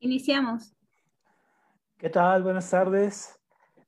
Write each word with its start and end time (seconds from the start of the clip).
Iniciamos. 0.00 0.74
¿Qué 1.96 2.10
tal? 2.10 2.42
Buenas 2.42 2.68
tardes. 2.68 3.40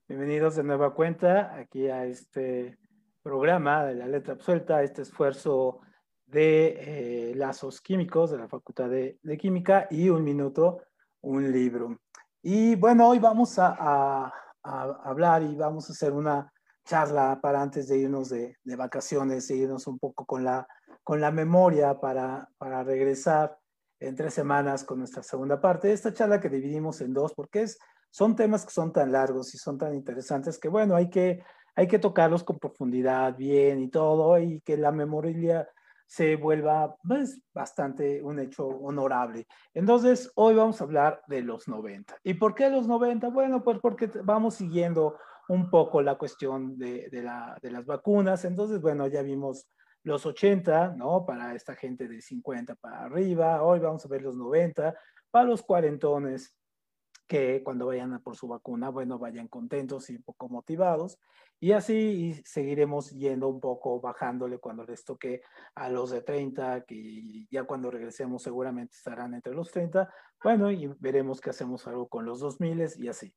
Bienvenidos 0.09 0.57
de 0.57 0.65
nueva 0.65 0.95
cuenta 0.95 1.55
aquí 1.55 1.89
a 1.89 2.07
este 2.07 2.79
programa 3.23 3.85
de 3.85 3.95
la 3.95 4.07
letra 4.07 4.33
absuelta, 4.33 4.83
este 4.83 5.03
esfuerzo 5.03 5.81
de 6.25 7.31
eh, 7.31 7.35
lazos 7.35 7.83
químicos 7.83 8.31
de 8.31 8.39
la 8.39 8.49
Facultad 8.49 8.89
de, 8.89 9.19
Química 9.39 9.87
y 9.91 10.09
un 10.09 10.25
minuto, 10.25 10.83
un 11.21 11.53
libro. 11.53 12.01
Y 12.43 12.75
bueno, 12.77 13.09
hoy 13.09 13.19
vamos 13.19 13.59
a, 13.59 14.33
hablar 14.63 15.43
y 15.43 15.55
vamos 15.57 15.91
a 15.91 15.93
hacer 15.93 16.13
una 16.13 16.51
charla 16.87 17.39
para 17.43 17.61
antes 17.61 17.87
de 17.89 17.99
irnos 17.99 18.31
de, 18.31 18.57
vacaciones, 18.65 19.51
irnos 19.51 19.87
un 19.87 19.99
poco 19.99 20.25
con 20.25 20.43
la, 20.43 20.67
con 21.05 21.21
la 21.21 21.31
memoria 21.31 22.01
para, 22.01 22.49
para 22.57 22.83
regresar 22.83 23.59
en 24.01 24.15
tres 24.15 24.35
semanas 24.35 24.85
con 24.85 24.99
nuestra 24.99 25.23
segunda 25.23 25.61
parte. 25.61 25.93
Esta 25.93 26.13
charla 26.13 26.41
que 26.41 26.49
dividimos 26.49 27.01
en 27.01 27.13
dos 27.13 27.35
porque 27.35 27.63
es, 27.63 27.79
son 28.11 28.37
temas 28.37 28.65
que 28.65 28.73
son 28.73 28.93
tan 28.93 29.13
largos 29.13 29.55
y 29.55 29.59
son 29.59 29.79
tan 29.79 29.95
interesantes 29.95 30.59
que, 30.59 30.69
bueno, 30.69 30.97
hay 30.97 31.11
que, 31.11 31.43
hay 31.75 31.87
que 31.87 31.99
tocarlos 31.99 32.45
con 32.45 32.59
profundidad, 32.59 33.37
bien 33.37 33.81
y 33.81 33.89
todo, 33.89 34.39
y 34.39 34.61
que 34.61 34.77
la 34.77 34.93
memoria 34.93 35.69
se 36.07 36.37
vuelva 36.37 36.97
pues, 37.07 37.43
bastante 37.53 38.23
un 38.23 38.41
hecho 38.41 38.67
honorable. 38.67 39.47
Entonces, 39.75 40.33
hoy 40.37 40.55
vamos 40.55 40.81
a 40.81 40.85
hablar 40.85 41.23
de 41.29 41.43
los 41.43 41.69
90. 41.69 42.17
¿Y 42.25 42.35
por 42.35 42.55
qué 42.55 42.71
los 42.71 42.89
90? 42.89 43.29
Bueno, 43.29 43.63
pues 43.63 43.79
porque 43.81 44.11
vamos 44.25 44.55
siguiendo 44.55 45.19
un 45.49 45.69
poco 45.69 46.01
la 46.01 46.17
cuestión 46.17 46.79
de, 46.79 47.09
de, 47.11 47.23
la, 47.23 47.59
de 47.61 47.71
las 47.71 47.85
vacunas. 47.85 48.45
Entonces, 48.47 48.81
bueno, 48.81 49.07
ya 49.07 49.23
vimos 49.23 49.69
los 50.09 50.27
80, 50.27 50.95
¿no? 50.97 51.25
Para 51.25 51.55
esta 51.55 51.75
gente 51.75 52.09
de 52.09 52.21
50 52.21 52.75
para 52.77 53.05
arriba, 53.05 53.63
hoy 53.63 53.79
vamos 53.79 54.05
a 54.05 54.09
ver 54.09 54.23
los 54.23 54.37
90, 54.37 54.99
para 55.31 55.47
los 55.47 55.63
cuarentones 55.63 56.57
que 57.27 57.63
cuando 57.63 57.87
vayan 57.87 58.21
por 58.23 58.35
su 58.35 58.49
vacuna, 58.49 58.89
bueno, 58.89 59.19
vayan 59.19 59.49
contentos 59.49 60.09
y 60.09 60.17
un 60.17 60.23
poco 60.23 60.49
motivados. 60.49 61.19
Y 61.61 61.73
así 61.73 62.41
seguiremos 62.45 63.11
yendo 63.11 63.49
un 63.49 63.61
poco, 63.61 64.01
bajándole 64.01 64.59
cuando 64.59 64.85
les 64.85 65.05
toque 65.05 65.43
a 65.75 65.91
los 65.91 66.11
de 66.11 66.23
30, 66.23 66.85
que 66.85 67.47
ya 67.51 67.65
cuando 67.65 67.91
regresemos 67.91 68.43
seguramente 68.43 68.95
estarán 68.95 69.35
entre 69.35 69.53
los 69.53 69.71
30. 69.71 70.09
Bueno, 70.43 70.71
y 70.71 70.87
veremos 71.01 71.41
qué 71.41 71.51
hacemos 71.51 71.87
algo 71.87 72.09
con 72.09 72.25
los 72.25 72.41
2000 72.41 72.89
y 72.97 73.09
así. 73.09 73.35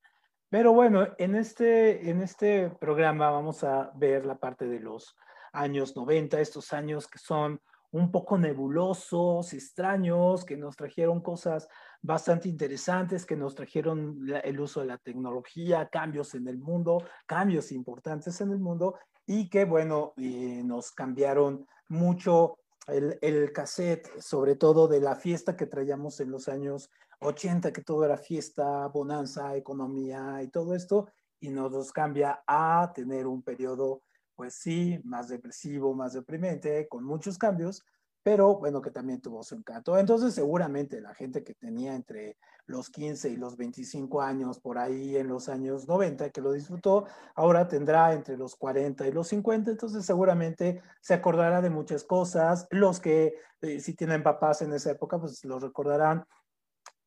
Pero 0.49 0.71
bueno, 0.71 1.07
en 1.17 1.35
este, 1.35 2.09
en 2.09 2.21
este 2.21 2.69
programa 2.69 3.29
vamos 3.29 3.63
a 3.65 3.91
ver 3.95 4.25
la 4.25 4.37
parte 4.37 4.67
de 4.67 4.79
los 4.79 5.17
años 5.51 5.95
90, 5.95 6.39
estos 6.39 6.73
años 6.73 7.07
que 7.07 7.19
son 7.19 7.61
un 7.91 8.11
poco 8.11 8.37
nebulosos, 8.37 9.53
extraños, 9.53 10.45
que 10.45 10.55
nos 10.55 10.75
trajeron 10.77 11.21
cosas 11.21 11.67
bastante 12.01 12.47
interesantes, 12.47 13.25
que 13.25 13.35
nos 13.35 13.53
trajeron 13.53 14.17
el 14.43 14.59
uso 14.59 14.79
de 14.79 14.87
la 14.87 14.97
tecnología, 14.97 15.89
cambios 15.89 16.33
en 16.33 16.47
el 16.47 16.57
mundo, 16.57 17.03
cambios 17.25 17.71
importantes 17.71 18.39
en 18.41 18.51
el 18.51 18.59
mundo 18.59 18.95
y 19.27 19.49
que, 19.49 19.65
bueno, 19.65 20.13
eh, 20.17 20.61
nos 20.63 20.91
cambiaron 20.91 21.67
mucho 21.89 22.59
el, 22.87 23.19
el, 23.21 23.51
cassette, 23.51 24.19
sobre 24.19 24.55
todo 24.55 24.87
de 24.87 25.01
la 25.01 25.15
fiesta 25.15 25.55
que 25.55 25.67
traíamos 25.67 26.19
en 26.21 26.31
los 26.31 26.47
años 26.47 26.89
80, 27.19 27.71
que 27.71 27.83
todo 27.83 28.05
era 28.05 28.17
fiesta, 28.17 28.87
bonanza, 28.87 29.55
economía 29.55 30.41
y 30.41 30.47
todo 30.47 30.73
esto, 30.73 31.09
y 31.39 31.49
nos 31.49 31.91
cambia 31.91 32.41
a 32.47 32.91
tener 32.95 33.27
un 33.27 33.43
periodo 33.43 34.01
pues 34.41 34.55
sí, 34.55 34.99
más 35.03 35.27
depresivo, 35.27 35.93
más 35.93 36.13
deprimente, 36.13 36.87
con 36.87 37.03
muchos 37.03 37.37
cambios, 37.37 37.85
pero 38.23 38.57
bueno, 38.57 38.81
que 38.81 38.89
también 38.89 39.21
tuvo 39.21 39.43
su 39.43 39.53
encanto. 39.53 39.99
Entonces, 39.99 40.33
seguramente 40.33 40.99
la 40.99 41.13
gente 41.13 41.43
que 41.43 41.53
tenía 41.53 41.93
entre 41.93 42.39
los 42.65 42.89
15 42.89 43.29
y 43.29 43.35
los 43.35 43.55
25 43.55 44.19
años, 44.19 44.59
por 44.59 44.79
ahí 44.79 45.15
en 45.15 45.27
los 45.27 45.47
años 45.47 45.87
90, 45.87 46.31
que 46.31 46.41
lo 46.41 46.53
disfrutó, 46.53 47.05
ahora 47.35 47.67
tendrá 47.67 48.13
entre 48.13 48.35
los 48.35 48.55
40 48.55 49.07
y 49.07 49.11
los 49.11 49.27
50, 49.27 49.69
entonces 49.69 50.03
seguramente 50.07 50.81
se 51.01 51.13
acordará 51.13 51.61
de 51.61 51.69
muchas 51.69 52.03
cosas. 52.03 52.65
Los 52.71 52.99
que 52.99 53.35
eh, 53.61 53.79
si 53.79 53.93
tienen 53.93 54.23
papás 54.23 54.63
en 54.63 54.73
esa 54.73 54.89
época, 54.89 55.19
pues 55.19 55.45
los 55.45 55.61
recordarán, 55.61 56.25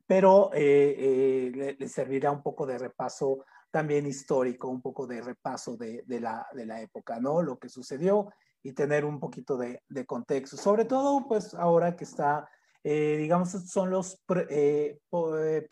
pero 0.06 0.53
eh, 0.54 1.50
eh, 1.56 1.76
les 1.80 1.91
servirá 1.91 2.30
un 2.30 2.44
poco 2.44 2.64
de 2.64 2.78
repaso 2.78 3.44
también 3.74 4.06
histórico, 4.06 4.68
un 4.68 4.80
poco 4.80 5.04
de 5.04 5.20
repaso 5.20 5.76
de, 5.76 6.04
de, 6.06 6.20
la, 6.20 6.46
de 6.52 6.64
la 6.64 6.80
época, 6.80 7.18
¿no? 7.18 7.42
Lo 7.42 7.58
que 7.58 7.68
sucedió 7.68 8.32
y 8.62 8.70
tener 8.70 9.04
un 9.04 9.18
poquito 9.18 9.56
de, 9.56 9.82
de 9.88 10.06
contexto. 10.06 10.56
Sobre 10.56 10.84
todo, 10.84 11.26
pues 11.26 11.54
ahora 11.54 11.96
que 11.96 12.04
está, 12.04 12.48
eh, 12.84 13.16
digamos, 13.18 13.50
son 13.50 13.90
los 13.90 14.20
pre, 14.26 14.46
eh, 14.48 15.00
eh, 15.10 15.66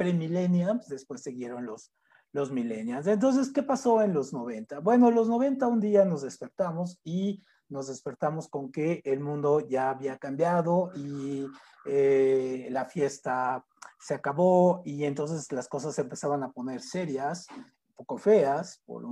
después 0.89 1.23
siguieron 1.23 1.65
los, 1.65 1.93
los 2.33 2.51
millennials. 2.51 3.07
Entonces, 3.07 3.53
¿qué 3.53 3.63
pasó 3.63 4.03
en 4.03 4.13
los 4.13 4.33
90? 4.33 4.81
Bueno, 4.81 5.13
los 5.13 5.29
90 5.29 5.65
un 5.69 5.79
día 5.79 6.05
nos 6.05 6.23
despertamos 6.23 6.99
y 7.05 7.45
nos 7.69 7.87
despertamos 7.87 8.49
con 8.49 8.73
que 8.73 9.01
el 9.05 9.21
mundo 9.21 9.61
ya 9.61 9.91
había 9.91 10.19
cambiado 10.19 10.91
y 10.97 11.47
la 11.85 12.85
fiesta 12.85 13.65
se 14.01 14.15
acabó 14.15 14.83
y 14.85 15.05
entonces 15.05 15.53
las 15.53 15.69
cosas 15.69 15.97
empezaban 16.01 16.43
a 16.43 16.51
poner 16.51 16.81
serias 16.81 17.47
poco 17.95 18.19
feas 18.19 18.83
por, 18.85 19.05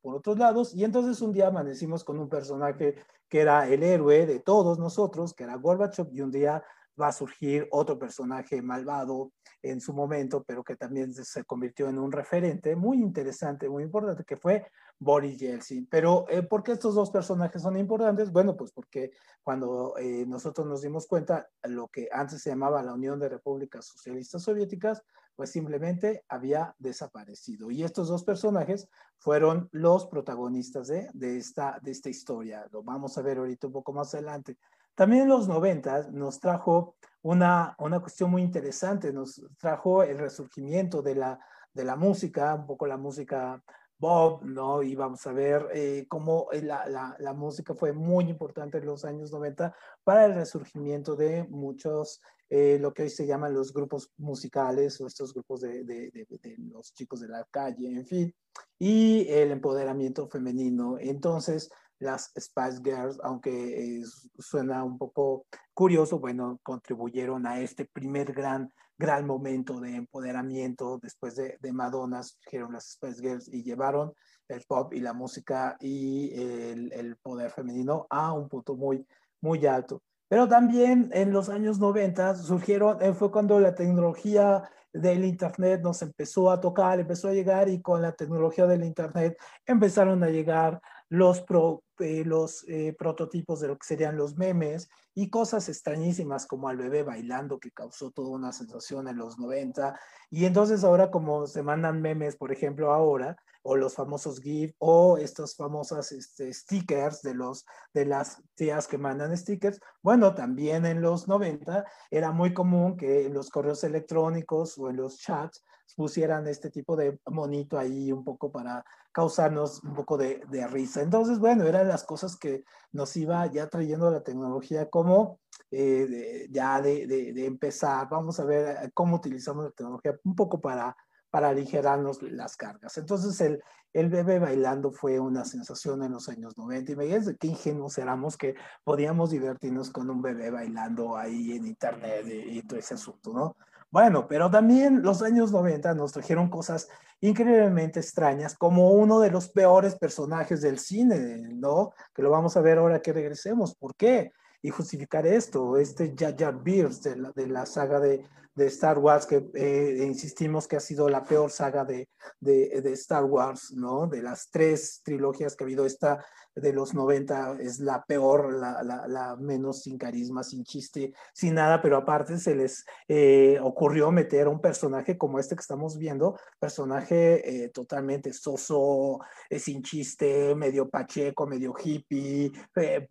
por 0.00 0.16
otros 0.16 0.38
lados, 0.38 0.74
y 0.74 0.84
entonces 0.84 1.20
un 1.22 1.32
día 1.32 1.48
amanecimos 1.48 2.04
con 2.04 2.18
un 2.18 2.28
personaje 2.28 2.96
que 3.28 3.40
era 3.40 3.68
el 3.68 3.82
héroe 3.82 4.26
de 4.26 4.40
todos 4.40 4.78
nosotros, 4.78 5.34
que 5.34 5.44
era 5.44 5.56
Gorbachev, 5.56 6.08
y 6.12 6.20
un 6.20 6.30
día 6.30 6.62
va 7.00 7.08
a 7.08 7.12
surgir 7.12 7.68
otro 7.70 7.98
personaje 7.98 8.60
malvado 8.60 9.32
en 9.62 9.80
su 9.80 9.92
momento, 9.92 10.44
pero 10.44 10.62
que 10.62 10.76
también 10.76 11.12
se 11.12 11.44
convirtió 11.44 11.88
en 11.88 11.98
un 11.98 12.12
referente 12.12 12.76
muy 12.76 12.98
interesante, 12.98 13.68
muy 13.68 13.84
importante, 13.84 14.24
que 14.24 14.36
fue 14.36 14.66
Boris 14.98 15.38
Yeltsin. 15.38 15.86
Pero, 15.86 16.26
eh, 16.28 16.42
¿por 16.42 16.62
qué 16.62 16.72
estos 16.72 16.94
dos 16.94 17.10
personajes 17.10 17.62
son 17.62 17.76
importantes? 17.76 18.32
Bueno, 18.32 18.56
pues 18.56 18.72
porque 18.72 19.12
cuando 19.42 19.94
eh, 19.98 20.24
nosotros 20.26 20.66
nos 20.66 20.82
dimos 20.82 21.06
cuenta, 21.06 21.48
lo 21.64 21.88
que 21.88 22.08
antes 22.10 22.42
se 22.42 22.50
llamaba 22.50 22.82
la 22.82 22.94
Unión 22.94 23.18
de 23.18 23.28
Repúblicas 23.28 23.86
Socialistas 23.86 24.42
Soviéticas, 24.42 25.02
pues 25.38 25.52
simplemente 25.52 26.24
había 26.28 26.74
desaparecido. 26.80 27.70
Y 27.70 27.84
estos 27.84 28.08
dos 28.08 28.24
personajes 28.24 28.88
fueron 29.18 29.68
los 29.70 30.08
protagonistas 30.08 30.88
de, 30.88 31.08
de, 31.14 31.36
esta, 31.36 31.78
de 31.80 31.92
esta 31.92 32.08
historia. 32.08 32.66
Lo 32.72 32.82
vamos 32.82 33.16
a 33.16 33.22
ver 33.22 33.38
ahorita 33.38 33.68
un 33.68 33.72
poco 33.72 33.92
más 33.92 34.12
adelante. 34.14 34.58
También 34.96 35.22
en 35.22 35.28
los 35.28 35.46
90 35.46 36.10
nos 36.10 36.40
trajo 36.40 36.96
una, 37.22 37.76
una 37.78 38.00
cuestión 38.00 38.32
muy 38.32 38.42
interesante, 38.42 39.12
nos 39.12 39.40
trajo 39.60 40.02
el 40.02 40.18
resurgimiento 40.18 41.02
de 41.02 41.14
la, 41.14 41.38
de 41.72 41.84
la 41.84 41.94
música, 41.94 42.56
un 42.56 42.66
poco 42.66 42.88
la 42.88 42.96
música 42.96 43.62
Bob, 43.96 44.42
¿no? 44.44 44.82
Y 44.82 44.96
vamos 44.96 45.24
a 45.28 45.32
ver 45.32 45.68
eh, 45.72 46.06
cómo 46.08 46.48
eh, 46.50 46.62
la, 46.62 46.88
la, 46.88 47.14
la, 47.20 47.32
música 47.32 47.74
fue 47.74 47.92
muy 47.92 48.28
importante 48.28 48.78
en 48.78 48.86
los 48.86 49.04
años 49.04 49.30
90 49.30 49.72
para 50.02 50.24
el 50.24 50.34
resurgimiento 50.34 51.14
de 51.14 51.44
muchos, 51.44 52.20
eh, 52.50 52.78
lo 52.80 52.92
que 52.94 53.02
hoy 53.02 53.10
se 53.10 53.26
llaman 53.26 53.54
los 53.54 53.72
grupos 53.72 54.10
musicales 54.16 55.00
o 55.00 55.06
estos 55.06 55.32
grupos 55.34 55.60
de, 55.60 55.84
de, 55.84 56.10
de, 56.10 56.26
de, 56.28 56.56
los 56.58 56.92
chicos 56.94 57.20
de 57.20 57.28
la 57.28 57.46
calle, 57.50 57.88
en 57.88 58.06
fin, 58.06 58.34
y 58.78 59.26
el 59.28 59.50
empoderamiento 59.50 60.28
femenino. 60.28 60.96
Entonces, 60.98 61.70
las 61.98 62.32
Spice 62.38 62.80
Girls, 62.82 63.18
aunque 63.22 64.02
suena 64.38 64.84
un 64.84 64.98
poco 64.98 65.46
curioso, 65.74 66.18
bueno, 66.18 66.60
contribuyeron 66.62 67.46
a 67.46 67.60
este 67.60 67.84
primer 67.84 68.32
gran 68.32 68.72
gran 68.98 69.26
momento 69.26 69.80
de 69.80 69.94
empoderamiento 69.94 70.98
después 71.00 71.36
de, 71.36 71.56
de 71.60 71.72
Madonna, 71.72 72.22
surgieron 72.24 72.72
las 72.72 72.90
Spice 72.90 73.22
Girls 73.22 73.48
y 73.48 73.62
llevaron 73.62 74.12
el 74.48 74.64
pop 74.66 74.92
y 74.92 75.00
la 75.00 75.12
música 75.12 75.76
y 75.80 76.34
el, 76.34 76.92
el, 76.92 77.16
poder 77.16 77.50
femenino 77.50 78.06
a 78.10 78.32
un 78.32 78.48
punto 78.48 78.76
muy, 78.76 79.06
muy 79.40 79.64
alto. 79.66 80.02
Pero 80.28 80.46
también 80.48 81.10
en 81.12 81.32
los 81.32 81.48
años 81.48 81.78
90 81.78 82.36
surgieron, 82.36 83.02
eh, 83.02 83.14
fue 83.14 83.30
cuando 83.30 83.58
la 83.60 83.74
tecnología 83.74 84.68
del 84.92 85.24
Internet 85.24 85.80
nos 85.82 86.02
empezó 86.02 86.50
a 86.50 86.60
tocar, 86.60 87.00
empezó 87.00 87.28
a 87.28 87.32
llegar 87.32 87.68
y 87.68 87.80
con 87.80 88.02
la 88.02 88.12
tecnología 88.12 88.66
del 88.66 88.84
Internet 88.84 89.38
empezaron 89.66 90.22
a 90.22 90.28
llegar 90.28 90.80
los, 91.08 91.40
pro, 91.42 91.82
eh, 91.98 92.24
los 92.24 92.64
eh, 92.68 92.94
prototipos 92.98 93.60
de 93.60 93.68
lo 93.68 93.78
que 93.78 93.86
serían 93.86 94.16
los 94.16 94.36
memes 94.36 94.88
y 95.14 95.30
cosas 95.30 95.68
extrañísimas 95.68 96.46
como 96.46 96.68
al 96.68 96.76
bebé 96.76 97.02
bailando 97.02 97.58
que 97.58 97.70
causó 97.70 98.10
toda 98.10 98.30
una 98.30 98.52
sensación 98.52 99.08
en 99.08 99.16
los 99.16 99.38
90. 99.38 99.98
Y 100.30 100.44
entonces 100.44 100.84
ahora 100.84 101.10
como 101.10 101.46
se 101.46 101.62
mandan 101.62 102.00
memes, 102.02 102.36
por 102.36 102.52
ejemplo, 102.52 102.92
ahora, 102.92 103.36
o 103.70 103.76
los 103.76 103.94
famosos 103.94 104.40
GIF 104.40 104.74
o 104.78 105.18
estas 105.18 105.54
famosas 105.54 106.10
este, 106.12 106.54
stickers 106.54 107.20
de, 107.20 107.34
los, 107.34 107.66
de 107.92 108.06
las 108.06 108.42
tías 108.54 108.88
que 108.88 108.96
mandan 108.96 109.36
stickers. 109.36 109.78
Bueno, 110.02 110.34
también 110.34 110.86
en 110.86 111.02
los 111.02 111.28
90 111.28 111.84
era 112.10 112.32
muy 112.32 112.54
común 112.54 112.96
que 112.96 113.26
en 113.26 113.34
los 113.34 113.50
correos 113.50 113.84
electrónicos 113.84 114.78
o 114.78 114.88
en 114.88 114.96
los 114.96 115.18
chats 115.18 115.62
pusieran 115.96 116.46
este 116.46 116.70
tipo 116.70 116.96
de 116.96 117.20
monito 117.26 117.78
ahí 117.78 118.10
un 118.10 118.24
poco 118.24 118.50
para 118.50 118.82
causarnos 119.12 119.82
un 119.84 119.94
poco 119.94 120.16
de, 120.16 120.40
de, 120.48 120.66
risa. 120.66 121.02
Entonces, 121.02 121.38
bueno, 121.38 121.64
eran 121.66 121.88
las 121.88 122.04
cosas 122.04 122.36
que 122.36 122.64
nos 122.92 123.14
iba 123.18 123.44
ya 123.48 123.68
trayendo 123.68 124.10
la 124.10 124.22
tecnología 124.22 124.88
como 124.88 125.40
eh, 125.70 126.48
ya 126.50 126.80
de, 126.80 127.06
de, 127.06 127.44
empezar, 127.44 128.08
vamos 128.08 128.40
a 128.40 128.44
ver 128.44 128.90
cómo 128.94 129.16
utilizamos 129.16 129.64
la 129.64 129.70
tecnología 129.72 130.18
un 130.24 130.34
poco 130.34 130.58
para, 130.58 130.96
para 131.30 131.48
aligerarnos 131.50 132.22
las 132.22 132.56
cargas. 132.56 132.96
Entonces 132.98 133.40
el, 133.40 133.62
el 133.92 134.08
bebé 134.08 134.38
bailando 134.38 134.90
fue 134.90 135.18
una 135.18 135.44
sensación 135.44 136.02
en 136.02 136.12
los 136.12 136.28
años 136.28 136.56
90 136.56 136.92
y 136.92 136.96
me 136.96 137.06
de 137.06 137.36
qué 137.36 137.48
ingenuos 137.48 137.98
éramos 137.98 138.36
que 138.36 138.54
podíamos 138.84 139.30
divertirnos 139.30 139.90
con 139.90 140.10
un 140.10 140.22
bebé 140.22 140.50
bailando 140.50 141.16
ahí 141.16 141.52
en 141.52 141.66
internet 141.66 142.26
y, 142.26 142.58
y 142.58 142.62
todo 142.62 142.78
ese 142.78 142.94
asunto, 142.94 143.32
¿no? 143.32 143.56
Bueno, 143.90 144.28
pero 144.28 144.50
también 144.50 145.02
los 145.02 145.22
años 145.22 145.50
90 145.50 145.94
nos 145.94 146.12
trajeron 146.12 146.50
cosas 146.50 146.88
increíblemente 147.22 148.00
extrañas, 148.00 148.54
como 148.54 148.90
uno 148.90 149.18
de 149.20 149.30
los 149.30 149.48
peores 149.48 149.96
personajes 149.96 150.60
del 150.60 150.78
cine, 150.78 151.48
¿no? 151.54 151.92
Que 152.14 152.22
lo 152.22 152.30
vamos 152.30 152.56
a 152.56 152.60
ver 152.60 152.78
ahora 152.78 153.00
que 153.00 153.14
regresemos. 153.14 153.74
¿Por 153.74 153.94
qué? 153.94 154.32
Y 154.62 154.70
justificar 154.70 155.26
esto, 155.26 155.76
este 155.76 156.14
Jar 156.16 156.62
Binks 156.62 157.02
de 157.02 157.16
la, 157.16 157.32
de 157.32 157.46
la 157.46 157.64
saga 157.64 158.00
de, 158.00 158.24
de 158.54 158.66
Star 158.66 158.98
Wars, 158.98 159.24
que 159.24 159.48
eh, 159.54 160.04
insistimos 160.04 160.66
que 160.66 160.76
ha 160.76 160.80
sido 160.80 161.08
la 161.08 161.22
peor 161.24 161.50
saga 161.50 161.84
de, 161.84 162.08
de, 162.40 162.80
de, 162.82 162.92
Star 162.92 163.24
Wars, 163.24 163.72
¿no? 163.72 164.08
De 164.08 164.20
las 164.20 164.50
tres 164.50 165.00
trilogías 165.04 165.54
que 165.54 165.62
ha 165.62 165.66
habido, 165.66 165.86
esta 165.86 166.24
de 166.60 166.72
los 166.72 166.94
90 166.94 167.58
es 167.60 167.80
la 167.80 168.04
peor, 168.04 168.52
la, 168.52 168.82
la, 168.82 169.06
la 169.06 169.36
menos 169.36 169.82
sin 169.82 169.98
carisma, 169.98 170.42
sin 170.42 170.64
chiste, 170.64 171.12
sin 171.32 171.54
nada, 171.54 171.80
pero 171.80 171.96
aparte 171.96 172.38
se 172.38 172.54
les 172.54 172.84
eh, 173.06 173.58
ocurrió 173.62 174.10
meter 174.10 174.48
un 174.48 174.60
personaje 174.60 175.16
como 175.16 175.38
este 175.38 175.54
que 175.54 175.60
estamos 175.60 175.98
viendo, 175.98 176.38
personaje 176.58 177.64
eh, 177.64 177.68
totalmente 177.70 178.32
soso, 178.32 179.20
eh, 179.48 179.58
sin 179.58 179.82
chiste, 179.82 180.54
medio 180.54 180.88
pacheco, 180.88 181.46
medio 181.46 181.74
hippie, 181.82 182.52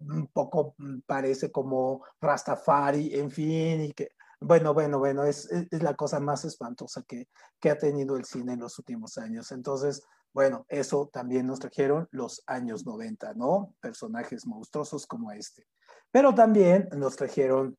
un 0.01 0.27
poco 0.27 0.75
mm, 0.77 0.99
parece 1.05 1.51
como 1.51 2.03
Rastafari, 2.21 3.15
en 3.15 3.31
fin, 3.31 3.81
y 3.81 3.93
que 3.93 4.09
bueno, 4.39 4.73
bueno, 4.73 4.99
bueno, 4.99 5.23
es, 5.23 5.51
es, 5.51 5.81
la 5.81 5.95
cosa 5.95 6.19
más 6.19 6.45
espantosa 6.45 7.03
que, 7.07 7.27
que 7.59 7.71
ha 7.71 7.77
tenido 7.77 8.17
el 8.17 8.25
cine 8.25 8.53
en 8.53 8.59
los 8.59 8.77
últimos 8.77 9.17
años. 9.17 9.51
Entonces, 9.51 10.03
bueno, 10.33 10.65
eso 10.69 11.09
también 11.11 11.47
nos 11.47 11.59
trajeron 11.59 12.07
los 12.11 12.43
años 12.45 12.85
90, 12.85 13.33
¿no? 13.33 13.73
Personajes 13.79 14.45
monstruosos 14.45 15.07
como 15.07 15.31
este. 15.31 15.65
Pero 16.11 16.33
también 16.33 16.89
nos 16.95 17.15
trajeron 17.15 17.77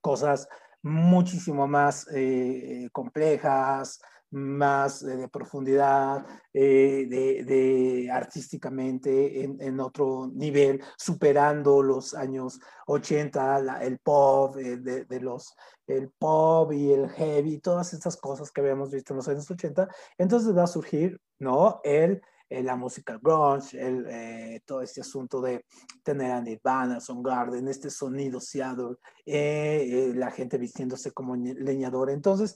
cosas 0.00 0.48
muchísimo 0.82 1.66
más 1.66 2.06
eh, 2.12 2.88
complejas, 2.92 4.00
más 4.34 5.02
eh, 5.02 5.16
de 5.16 5.28
profundidad, 5.28 6.26
eh, 6.52 7.06
de, 7.08 8.08
artísticamente 8.10 9.44
en, 9.44 9.80
otro 9.80 10.30
nivel, 10.34 10.82
superando 10.98 11.82
los 11.82 12.14
años 12.14 12.60
80, 12.86 13.82
el 13.82 13.98
pop, 13.98 14.56
eh, 14.58 14.76
de, 14.76 15.20
los, 15.20 15.54
el 15.86 16.10
pop 16.10 16.72
y 16.72 16.92
el 16.92 17.08
heavy, 17.10 17.58
todas 17.60 17.94
estas 17.94 18.16
cosas 18.16 18.50
que 18.50 18.60
habíamos 18.60 18.90
visto 18.90 19.12
en 19.12 19.18
los 19.18 19.28
años 19.28 19.50
80. 19.50 19.88
Entonces 20.18 20.56
va 20.56 20.64
a 20.64 20.68
surgir, 20.68 21.18
¿no? 21.44 21.80
El, 21.84 22.20
la 22.50 22.76
música 22.76 23.18
grunge, 23.22 23.80
el, 23.80 24.62
todo 24.64 24.82
este 24.82 25.00
asunto 25.00 25.40
de 25.40 25.64
tener 26.02 26.30
a 26.30 26.40
Nirvana, 26.40 26.98
Garden, 27.22 27.68
este 27.68 27.90
sonido 27.90 28.40
Seattle, 28.40 28.96
la 29.26 30.30
gente 30.30 30.58
vistiéndose 30.58 31.12
como 31.12 31.34
leñador. 31.36 32.10
Entonces, 32.10 32.54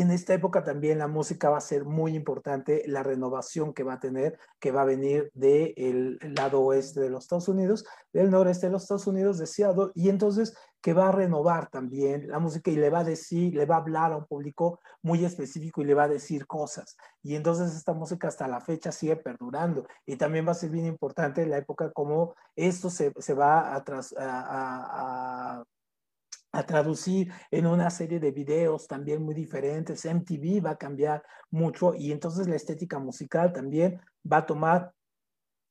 en 0.00 0.10
esta 0.10 0.34
época 0.34 0.64
también 0.64 0.98
la 0.98 1.08
música 1.08 1.50
va 1.50 1.58
a 1.58 1.60
ser 1.60 1.84
muy 1.84 2.14
importante, 2.14 2.82
la 2.86 3.02
renovación 3.02 3.72
que 3.72 3.82
va 3.82 3.94
a 3.94 4.00
tener, 4.00 4.38
que 4.60 4.72
va 4.72 4.82
a 4.82 4.86
venir 4.86 5.30
del 5.34 6.18
lado 6.36 6.60
oeste 6.60 7.00
de 7.00 7.10
los 7.10 7.24
Estados 7.24 7.48
Unidos, 7.48 7.84
del 8.12 8.30
noreste 8.30 8.66
de 8.66 8.72
los 8.72 8.82
Estados 8.82 9.06
Unidos, 9.06 9.38
de 9.38 9.46
Seattle, 9.46 9.90
y 9.94 10.08
entonces 10.08 10.56
que 10.80 10.92
va 10.92 11.08
a 11.08 11.12
renovar 11.12 11.68
también 11.68 12.28
la 12.28 12.38
música 12.38 12.70
y 12.70 12.76
le 12.76 12.90
va 12.90 13.00
a 13.00 13.04
decir, 13.04 13.54
le 13.54 13.66
va 13.66 13.76
a 13.76 13.78
hablar 13.78 14.12
a 14.12 14.18
un 14.18 14.26
público 14.26 14.80
muy 15.02 15.24
específico 15.24 15.82
y 15.82 15.84
le 15.84 15.94
va 15.94 16.04
a 16.04 16.08
decir 16.08 16.46
cosas. 16.46 16.96
Y 17.22 17.34
entonces 17.34 17.74
esta 17.74 17.92
música 17.92 18.28
hasta 18.28 18.46
la 18.46 18.60
fecha 18.60 18.92
sigue 18.92 19.16
perdurando. 19.16 19.86
Y 20.06 20.16
también 20.16 20.46
va 20.46 20.52
a 20.52 20.54
ser 20.54 20.70
bien 20.70 20.86
importante 20.86 21.44
la 21.44 21.58
época 21.58 21.90
como 21.92 22.36
esto 22.54 22.88
se, 22.88 23.12
se 23.18 23.34
va 23.34 23.74
a, 23.74 23.82
tras, 23.82 24.14
a 24.16 25.64
traducir 26.66 27.32
en 27.50 27.66
una 27.66 27.90
serie 27.90 28.18
de 28.18 28.30
videos 28.30 28.86
también 28.86 29.22
muy 29.22 29.34
diferentes. 29.34 30.04
MTV 30.04 30.64
va 30.64 30.70
a 30.70 30.78
cambiar 30.78 31.22
mucho 31.50 31.94
y 31.94 32.12
entonces 32.12 32.48
la 32.48 32.56
estética 32.56 32.98
musical 32.98 33.52
también 33.52 34.00
va 34.30 34.38
a 34.38 34.46
tomar 34.46 34.92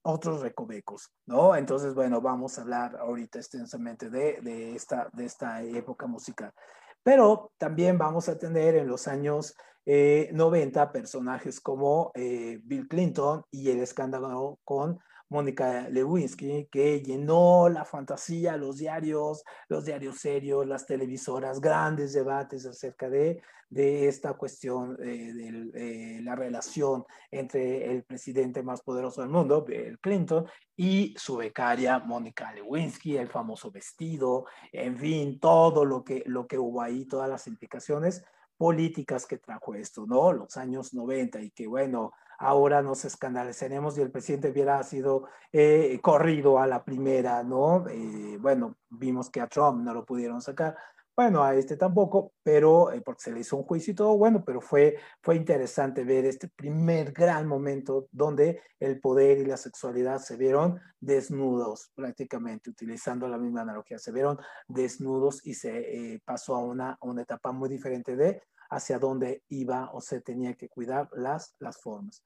otros 0.04 0.42
recovecos, 0.42 1.12
¿no? 1.26 1.56
Entonces, 1.56 1.96
bueno, 1.96 2.22
vamos 2.22 2.58
a 2.58 2.62
hablar 2.62 2.96
ahorita 2.96 3.40
extensamente 3.40 4.10
de, 4.12 4.40
de, 4.42 4.76
esta, 4.76 5.10
de 5.14 5.26
esta 5.26 5.64
época 5.64 6.06
musical. 6.06 6.54
Pero 7.02 7.52
también 7.58 7.98
vamos 7.98 8.30
a 8.30 8.38
tener 8.38 8.76
en 8.76 8.88
los 8.88 9.08
años 9.08 9.56
90 9.86 10.84
eh, 10.84 10.88
personajes 10.88 11.60
como 11.60 12.12
eh, 12.16 12.60
Bill 12.64 12.88
Clinton 12.88 13.44
y 13.52 13.70
el 13.70 13.80
escándalo 13.80 14.60
con 14.64 15.00
Mónica 15.30 15.90
Lewinsky, 15.90 16.68
que 16.72 17.02
llenó 17.02 17.70
la 17.70 17.86
fantasía, 17.86 18.58
los 18.58 18.78
diarios, 18.78 19.44
los 19.68 19.86
diarios 19.86 20.20
serios, 20.20 20.68
las 20.68 20.86
televisoras, 20.86 21.60
grandes 21.60 22.14
debates 22.14 22.66
acerca 22.66 23.10
de, 23.10 23.42
de 23.70 24.08
esta 24.08 24.34
cuestión 24.34 24.98
eh, 25.02 25.34
de, 25.34 25.72
eh, 25.74 26.22
la 26.22 26.36
relación 26.36 27.06
entre 27.32 27.92
el 27.92 28.04
presidente 28.04 28.62
más 28.64 28.82
poderoso 28.82 29.22
del 29.22 29.30
mundo, 29.30 29.64
Bill 29.64 30.00
Clinton, 30.00 30.46
y 30.78 31.14
su 31.18 31.38
becaria 31.38 32.00
Mónica 32.00 32.54
Lewinsky, 32.54 33.18
el 33.18 33.30
famoso 33.30 33.72
vestido, 33.72 34.46
en 34.72 34.98
fin, 34.98 35.40
todo 35.40 35.86
lo 35.86 36.04
que, 36.04 36.24
lo 36.28 36.48
que 36.48 36.58
hubo 36.58 36.82
ahí, 36.82 37.06
todas 37.06 37.30
las 37.30 37.48
implicaciones 37.48 38.24
políticas 38.58 39.26
que 39.26 39.38
trajo 39.38 39.76
esto, 39.76 40.06
¿no? 40.06 40.32
Los 40.32 40.56
años 40.58 40.94
90 40.94 41.42
y 41.42 41.52
que, 41.52 41.68
bueno, 41.68 42.14
ahora 42.38 42.82
nos 42.82 43.06
escandalizaremos 43.06 43.98
y 43.98 44.02
el 44.02 44.12
presidente 44.12 44.50
hubiera 44.50 44.82
sido 44.84 45.28
eh, 45.52 46.00
corrido 46.02 46.60
a 46.60 46.68
la 46.68 46.84
primera, 46.84 47.44
¿no? 47.44 47.88
Eh, 47.88 48.38
bueno, 48.40 48.78
vimos 48.90 49.30
que 49.30 49.42
a 49.42 49.48
Trump 49.48 49.82
no 49.84 49.94
lo 49.94 50.06
pudieron 50.06 50.42
sacar, 50.42 50.76
bueno, 51.16 51.44
a 51.44 51.56
este 51.56 51.78
tampoco, 51.78 52.34
pero 52.44 52.92
eh, 52.92 53.02
porque 53.02 53.24
se 53.24 53.32
le 53.32 53.40
hizo 53.40 53.56
un 53.56 53.64
juicio 53.64 53.94
y 53.94 53.96
todo, 53.96 54.18
bueno, 54.18 54.44
pero 54.46 54.60
fue, 54.60 54.98
fue 55.22 55.38
interesante 55.38 56.04
ver 56.04 56.26
este 56.26 56.50
primer 56.50 57.14
gran 57.14 57.48
momento 57.48 58.08
donde 58.12 58.62
el 58.82 59.00
poder 59.00 59.38
y 59.38 59.46
la 59.46 59.56
sexualidad 59.56 60.20
se 60.20 60.36
vieron 60.36 60.82
desnudos, 61.00 61.92
prácticamente, 61.96 62.70
utilizando 62.70 63.30
la 63.30 63.38
misma 63.38 63.62
analogía, 63.62 63.98
se 63.98 64.12
vieron 64.12 64.38
desnudos 64.68 65.46
y 65.46 65.54
se 65.54 66.22
pasó 66.26 66.56
a 66.56 66.64
una, 66.66 66.98
una 67.02 67.22
etapa 67.22 67.54
muy 67.54 67.70
diferente 67.70 68.18
de 68.18 68.42
hacia 68.70 69.00
dónde 69.00 69.44
iba 69.50 69.92
o 69.94 70.02
se 70.02 70.22
tenía 70.22 70.54
que 70.56 70.70
cuidar 70.70 71.10
las, 71.14 71.56
las 71.60 71.78
formas. 71.78 72.24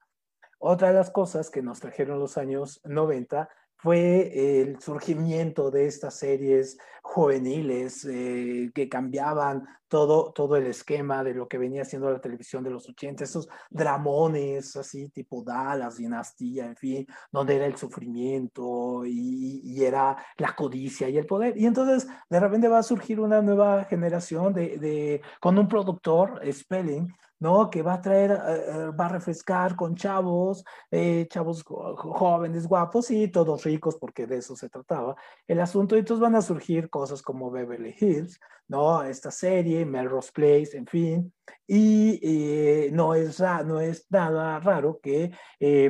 Otra 0.62 0.88
de 0.88 0.94
las 0.94 1.10
cosas 1.10 1.48
que 1.48 1.62
nos 1.62 1.80
trajeron 1.80 2.18
los 2.18 2.36
años 2.36 2.82
90 2.84 3.48
fue 3.76 4.60
el 4.60 4.78
surgimiento 4.78 5.70
de 5.70 5.86
estas 5.86 6.18
series 6.18 6.76
juveniles 7.02 8.04
eh, 8.04 8.70
que 8.74 8.90
cambiaban 8.90 9.66
todo, 9.88 10.32
todo 10.32 10.56
el 10.56 10.66
esquema 10.66 11.24
de 11.24 11.32
lo 11.32 11.48
que 11.48 11.56
venía 11.56 11.86
siendo 11.86 12.10
la 12.10 12.20
televisión 12.20 12.62
de 12.62 12.68
los 12.68 12.86
80, 12.86 13.24
esos 13.24 13.48
dramones 13.70 14.76
así 14.76 15.08
tipo 15.08 15.42
Dallas, 15.42 15.96
Dinastía, 15.96 16.66
en 16.66 16.76
fin, 16.76 17.06
donde 17.32 17.56
era 17.56 17.64
el 17.64 17.76
sufrimiento 17.76 19.06
y, 19.06 19.62
y, 19.64 19.82
era 19.82 20.14
la 20.36 20.54
codicia 20.54 21.08
y 21.08 21.16
el 21.16 21.24
poder. 21.24 21.56
Y 21.56 21.64
entonces 21.64 22.06
de 22.28 22.38
repente 22.38 22.68
va 22.68 22.80
a 22.80 22.82
surgir 22.82 23.18
una 23.18 23.40
nueva 23.40 23.84
generación 23.84 24.52
de, 24.52 24.76
de 24.76 25.22
con 25.40 25.58
un 25.58 25.66
productor, 25.68 26.38
Spelling, 26.52 27.08
¿no? 27.40 27.70
Que 27.70 27.82
va 27.82 27.94
a 27.94 28.02
traer, 28.02 28.32
eh, 28.32 28.36
eh, 28.68 28.90
va 28.98 29.06
a 29.06 29.08
refrescar 29.08 29.74
con 29.74 29.96
chavos, 29.96 30.62
eh, 30.90 31.26
chavos 31.28 31.64
jóvenes, 31.64 32.68
guapos 32.68 33.10
y 33.10 33.28
todos 33.28 33.64
ricos, 33.64 33.96
porque 33.96 34.26
de 34.26 34.36
eso 34.38 34.54
se 34.54 34.68
trataba 34.68 35.16
el 35.48 35.60
asunto. 35.60 35.96
Y 35.96 36.00
entonces 36.00 36.20
van 36.20 36.36
a 36.36 36.42
surgir 36.42 36.90
cosas 36.90 37.22
como 37.22 37.50
Beverly 37.50 37.96
Hills, 37.98 38.38
¿no? 38.68 39.02
Esta 39.02 39.30
serie, 39.30 39.86
Melrose 39.86 40.30
Place, 40.32 40.76
en 40.76 40.86
fin. 40.86 41.32
Y 41.66 42.90
no, 42.92 43.14
es, 43.14 43.40
no 43.40 43.80
es 43.80 44.06
nada 44.10 44.58
raro 44.60 45.00
que, 45.02 45.32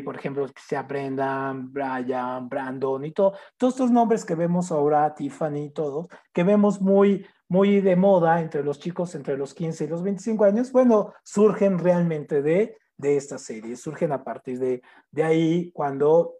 por 0.04 0.16
ejemplo, 0.16 0.46
se 0.56 0.76
aprendan 0.76 1.72
Brian, 1.72 2.48
Brandon 2.48 3.04
y 3.04 3.12
todo, 3.12 3.34
todos 3.56 3.74
estos 3.74 3.90
nombres 3.90 4.24
que 4.24 4.34
vemos 4.34 4.70
ahora, 4.70 5.14
Tiffany 5.14 5.64
y 5.64 5.70
todos, 5.70 6.06
que 6.32 6.44
vemos 6.44 6.80
muy 6.80 7.26
muy 7.50 7.80
de 7.80 7.96
moda 7.96 8.40
entre 8.40 8.62
los 8.62 8.78
chicos 8.78 9.16
entre 9.16 9.36
los 9.36 9.54
15 9.54 9.84
y 9.84 9.88
los 9.88 10.04
25 10.04 10.44
años, 10.44 10.70
bueno, 10.70 11.12
surgen 11.24 11.80
realmente 11.80 12.42
de, 12.42 12.78
de 12.96 13.16
esta 13.16 13.38
serie, 13.38 13.74
surgen 13.74 14.12
a 14.12 14.22
partir 14.22 14.60
de, 14.60 14.82
de 15.10 15.22
ahí 15.24 15.72
cuando 15.72 16.36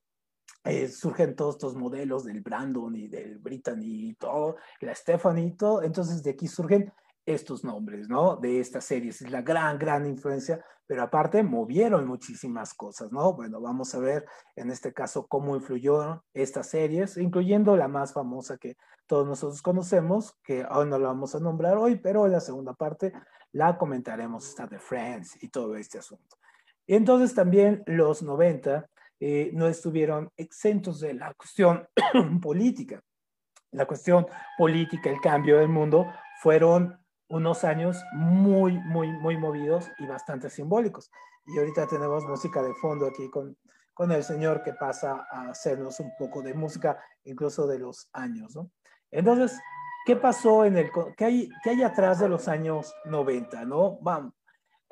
eh, 0.63 0.87
surgen 0.87 1.35
todos 1.35 1.57
estos 1.57 1.75
modelos 1.75 2.25
del 2.25 2.43
Brandon 2.43 2.95
y 2.95 3.09
del 3.09 3.39
Brittany 3.39 4.11
y 4.11 4.15
todo, 4.15 4.55
la 4.81 4.95
Stephanie 4.95 5.47
y 5.47 5.57
todo, 5.57 5.83
entonces 5.83 6.23
de 6.23 6.31
aquí 6.31 6.47
surgen 6.47 6.93
estos 7.33 7.65
nombres, 7.65 8.09
¿no? 8.09 8.37
De 8.37 8.61
estas 8.61 8.85
series. 8.85 9.23
Es 9.23 9.31
la 9.31 9.43
gran, 9.43 9.79
gran 9.79 10.07
influencia, 10.07 10.65
pero 10.87 11.03
aparte 11.03 11.43
movieron 11.43 12.07
muchísimas 12.07 12.75
cosas, 12.75 13.13
¿no? 13.13 13.35
Bueno, 13.35 13.61
vamos 13.61 13.95
a 13.95 13.99
ver 13.99 14.27
en 14.57 14.71
este 14.71 14.93
caso 14.93 15.27
cómo 15.27 15.57
influyeron 15.57 16.21
estas 16.35 16.69
series, 16.69 17.17
incluyendo 17.17 17.77
la 17.77 17.89
más 17.89 18.13
famosa 18.13 18.59
que 18.59 18.77
todos 19.07 19.27
nosotros 19.27 19.63
conocemos, 19.63 20.37
que 20.45 20.65
hoy 20.71 20.87
no 20.87 20.99
la 20.99 21.09
vamos 21.09 21.35
a 21.35 21.41
nombrar 21.41 21.77
hoy, 21.77 21.97
pero 21.97 22.27
en 22.27 22.33
la 22.33 22.41
segunda 22.41 22.75
parte 22.75 23.13
la 23.53 23.77
comentaremos, 23.77 24.49
está 24.49 24.67
de 24.67 24.79
Friends 24.79 25.43
y 25.43 25.49
todo 25.49 25.77
este 25.77 25.99
asunto. 25.99 26.37
Y 26.87 26.95
entonces 26.95 27.35
también 27.35 27.83
los 27.87 28.23
90 28.23 28.89
eh, 29.21 29.51
no 29.53 29.67
estuvieron 29.67 30.31
exentos 30.37 31.01
de 31.01 31.15
la 31.15 31.35
cuestión 31.35 31.87
política. 32.43 33.03
La 33.73 33.87
cuestión 33.87 34.27
política, 34.59 35.11
el 35.11 35.21
cambio 35.21 35.59
del 35.59 35.69
mundo, 35.69 36.07
fueron 36.41 37.00
unos 37.31 37.65
años 37.65 38.05
muy, 38.13 38.79
muy, 38.79 39.11
muy 39.13 39.39
movidos 39.39 39.91
y 39.99 40.07
bastante 40.07 40.51
simbólicos. 40.51 41.11
Y 41.47 41.59
ahorita 41.59 41.87
tenemos 41.87 42.25
música 42.27 42.63
de 42.63 42.75
fondo 42.75 43.07
aquí 43.07 43.31
con, 43.31 43.57
con 43.95 44.13
el 44.13 44.25
señor 44.25 44.63
que 44.63 44.75
pasa 44.75 45.27
a 45.31 45.49
hacernos 45.49 46.01
un 46.01 46.13
poco 46.19 46.43
de 46.43 46.55
música, 46.55 46.99
incluso 47.25 47.67
de 47.67 47.79
los 47.79 48.09
años, 48.13 48.55
¿no? 48.57 48.71
Entonces, 49.13 49.59
¿qué 50.07 50.17
pasó 50.17 50.65
en 50.65 50.77
el, 50.77 50.91
qué 51.17 51.25
hay, 51.25 51.49
qué 51.63 51.71
hay 51.71 51.83
atrás 51.83 52.19
de 52.19 52.29
los 52.29 52.49
años 52.49 52.93
90, 53.05 53.65
no? 53.65 53.99
Vamos, 54.01 54.35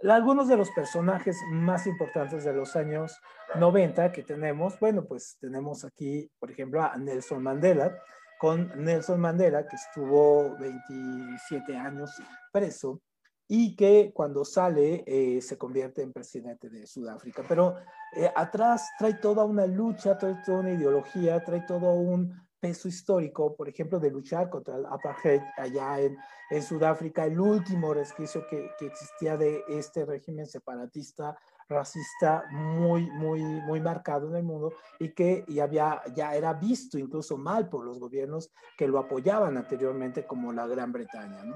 algunos 0.04 0.47
de 0.47 0.57
los 0.57 0.71
personajes 0.71 1.37
más 1.50 1.88
importantes 1.88 2.45
de 2.45 2.52
los 2.52 2.76
años 2.76 3.21
90 3.57 4.12
que 4.12 4.23
tenemos, 4.23 4.78
bueno, 4.78 5.04
pues 5.04 5.37
tenemos 5.40 5.85
aquí, 5.85 6.30
por 6.38 6.52
ejemplo, 6.52 6.83
a 6.83 6.97
Nelson 6.97 7.42
Mandela, 7.42 7.99
con 8.38 8.73
Nelson 8.83 9.21
Mandela, 9.21 9.66
que 9.66 9.76
estuvo 9.76 10.57
27 10.59 11.76
años 11.76 12.11
preso 12.52 13.00
y 13.49 13.75
que 13.75 14.12
cuando 14.14 14.45
sale 14.45 15.04
eh, 15.07 15.40
se 15.40 15.57
convierte 15.57 16.02
en 16.02 16.12
presidente 16.12 16.68
de 16.68 16.87
Sudáfrica. 16.87 17.42
Pero 17.49 17.76
eh, 18.14 18.30
atrás 18.37 18.90
trae 18.99 19.14
toda 19.14 19.45
una 19.45 19.66
lucha, 19.66 20.18
trae 20.18 20.37
toda 20.45 20.59
una 20.59 20.73
ideología, 20.73 21.42
trae 21.42 21.62
todo 21.62 21.95
un 21.95 22.33
peso 22.61 22.88
histórico, 22.88 23.57
por 23.57 23.68
ejemplo, 23.68 23.99
de 23.99 24.11
luchar 24.11 24.50
contra 24.50 24.76
el 24.76 24.85
apartheid 24.87 25.40
allá 25.57 26.00
en, 26.00 26.16
Sudáfrica, 26.62 27.26
el 27.26 27.38
último 27.38 27.92
resquicio 27.92 28.47
que, 28.49 28.71
existía 28.80 29.37
de 29.37 29.62
este 29.68 30.07
régimen 30.07 30.47
separatista, 30.47 31.38
racista, 31.69 32.45
muy, 32.51 33.11
muy, 33.11 33.43
muy 33.43 33.81
marcado 33.81 34.29
en 34.29 34.37
el 34.37 34.43
mundo 34.43 34.73
y 34.99 35.11
que 35.11 35.45
ya, 35.49 35.65
había, 35.65 36.03
ya 36.15 36.35
era 36.35 36.55
visto 36.55 36.99
incluso 36.99 37.37
mal 37.37 37.69
por 37.69 37.85
los 37.85 37.99
gobiernos 37.99 38.51
que 38.77 38.89
lo 38.89 38.99
apoyaban 38.99 39.57
anteriormente, 39.57 40.27
como 40.27 40.53
la 40.53 40.67
Gran 40.67 40.93
Bretaña, 40.93 41.45
¿no? 41.45 41.55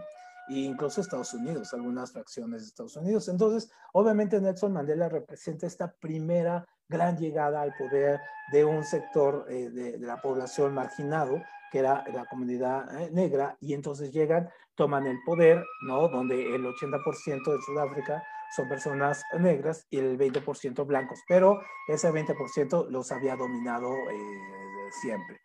e 0.49 0.55
incluso 0.55 1.01
Estados 1.01 1.33
Unidos, 1.35 1.73
algunas 1.73 2.13
fracciones 2.13 2.63
de 2.63 2.67
Estados 2.69 2.97
Unidos. 2.97 3.29
Entonces, 3.29 3.71
obviamente 3.93 4.41
Nelson 4.41 4.73
Mandela 4.73 5.09
representa 5.09 5.67
esta 5.67 5.93
primera 5.93 6.67
gran 6.89 7.17
llegada 7.17 7.63
al 7.63 7.75
poder 7.77 8.21
de 8.51 8.65
un 8.65 8.85
sector 8.85 9.47
eh, 9.49 9.71
de, 9.71 9.99
de, 9.99 10.07
la 10.07 10.21
población 10.21 10.75
marginado, 10.75 11.41
que 11.71 11.79
era 11.79 12.05
la 12.13 12.27
comunidad 12.27 13.01
eh, 13.01 13.11
negra, 13.13 13.57
y 13.61 13.73
entonces 13.73 14.13
llegan, 14.13 14.51
toman 14.75 15.07
el 15.07 15.19
poder, 15.25 15.65
¿no? 15.87 16.09
Donde 16.09 16.55
el 16.55 16.65
80% 16.65 17.53
de 17.53 17.63
Sudáfrica 17.63 18.23
son 18.55 18.69
personas 18.69 19.25
negras 19.39 19.87
y 19.91 19.99
el 19.99 20.19
20% 20.19 20.87
blancos, 20.87 21.21
pero 21.27 21.61
ese 21.89 22.11
20% 22.11 22.89
los 22.91 23.11
había 23.11 23.37
dominado 23.37 23.91
eh, 24.11 24.91
siempre. 25.01 25.41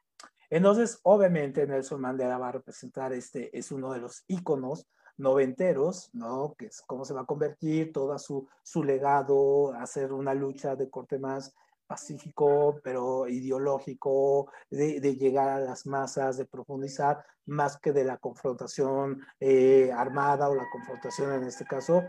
Entonces, 0.50 1.00
obviamente, 1.04 1.66
Nelson 1.66 2.02
Mandela 2.02 2.38
va 2.38 2.50
a 2.50 2.54
representar 2.54 3.14
este, 3.14 3.58
es 3.58 3.72
uno 3.72 3.92
de 3.92 4.00
los 4.00 4.24
íconos 4.28 4.88
noventeros, 5.18 6.10
¿no? 6.14 6.54
Que 6.58 6.68
es 6.68 6.82
cómo 6.86 7.04
se 7.04 7.14
va 7.14 7.22
a 7.22 7.26
convertir 7.26 7.92
todo 7.92 8.18
su, 8.20 8.48
su 8.64 8.84
legado, 8.84 9.74
hacer 9.74 10.14
una 10.14 10.34
lucha 10.34 10.76
de 10.76 10.90
corte 10.90 11.18
más 11.18 11.54
pacífico, 11.88 12.80
pero 12.84 13.28
ideológico, 13.28 14.52
de, 14.70 15.00
de, 15.00 15.16
llegar 15.16 15.50
a 15.50 15.60
las 15.60 15.88
masas, 15.88 16.38
de 16.38 16.46
profundizar, 16.46 17.24
más 17.48 17.80
que 17.80 17.94
de 17.94 18.04
la 18.04 18.18
confrontación 18.18 19.22
eh, 19.40 19.90
armada 19.92 20.50
o 20.50 20.56
la 20.56 20.70
confrontación, 20.72 21.34
en 21.34 21.46
este 21.46 21.66
caso, 21.66 22.04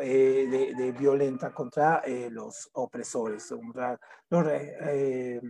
eh, 0.00 0.46
de, 0.48 0.74
de, 0.74 0.92
violenta 0.92 1.52
contra 1.52 2.02
eh, 2.04 2.28
los 2.30 2.70
opresores, 2.74 3.46
contra, 3.48 3.98
los, 4.28 4.46
eh, 4.48 5.40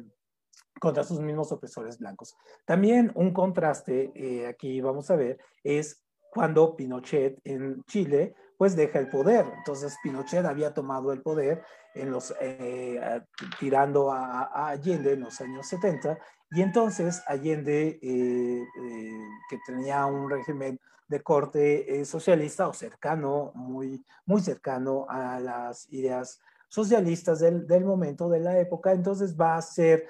contra 0.80 1.04
sus 1.04 1.20
mismos 1.20 1.52
opresores 1.52 1.98
blancos. 1.98 2.36
También 2.64 3.12
un 3.14 3.32
contraste, 3.32 4.46
aquí 4.48 4.80
vamos 4.80 5.10
a 5.10 5.16
ver, 5.16 5.38
es 5.62 6.02
cuando 6.30 6.74
Pinochet 6.74 7.40
en 7.44 7.82
Chile 7.84 8.34
pues 8.62 8.76
deja 8.76 9.00
el 9.00 9.08
poder. 9.08 9.44
Entonces 9.58 9.98
Pinochet 10.04 10.44
había 10.46 10.72
tomado 10.72 11.12
el 11.12 11.20
poder 11.20 11.64
en 11.96 12.12
los, 12.12 12.32
eh, 12.40 13.20
tirando 13.58 14.12
a, 14.12 14.68
Allende 14.68 15.14
en 15.14 15.22
los 15.22 15.40
años 15.40 15.66
70 15.66 16.16
y 16.52 16.62
entonces 16.62 17.24
Allende, 17.26 17.98
eh, 18.00 18.62
eh, 18.62 19.18
que 19.50 19.58
tenía 19.66 20.06
un 20.06 20.30
régimen 20.30 20.78
de 21.08 21.22
corte 21.24 22.04
socialista 22.04 22.68
o 22.68 22.72
cercano, 22.72 23.50
muy, 23.56 24.06
muy 24.26 24.40
cercano 24.40 25.06
a 25.08 25.40
las 25.40 25.92
ideas 25.92 26.40
socialistas 26.68 27.40
del, 27.40 27.84
momento, 27.84 28.28
de 28.28 28.38
la 28.38 28.60
época, 28.60 28.92
entonces 28.92 29.36
va 29.36 29.56
a 29.56 29.62
ser 29.62 30.06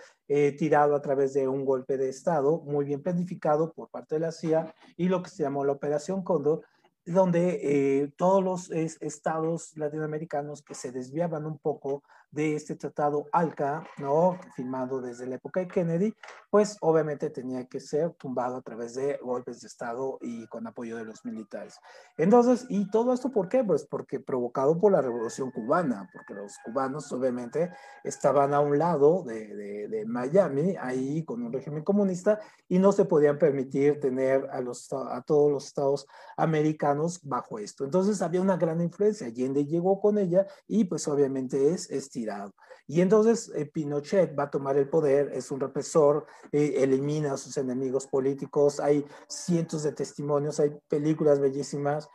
tirado 0.58 0.94
a 0.94 1.00
través 1.00 1.32
de 1.32 1.48
un 1.48 1.64
golpe 1.64 1.96
de 1.96 2.10
Estado 2.10 2.58
muy 2.66 2.84
bien 2.84 3.02
planificado 3.02 3.72
por 3.72 3.88
parte 3.88 4.16
de 4.16 4.20
la 4.20 4.30
CIA 4.30 4.74
y 4.98 5.08
lo 5.08 5.22
que 5.22 5.30
se 5.30 5.42
llamó 5.42 5.64
la 5.64 5.72
Operación 5.72 6.22
Cóndor, 6.22 6.62
donde 7.04 8.02
eh, 8.02 8.12
todos 8.16 8.42
los 8.42 8.70
es, 8.70 8.98
estados 9.00 9.76
latinoamericanos 9.76 10.62
que 10.62 10.74
se 10.74 10.92
desviaban 10.92 11.46
un 11.46 11.58
poco 11.58 12.02
de 12.32 12.56
este 12.56 12.74
tratado 12.74 13.26
ALCA, 13.30 13.86
¿no? 13.98 14.38
Firmado 14.56 15.00
desde 15.00 15.26
la 15.26 15.36
época 15.36 15.60
de 15.60 15.68
Kennedy, 15.68 16.14
pues 16.50 16.76
obviamente 16.80 17.30
tenía 17.30 17.66
que 17.66 17.78
ser 17.78 18.10
tumbado 18.14 18.56
a 18.56 18.62
través 18.62 18.94
de 18.94 19.18
golpes 19.22 19.60
de 19.60 19.68
Estado 19.68 20.18
y 20.20 20.46
con 20.48 20.66
apoyo 20.66 20.96
de 20.96 21.04
los 21.04 21.24
militares. 21.24 21.78
Entonces, 22.16 22.66
¿y 22.68 22.90
todo 22.90 23.12
esto 23.12 23.30
por 23.30 23.48
qué? 23.48 23.62
Pues 23.62 23.84
porque 23.86 24.18
provocado 24.18 24.78
por 24.80 24.92
la 24.92 25.02
revolución 25.02 25.50
cubana, 25.50 26.08
porque 26.12 26.34
los 26.34 26.56
cubanos 26.64 27.12
obviamente 27.12 27.70
estaban 28.02 28.54
a 28.54 28.60
un 28.60 28.78
lado 28.78 29.22
de, 29.24 29.54
de, 29.54 29.88
de 29.88 30.06
Miami, 30.06 30.74
ahí 30.80 31.24
con 31.24 31.42
un 31.42 31.52
régimen 31.52 31.84
comunista, 31.84 32.40
y 32.68 32.78
no 32.78 32.92
se 32.92 33.04
podían 33.04 33.38
permitir 33.38 34.00
tener 34.00 34.48
a, 34.50 34.60
los, 34.60 34.90
a 34.92 35.22
todos 35.22 35.50
los 35.50 35.66
estados 35.66 36.06
americanos 36.36 37.20
bajo 37.22 37.58
esto. 37.58 37.84
Entonces 37.84 38.22
había 38.22 38.40
una 38.40 38.56
gran 38.56 38.80
influencia. 38.80 39.26
Allende 39.26 39.66
llegó 39.66 40.00
con 40.00 40.18
ella 40.18 40.46
y 40.66 40.84
pues 40.84 41.06
obviamente 41.08 41.72
es, 41.72 41.90
es 41.90 42.08
tirado. 42.22 42.54
Y 42.86 43.00
entonces 43.00 43.50
eh, 43.54 43.66
Pinochet 43.66 44.38
va 44.38 44.44
a 44.44 44.50
tomar 44.50 44.76
el 44.76 44.88
poder, 44.88 45.30
es 45.32 45.50
un 45.50 45.60
represor, 45.60 46.26
eh, 46.52 46.74
elimina 46.78 47.32
a 47.32 47.36
sus 47.36 47.56
enemigos 47.56 48.06
políticos, 48.06 48.80
hay 48.80 49.04
cientos 49.28 49.82
de 49.82 49.92
testimonios, 49.92 50.60
hay 50.60 50.70
películas 50.88 51.40
bellísimas 51.40 52.08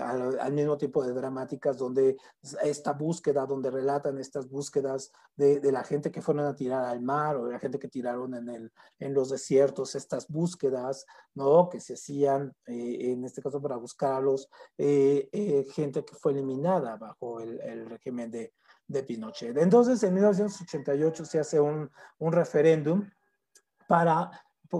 al, 0.00 0.40
al, 0.40 0.52
mismo 0.52 0.76
tiempo 0.76 1.04
de 1.04 1.12
dramáticas, 1.12 1.78
donde 1.78 2.16
esta 2.62 2.92
búsqueda, 2.92 3.46
donde 3.46 3.70
relatan 3.70 4.18
estas 4.18 4.48
búsquedas 4.48 5.12
de, 5.36 5.60
de, 5.60 5.70
la 5.70 5.84
gente 5.84 6.10
que 6.10 6.20
fueron 6.20 6.46
a 6.46 6.56
tirar 6.56 6.84
al 6.84 7.00
mar 7.00 7.36
o 7.36 7.46
de 7.46 7.52
la 7.52 7.60
gente 7.60 7.78
que 7.78 7.88
tiraron 7.88 8.34
en, 8.34 8.48
el, 8.48 8.72
en 8.98 9.14
los 9.14 9.30
desiertos, 9.30 9.94
estas 9.94 10.26
búsquedas, 10.28 11.06
¿no? 11.34 11.68
Que 11.68 11.80
se 11.80 11.94
hacían, 11.94 12.52
eh, 12.66 13.12
en 13.12 13.24
este 13.24 13.40
caso 13.40 13.62
para 13.62 13.76
buscar 13.76 14.14
a 14.14 14.20
los, 14.20 14.48
eh, 14.78 15.28
eh, 15.32 15.64
gente 15.72 16.04
que 16.04 16.16
fue 16.16 16.32
eliminada 16.32 16.96
bajo 16.96 17.40
el, 17.40 17.60
el 17.60 17.88
régimen 17.88 18.30
de, 18.32 18.52
de 18.88 19.02
Pinochet. 19.02 19.56
Entonces, 19.56 20.02
en 20.02 20.14
1988 20.14 21.24
se 21.24 21.40
hace 21.40 21.60
un, 21.60 21.90
un 22.18 22.32
referéndum 22.32 23.08
para 23.86 24.30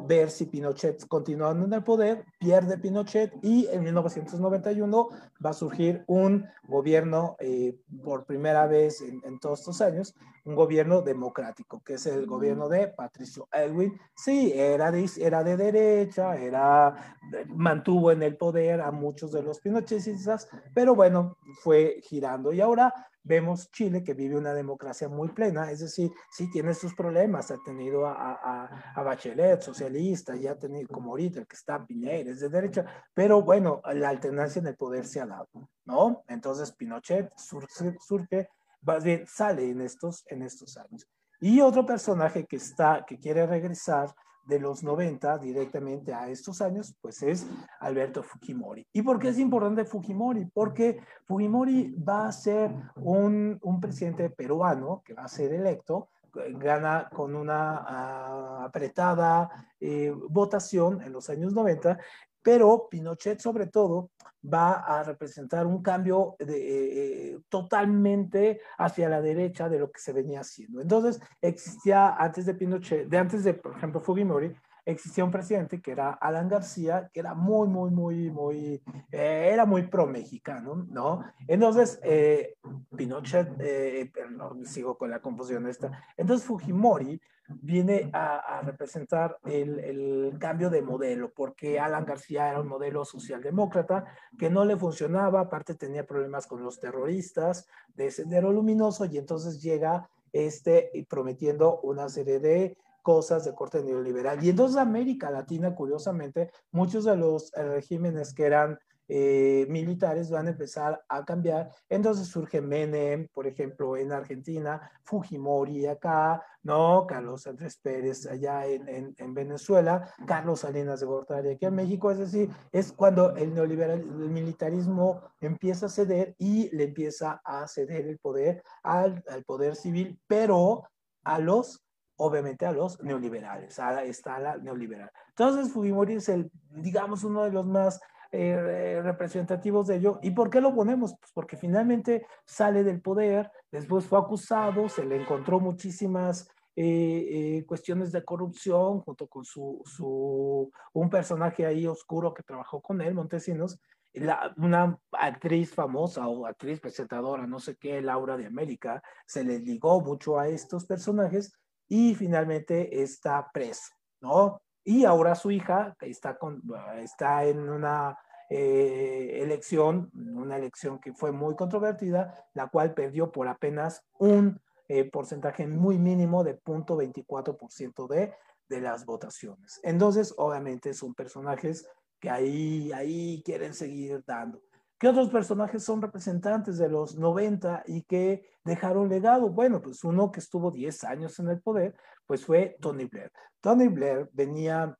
ver 0.01 0.31
si 0.31 0.47
Pinochet 0.47 1.07
continuando 1.07 1.67
en 1.67 1.73
el 1.75 1.85
poder, 1.85 2.25
pierde 2.39 2.79
Pinochet 2.79 3.33
y 3.43 3.67
en 3.67 3.83
1991 3.83 5.09
va 5.45 5.51
a 5.51 5.53
surgir 5.53 6.03
un 6.07 6.47
gobierno 6.67 7.37
eh, 7.39 7.77
por 8.03 8.25
primera 8.25 8.67
vez 8.67 9.03
en, 9.03 9.39
todos 9.39 9.61
estos 9.61 9.81
años, 9.83 10.15
un 10.45 10.55
gobierno 10.55 11.03
democrático, 11.03 11.83
que 11.85 11.95
es 11.95 12.07
el 12.07 12.27
gobierno 12.27 12.69
de 12.69 12.89
Patricio 12.89 13.49
Elwin. 13.53 13.99
Sí, 14.17 14.53
era 14.55 14.91
de, 14.91 15.09
era 15.19 15.45
de 15.45 15.57
derecha, 15.57 16.37
era, 16.37 17.17
mantuvo 17.49 18.11
en 18.13 18.23
el 18.23 18.37
poder 18.37 18.81
a 18.81 18.91
muchos 18.91 19.31
de 19.33 19.43
los 19.43 19.61
pinochetistas, 19.61 20.49
pero 20.75 20.95
bueno, 20.95 21.37
fue 21.63 22.01
girando. 22.03 22.53
Y 22.53 22.61
ahora 22.61 22.95
vemos 23.25 23.71
Chile 23.71 24.03
que 24.03 24.15
vive 24.15 24.37
una 24.37 24.55
democracia 24.55 25.09
muy 25.09 25.29
plena, 25.29 25.71
es 25.71 25.81
decir, 25.81 26.11
sí 26.31 26.51
tiene 26.51 26.75
sus 26.75 26.95
problemas, 26.95 27.51
ha 27.51 27.59
tenido 27.65 28.07
a, 28.07 28.15
a, 28.15 28.93
a 28.95 29.03
Bachelet, 29.03 29.61
socialista, 29.61 30.35
ya 30.37 30.53
ha 30.53 30.59
tenido 30.59 30.89
como 30.89 31.11
ahorita 31.11 31.41
el 31.41 31.47
que 31.47 31.57
está 31.57 31.85
Piñera, 31.87 32.31
es 32.31 32.41
de 32.41 32.49
derecha, 32.49 32.85
pero 33.15 33.43
bueno, 33.43 33.81
la 33.95 34.09
alternancia 34.09 34.61
en 34.61 34.67
el 34.67 34.77
poder 34.77 35.07
se 35.07 35.21
ha 35.21 35.27
dado, 35.27 35.49
¿no? 35.85 36.25
Entonces 36.29 36.73
Pinochet 36.73 37.31
surge, 37.37 37.97
surge 38.01 38.49
más 38.83 39.05
bien 39.05 39.27
sale 39.27 39.71
en 39.71 39.81
estos, 39.81 40.25
en 40.29 40.43
estos 40.43 40.77
años. 40.77 41.09
Y 41.41 41.61
otro 41.61 41.85
personaje 41.85 42.47
que 42.47 42.57
está, 42.57 43.05
que 43.07 43.19
quiere 43.19 43.47
regresar, 43.47 44.15
de 44.47 44.59
los 44.59 44.83
90 44.83 45.39
directamente 45.39 46.13
a 46.13 46.29
estos 46.29 46.61
años, 46.61 46.95
pues 47.01 47.23
es 47.23 47.47
Alberto 47.81 48.23
Fujimori. 48.23 48.87
¿Y 48.93 49.03
por 49.03 49.19
qué 49.19 49.29
es 49.29 49.39
importante 49.39 49.85
Fujimori? 49.85 50.47
Porque 50.47 51.01
Fujimori 51.27 51.95
va 51.97 52.27
a 52.27 52.33
ser 52.33 52.71
un, 52.97 53.59
un 53.63 53.81
presidente 53.81 54.31
peruano 54.31 55.03
que 55.05 55.15
va 55.15 55.25
a 55.25 55.29
ser 55.29 55.53
electo, 55.53 56.09
gana 56.35 57.09
con 57.15 57.35
una 57.35 57.77
ah, 57.87 58.65
apretada 58.65 59.69
eh, 59.81 60.13
votación 60.31 61.03
en 61.03 61.13
los 61.13 61.29
años 61.29 61.53
90 61.53 61.99
pero 62.43 62.89
Pinochet 62.91 63.41
sobre 63.41 63.67
todo 63.67 64.11
va 64.45 64.73
a 64.81 65.03
representar 65.05 65.67
un 65.67 65.83
cambio 65.83 66.35
de, 66.39 67.35
eh, 67.35 67.39
totalmente 67.49 68.61
hacia 68.79 69.09
la 69.09 69.21
derecha 69.21 69.69
de 69.69 69.79
lo 69.79 69.91
que 69.91 70.01
se 70.01 70.13
venía 70.13 70.41
haciendo. 70.41 70.81
Entonces, 70.81 71.21
existía 71.41 72.17
antes 72.17 72.47
de 72.47 72.55
Pinochet, 72.55 73.09
de 73.09 73.19
antes 73.19 73.45
de, 73.45 73.55
por 73.55 73.77
ejemplo, 73.77 74.01
Fujimori, 74.01 74.53
existía 74.85 75.25
un 75.25 75.31
presidente 75.31 75.81
que 75.81 75.93
era 75.93 76.11
Alan 76.11 76.49
García, 76.49 77.11
que 77.13 77.21
era 77.21 77.35
muy, 77.35 77.69
muy, 77.69 77.91
muy, 77.91 78.31
muy, 78.31 78.83
eh, 79.11 79.51
era 79.53 79.65
muy 79.65 79.85
pro-mexicano, 79.85 80.87
¿no? 80.91 81.25
Entonces, 81.47 82.01
eh, 82.03 82.57
Pinochet, 82.97 83.49
eh, 83.61 84.11
perdón, 84.13 84.67
sigo 84.67 84.99
con 84.99 85.11
la 85.11 85.21
confusión 85.21 85.69
esta, 85.69 85.91
entonces 86.17 86.47
Fujimori 86.47 87.21
viene 87.49 88.11
a, 88.13 88.59
a 88.59 88.63
representar 88.63 89.37
el, 89.45 89.79
el, 89.81 90.37
cambio 90.39 90.71
de 90.71 90.83
modelo, 90.83 91.33
porque 91.33 91.79
Alan 91.79 92.05
García 92.05 92.49
era 92.49 92.61
un 92.61 92.69
modelo 92.69 93.05
socialdemócrata 93.05 94.05
que 94.39 94.49
no 94.49 94.65
le 94.65 94.77
funcionaba, 94.77 95.41
aparte 95.41 95.75
tenía 95.75 96.07
problemas 96.07 96.47
con 96.47 96.63
los 96.63 96.81
terroristas 96.81 97.69
de 97.95 98.11
Sendero 98.11 98.53
Luminoso, 98.53 99.05
y 99.05 99.19
entonces 99.19 99.61
llega 99.61 100.09
este 100.33 100.91
prometiendo 101.09 101.81
una 101.81 102.09
serie 102.09 102.41
de 102.41 102.77
cosas 103.03 103.45
de 103.45 103.55
corte 103.55 103.83
neoliberal. 103.83 104.43
Y 104.43 104.51
entonces 104.51 104.79
América 104.79 105.31
Latina, 105.31 105.75
curiosamente, 105.75 106.51
muchos 106.71 107.05
de 107.05 107.17
los 107.17 107.53
eh, 107.55 107.63
regímenes 107.65 108.33
que 108.33 108.47
eran 108.47 108.79
eh, 109.09 109.67
militares 109.69 110.31
van 110.31 110.47
a 110.47 110.51
empezar 110.51 111.05
a 111.09 111.25
cambiar. 111.25 111.71
Entonces 111.89 112.29
surge 112.29 112.63
Menem, 112.63 113.29
por 113.35 113.47
ejemplo, 113.47 113.97
en 113.97 114.13
Argentina, 114.13 114.91
Fujimori 115.03 115.87
acá, 115.87 116.43
¿no? 116.63 117.07
Carlos 117.07 117.47
Andrés 117.47 117.77
Pérez 117.77 118.27
allá 118.27 118.65
en, 118.67 118.89
en, 118.89 119.15
en 119.19 119.35
Venezuela, 119.35 120.09
Carlos 120.27 120.61
Salinas 120.61 121.01
de 121.01 121.07
Gortari 121.07 121.51
aquí 121.51 121.67
en 121.67 121.75
México. 121.75 122.11
Es 122.11 122.19
decir, 122.19 122.49
es 122.71 122.93
cuando 122.93 123.37
el 123.37 123.53
neoliberal, 123.53 124.01
el 124.01 124.31
militarismo 124.31 125.21
empieza 125.41 125.87
a 125.87 125.91
ceder 125.91 126.35
y 126.39 126.75
le 126.75 126.85
empieza 126.85 127.43
a 127.45 127.67
ceder 127.69 128.07
el 128.07 128.19
poder 128.19 128.63
al, 128.83 129.23
al 129.29 129.45
poder 129.45 129.77
civil, 129.77 130.19
pero 130.27 130.85
a 131.25 131.39
los 131.39 131.83
obviamente 132.23 132.65
a 132.67 132.73
los 132.73 133.03
neoliberales, 133.03 133.79
a 133.79 133.93
la 134.39 134.57
neoliberal. 134.57 135.11
Entonces 135.31 135.73
Fujimori 135.73 136.15
es 136.15 136.29
el, 136.29 136.51
digamos, 136.71 137.25
uno 137.25 137.43
de 137.45 137.51
los 137.51 137.67
más 137.67 138.01
eh, 138.31 139.01
representativos 139.03 139.89
de 139.89 139.97
ello. 139.97 140.19
¿Y 140.23 140.31
por 140.31 140.49
qué 140.49 140.61
lo 140.61 140.75
ponemos? 140.75 141.15
Pues 141.19 141.33
porque 141.35 141.57
finalmente 141.57 142.27
sale 142.47 142.85
del 142.85 143.03
poder, 143.03 143.51
después 143.71 144.07
fue 144.07 144.19
acusado, 144.19 144.89
se 144.89 145.05
le 145.05 145.21
encontró 145.21 145.61
muchísimas 145.61 146.49
eh, 146.77 147.27
eh, 147.59 147.65
cuestiones 147.67 148.13
de 148.13 148.25
corrupción 148.25 149.01
junto 149.01 149.27
con 149.27 149.45
su, 149.45 149.83
su, 149.85 150.73
un 150.95 151.11
personaje 151.11 151.67
ahí 151.67 151.87
oscuro 151.87 152.33
que 152.33 152.43
trabajó 152.43 152.81
con 152.81 153.03
él, 153.03 153.15
Montesinos, 153.15 153.79
la, 154.15 154.55
una 154.57 154.99
actriz 155.13 155.75
famosa 155.75 156.29
o 156.29 156.47
actriz 156.47 156.81
presentadora, 156.81 157.47
no 157.47 157.61
sé 157.61 157.77
qué, 157.77 158.01
Laura 158.01 158.37
de 158.37 158.47
América, 158.47 159.03
se 159.27 159.45
le 159.45 159.59
ligó 159.59 160.01
mucho 160.01 160.39
a 160.39 160.49
estos 160.49 160.87
personajes 160.87 161.53
y 161.89 162.15
finalmente 162.15 163.03
está 163.03 163.51
preso, 163.53 163.93
¿no? 164.21 164.61
Y 164.85 165.05
ahora 165.05 165.35
su 165.35 165.51
hija 165.51 165.97
está, 166.01 166.39
con, 166.39 166.63
está 166.99 167.45
en 167.45 167.69
una 167.69 168.19
eh, 168.51 169.39
elección, 169.43 170.11
una 170.15 170.57
elección 170.57 170.99
que 170.99 171.13
fue 171.13 171.33
muy 171.33 171.55
controvertida, 171.55 172.47
la 172.55 172.69
cual 172.69 172.93
perdió 172.93 173.31
por 173.31 173.49
apenas 173.49 174.05
un 174.19 174.61
eh, 174.89 175.05
porcentaje 175.09 175.67
muy 175.67 175.99
mínimo 175.99 176.43
de 176.45 176.61
0.24% 176.61 178.09
de, 178.09 178.35
de 178.69 178.81
las 178.81 179.07
votaciones. 179.07 179.81
Entonces, 179.83 180.35
obviamente 180.37 180.95
son 180.95 181.15
personajes 181.15 181.89
que 182.19 182.29
ahí, 182.29 182.93
ahí 182.93 183.43
quieren 183.45 183.75
seguir 183.75 184.23
dando. 184.27 184.61
¿Qué 185.03 185.09
otros 185.09 185.31
personajes 185.31 185.83
son 185.83 186.01
representantes 186.01 186.79
de 186.79 186.89
los 186.89 187.19
90 187.19 187.83
y 187.89 188.03
que 188.03 188.49
dejaron 188.63 189.09
legado? 189.09 189.49
Bueno, 189.49 189.83
pues 189.83 190.05
uno 190.05 190.31
que 190.31 190.39
estuvo 190.39 190.71
10 190.71 191.03
años 191.03 191.37
en 191.41 191.49
el 191.49 191.61
poder, 191.61 191.97
pues 192.25 192.45
fue 192.45 192.77
Tony 192.81 193.07
Blair. 193.07 193.33
Tony 193.61 193.89
Blair 193.89 194.31
venía 194.33 194.97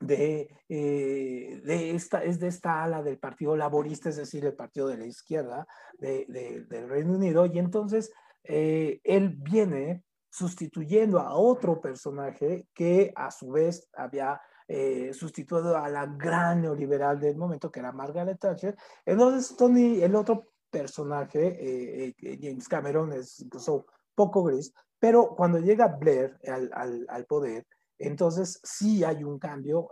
de, 0.00 0.48
eh, 0.68 1.60
de 1.64 1.90
esta, 1.94 2.24
es 2.24 2.40
de 2.40 2.48
esta 2.48 2.82
ala 2.82 3.00
del 3.00 3.20
Partido 3.20 3.54
Laborista, 3.54 4.08
es 4.08 4.16
decir, 4.16 4.44
el 4.44 4.56
partido 4.56 4.88
de 4.88 4.98
la 4.98 5.06
izquierda 5.06 5.68
de, 6.00 6.26
de, 6.26 6.64
del 6.64 6.88
Reino 6.88 7.12
Unido, 7.14 7.46
y 7.46 7.60
entonces 7.60 8.10
eh, 8.42 9.00
él 9.04 9.36
viene 9.38 10.02
sustituyendo 10.30 11.20
a 11.20 11.34
otro 11.34 11.80
personaje 11.80 12.66
que 12.74 13.12
a 13.14 13.30
su 13.30 13.52
vez 13.52 13.88
había 13.94 14.40
eh, 14.70 15.14
sustituido 15.14 15.78
a 15.78 15.88
la 15.88 16.04
gran 16.04 16.60
neoliberal 16.60 17.18
del 17.18 17.38
momento, 17.38 17.70
que 17.70 17.80
era 17.80 17.90
Margaret 17.90 18.38
Thatcher. 18.38 18.76
Entonces, 19.06 19.56
Tony, 19.56 20.02
el 20.02 20.14
otro 20.14 20.52
personaje, 20.70 21.46
eh, 21.46 22.14
eh, 22.20 22.38
James 22.38 22.68
Cameron, 22.68 23.14
es 23.14 23.40
incluso 23.40 23.86
poco 24.14 24.44
gris, 24.44 24.74
pero 24.98 25.34
cuando 25.34 25.58
llega 25.58 25.86
Blair 25.86 26.36
al, 26.46 27.06
al, 27.08 27.24
poder, 27.24 27.66
entonces 27.98 28.60
sí 28.62 29.02
hay 29.04 29.24
un 29.24 29.38
cambio 29.38 29.88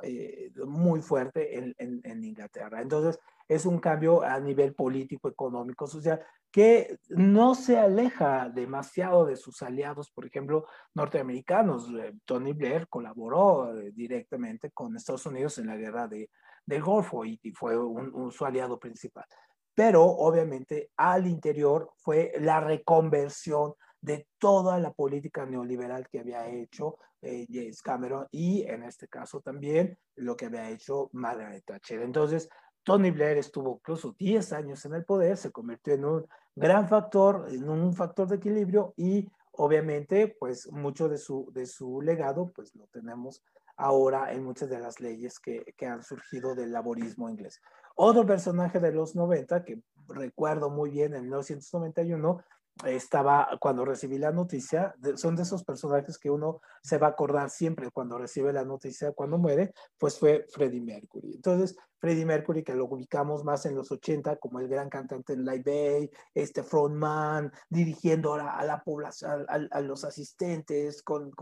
muy 0.67 1.01
fuerte 1.01 1.57
en, 1.57 1.75
en, 1.79 2.03
en, 2.05 2.23
Inglaterra. 2.23 2.83
Entonces 2.83 3.19
es 3.49 3.67
un 3.67 3.79
cambio 3.79 4.23
a 4.23 4.39
nivel 4.41 4.75
político, 4.75 5.29
económico, 5.29 5.87
social, 5.87 6.25
que 6.51 6.99
no 7.09 7.55
se 7.55 7.79
aleja 7.79 8.49
demasiado 8.49 9.27
de 9.27 9.37
sus 9.37 9.63
aliados, 9.63 10.11
por 10.11 10.27
ejemplo, 10.27 10.67
norteamericanos. 10.95 11.91
Eh, 11.91 12.15
Tony 12.25 12.53
Blair 12.53 12.89
colaboró 12.89 13.77
eh, 13.79 13.93
directamente 13.93 14.71
con 14.71 14.97
Estados 14.97 15.27
Unidos 15.27 15.59
en 15.59 15.67
la 15.67 15.77
guerra 15.77 16.09
de, 16.09 16.31
del 16.65 16.83
Golfo 16.83 17.25
y, 17.25 17.39
fue 17.55 17.79
un, 17.79 18.13
un, 18.15 18.33
su 18.33 18.45
aliado 18.45 18.79
principal. 18.79 19.27
Pero 19.75 20.05
obviamente 20.05 20.91
al 20.97 21.27
interior 21.27 21.93
fue 21.99 22.33
la 22.41 22.61
reconversión 22.61 23.75
de 24.01 24.29
toda 24.39 24.79
la 24.79 24.93
política 24.93 25.45
neoliberal 25.45 26.09
que 26.09 26.21
había 26.21 26.49
hecho 26.49 26.99
eh, 27.23 27.47
James 27.51 27.83
Cameron 27.83 28.27
y 28.31 28.63
en 28.63 28.85
este 28.85 29.09
caso 29.09 29.41
también 29.41 29.99
lo 30.17 30.37
que 30.37 30.47
había 30.47 30.71
hecho 30.71 31.11
Margaret 31.13 31.65
Thatcher. 31.65 32.03
Entonces, 32.03 32.49
Tony 32.87 33.11
Blair 33.11 33.37
estuvo 33.37 33.79
incluso 33.81 34.15
10 34.17 34.53
años 34.53 34.85
en 34.85 34.95
el 34.95 35.05
poder, 35.05 35.37
se 35.37 35.51
convirtió 35.51 35.95
en 35.95 36.05
un 36.05 36.27
gran 36.55 36.89
factor, 36.89 37.49
en 37.51 37.69
un 37.69 37.93
factor 37.93 38.29
de 38.29 38.37
equilibrio 38.37 38.95
y 38.97 39.29
obviamente 39.55 40.37
pues 40.39 40.71
mucho 40.71 41.09
de 41.09 41.19
su, 41.19 41.51
de 41.53 41.67
su 41.67 42.01
legado 42.01 42.53
pues 42.55 42.77
lo 42.77 42.87
tenemos 42.87 43.43
ahora 43.77 44.33
en 44.33 44.45
muchas 44.45 44.71
de 44.71 44.79
las 44.79 45.01
leyes 45.01 45.41
que, 45.41 45.75
que 45.77 45.87
han 45.87 46.05
surgido 46.05 46.55
del 46.55 46.71
laborismo 46.71 47.29
inglés. 47.29 47.61
Otro 47.97 48.25
personaje 48.25 48.79
de 48.79 48.93
los 48.93 49.17
90 49.17 49.65
que 49.65 49.83
recuerdo 50.07 50.71
muy 50.71 50.91
bien 50.91 51.13
en 51.15 51.23
1991 51.23 52.41
estaba 52.85 53.49
cuando 53.59 53.85
recibí 53.85 54.19
la 54.19 54.33
noticia, 54.33 54.95
son 55.15 55.35
de 55.35 55.43
esos 55.43 55.65
personajes 55.65 56.19
que 56.19 56.31
uno 56.31 56.61
se 56.83 56.99
va 56.99 57.09
a 57.09 57.11
acordar 57.11 57.49
siempre 57.49 57.91
cuando 57.91 58.19
recibe 58.19 58.53
la 58.53 58.65
noticia, 58.65 59.13
cuando 59.13 59.39
muere, 59.39 59.73
pues 59.99 60.19
fue 60.19 60.45
Freddie 60.51 60.83
Mercury. 60.83 61.35
Entonces, 61.37 61.77
Freddie 61.99 62.27
Mercury, 62.27 62.63
que 62.63 62.75
lo 62.75 62.85
ubicamos 62.85 63.45
más 63.45 63.65
en 63.65 63.75
los 63.75 63.91
80 63.91 64.37
como 64.37 64.61
el 64.61 64.69
gran 64.69 64.91
cantante 64.91 65.33
en 65.33 65.45
Live 65.45 65.63
Bay, 65.65 66.11
este 66.35 66.63
frontman, 66.63 67.51
dirigiendo 67.71 68.35
a 68.35 68.39
la, 68.39 68.51
a 68.51 68.65
la 68.65 68.83
población, 68.83 69.47
a, 69.49 69.81
los 69.81 70.05
asistentes 70.05 71.03
con, 71.03 71.33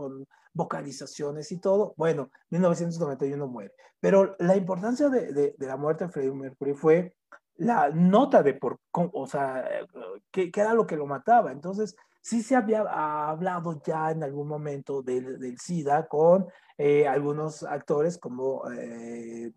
vocalizaciones 0.53 1.51
y 1.51 1.59
todo. 1.59 1.93
Bueno, 1.97 2.31
1991 2.49 3.45
muere. 3.47 3.73
Pero 3.99 4.37
la 4.39 4.55
importancia 4.55 5.09
de, 5.09 5.33
de 5.33 5.67
la 5.67 5.75
muerte 5.75 6.05
de 6.05 6.11
Freddie 6.11 6.31
Mercury 6.31 6.73
fue 6.73 7.15
la 7.57 7.89
nota 7.89 8.43
de 8.43 8.53
por, 8.53 8.79
o 8.91 9.27
sea, 9.27 9.67
qué, 10.31 10.51
qué 10.51 10.61
era 10.61 10.73
lo 10.73 10.85
que 10.85 10.97
lo 10.97 11.05
mataba. 11.05 11.51
Entonces, 11.51 11.95
sí 12.25 12.41
se 12.41 12.55
había 12.55 12.81
hablado 13.29 13.79
ya 13.85 14.09
en 14.09 14.23
algún 14.23 14.47
momento 14.47 15.03
del, 15.03 15.37
del 15.39 15.59
SIDA 15.59 16.07
con 16.07 16.47
eh, 16.75 17.07
algunos 17.07 17.61
actores 17.61 18.17
como 18.17 18.63
eh, 18.71 19.51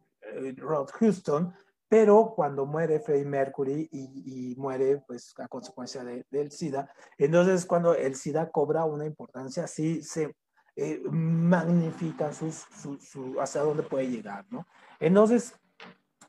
Rod 0.58 0.90
Houston, 0.90 1.54
pero 1.88 2.34
cuando 2.36 2.66
muere 2.66 3.00
Freddie 3.00 3.24
Mercury 3.24 3.88
y, 3.90 4.54
muere 4.58 5.02
pues 5.06 5.32
a 5.38 5.48
consecuencia 5.48 6.04
de, 6.04 6.26
del 6.30 6.50
SIDA, 6.50 6.92
entonces 7.16 7.64
cuando 7.64 7.94
el 7.94 8.14
SIDA 8.14 8.50
cobra 8.50 8.84
una 8.84 9.06
importancia, 9.06 9.66
sí 9.66 10.02
se 10.02 10.36
eh, 10.76 11.00
magnifica 11.10 12.32
sus, 12.34 12.66
su, 12.82 12.98
su, 12.98 13.40
hacia 13.40 13.62
dónde 13.62 13.82
puede 13.82 14.10
llegar, 14.10 14.44
¿no? 14.50 14.66
Entonces, 15.00 15.58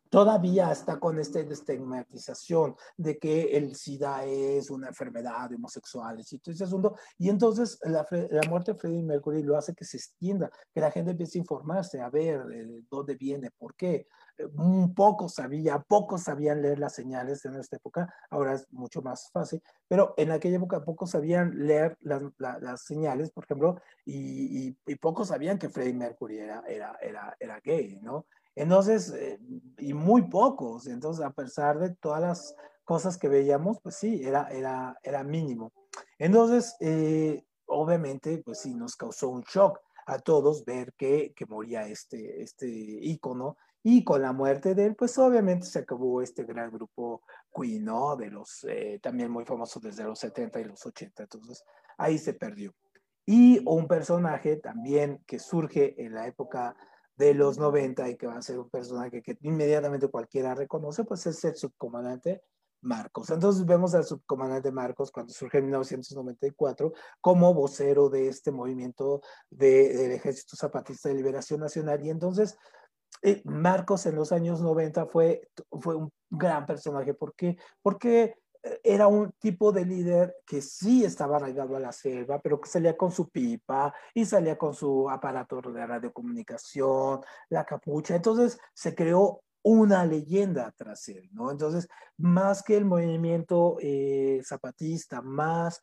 todavía 0.10 0.72
está 0.72 1.00
con 1.00 1.20
esta 1.20 1.40
estigmatización 1.40 2.76
de 2.98 3.18
que 3.18 3.56
el 3.56 3.76
SIDA 3.76 4.26
es 4.26 4.70
una 4.70 4.88
enfermedad 4.88 5.50
de 5.50 5.56
homosexuales 5.56 6.34
y 6.34 6.40
todo 6.40 6.54
ese 6.54 6.64
asunto. 6.64 6.96
Y 7.18 7.30
entonces 7.30 7.80
la, 7.84 8.06
muerte 8.50 8.74
de 8.74 8.80
Freddie 8.80 9.04
Mercury 9.04 9.44
lo 9.44 9.56
hace 9.56 9.74
que 9.76 9.86
se 9.86 9.98
extienda, 9.98 10.50
que 10.74 10.82
la 10.82 10.92
gente 10.92 11.12
empiece 11.12 11.38
a 11.38 11.42
informarse, 11.42 12.02
a 12.02 12.10
ver 12.10 12.42
eh, 12.52 12.82
dónde 12.90 13.16
viene, 13.16 13.52
por 13.52 13.76
qué. 13.76 14.08
Eh, 14.38 14.46
un 14.56 14.96
poco 14.96 15.30
sabía, 15.30 15.80
pocos 15.80 16.24
sabían 16.24 16.62
leer 16.62 16.80
las 16.80 16.96
señales 16.96 17.46
en 17.46 17.56
esta 17.56 17.76
época, 17.78 18.12
ahora 18.32 18.54
es 18.54 18.72
mucho 18.72 19.02
más 19.02 19.30
fácil, 19.32 19.62
pero 19.88 20.16
en 20.18 20.32
aquella 20.32 20.58
época 20.58 20.84
pocos 20.84 21.12
sabían 21.12 21.68
leer 21.68 21.98
las, 22.02 22.84
señales, 22.84 23.32
por 23.32 23.44
ejemplo, 23.44 23.80
y, 24.06 24.72
pocos 25.00 25.28
sabían 25.28 25.60
que 25.60 25.70
Freddie 25.70 25.94
Mercury 25.94 26.40
era, 26.40 26.64
era, 26.68 27.38
era 27.40 27.60
gay, 27.62 28.00
¿no? 28.02 28.26
Entonces, 28.60 29.14
eh, 29.14 29.40
y 29.78 29.94
muy 29.94 30.24
pocos, 30.24 30.86
entonces 30.88 31.26
a 31.26 31.32
pesar 31.32 31.80
de 31.80 31.96
todas 31.96 32.22
las 32.22 32.56
cosas 32.84 33.18
que 33.18 33.30
veíamos, 33.30 33.80
pues 33.82 33.96
sí, 33.96 34.22
era, 34.22 34.50
era, 34.50 35.00
era 35.02 35.24
mínimo. 35.24 35.72
Entonces, 36.18 36.76
eh, 36.82 37.46
obviamente, 37.68 38.42
pues 38.44 38.60
sí, 38.60 38.76
nos 38.76 38.98
causó 38.98 39.30
un 39.30 39.44
shock 39.44 39.80
a 40.06 40.20
todos 40.20 40.66
ver 40.66 40.92
que, 40.98 41.32
que 41.34 41.46
moría 41.46 41.88
este, 41.88 42.42
este 42.42 42.68
ícono 42.68 43.56
y 43.82 44.04
con 44.04 44.22
la 44.22 44.34
muerte 44.34 44.76
de 44.76 44.88
él, 44.88 44.96
pues 44.98 45.18
obviamente 45.18 45.66
se 45.66 45.80
acabó 45.80 46.22
este 46.22 46.44
gran 46.44 46.70
grupo 46.70 47.22
Queen, 47.56 47.86
¿no? 47.86 48.18
De 48.18 48.30
los, 48.30 48.66
eh, 48.68 49.00
también 49.02 49.32
muy 49.32 49.46
famosos 49.46 49.82
desde 49.82 50.04
los 50.04 50.20
70 50.20 50.60
y 50.60 50.66
los 50.66 50.86
80, 50.86 51.24
entonces 51.24 51.64
ahí 51.98 52.18
se 52.18 52.34
perdió. 52.34 52.76
Y 53.26 53.62
un 53.66 53.88
personaje 53.88 54.58
también 54.58 55.24
que 55.26 55.40
surge 55.40 55.96
en 56.04 56.14
la 56.14 56.28
época 56.28 56.76
de 57.20 57.34
los 57.34 57.60
90 57.60 58.10
y 58.10 58.16
que 58.16 58.28
va 58.28 58.38
a 58.38 58.42
ser 58.42 58.58
un 58.58 58.70
personaje 58.70 59.22
que 59.22 59.38
inmediatamente 59.42 60.08
cualquiera 60.08 60.56
reconoce, 60.56 61.04
pues 61.04 61.28
es 61.28 61.44
el 61.44 61.56
subcomandante 61.56 62.42
Marcos. 62.82 63.30
Entonces 63.30 63.66
vemos 63.66 63.94
al 63.94 64.06
subcomandante 64.06 64.72
Marcos 64.72 65.12
cuando 65.12 65.34
surge 65.34 65.58
en 65.58 65.66
1994 65.66 66.94
como 67.20 67.54
vocero 67.54 68.10
de 68.10 68.30
este 68.30 68.52
movimiento 68.52 69.22
de, 69.50 69.98
del 69.98 70.14
Ejército 70.14 70.56
Zapatista 70.56 71.10
de 71.10 71.16
Liberación 71.16 71.60
Nacional 71.60 72.02
y 72.06 72.10
entonces 72.10 72.58
eh, 73.22 73.42
Marcos 73.44 74.06
en 74.06 74.16
los 74.16 74.32
años 74.32 74.62
90 74.62 75.08
fue, 75.08 75.42
fue 75.82 75.98
un 75.98 76.10
gran 76.30 76.66
personaje. 76.66 77.14
¿Por 77.14 77.36
qué? 77.36 77.58
Porque 77.82 78.36
era 78.84 79.08
un 79.08 79.32
tipo 79.40 79.72
de 79.72 79.86
líder 79.86 80.36
que 80.46 80.62
sí 80.62 81.06
estaba 81.06 81.38
arraigado 81.38 81.76
a 81.76 81.80
la 81.80 81.92
selva, 81.92 82.40
pero 82.40 82.60
que 82.60 82.70
salía 82.70 82.98
con 82.98 83.12
su 83.12 83.30
pipa 83.30 83.94
y 84.14 84.26
salía 84.26 84.58
con 84.58 84.74
su 84.74 85.10
aparato 85.10 85.62
de 85.62 85.86
radiocomunicación, 85.86 87.22
la 87.50 87.66
capucha. 87.66 88.16
Entonces 88.16 88.60
se 88.74 88.94
creó 88.96 89.42
una 89.62 90.06
leyenda 90.06 90.74
tras 90.78 91.08
él, 91.10 91.30
¿no? 91.34 91.52
Entonces, 91.52 91.88
más 92.18 92.64
que 92.64 92.78
el 92.78 92.86
movimiento 92.86 93.78
eh, 93.82 94.42
zapatista, 94.44 95.22
más 95.22 95.82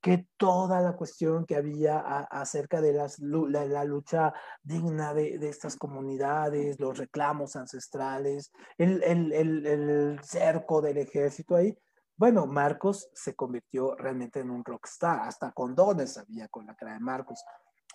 que 0.00 0.28
toda 0.36 0.80
la 0.80 0.94
cuestión 0.96 1.44
que 1.44 1.56
había 1.56 1.98
acerca 1.98 2.80
de 2.80 2.92
las, 2.92 3.18
la, 3.18 3.84
lucha 3.84 4.32
digna 4.62 5.12
de, 5.12 5.38
de, 5.38 5.48
estas 5.48 5.76
comunidades, 5.76 6.78
los 6.78 6.98
reclamos 6.98 7.56
ancestrales, 7.56 8.52
el, 8.78 9.02
el, 9.02 9.32
el, 9.32 9.66
el 9.66 10.20
cerco 10.22 10.80
del 10.80 10.98
ejército 10.98 11.56
ahí, 11.56 11.76
bueno, 12.18 12.46
Marcos 12.46 13.08
se 13.14 13.36
convirtió 13.36 13.94
realmente 13.94 14.40
en 14.40 14.50
un 14.50 14.64
rockstar, 14.64 15.20
hasta 15.20 15.52
condones 15.52 16.18
había 16.18 16.48
con 16.48 16.66
la 16.66 16.74
cara 16.74 16.94
de 16.94 17.00
Marcos. 17.00 17.44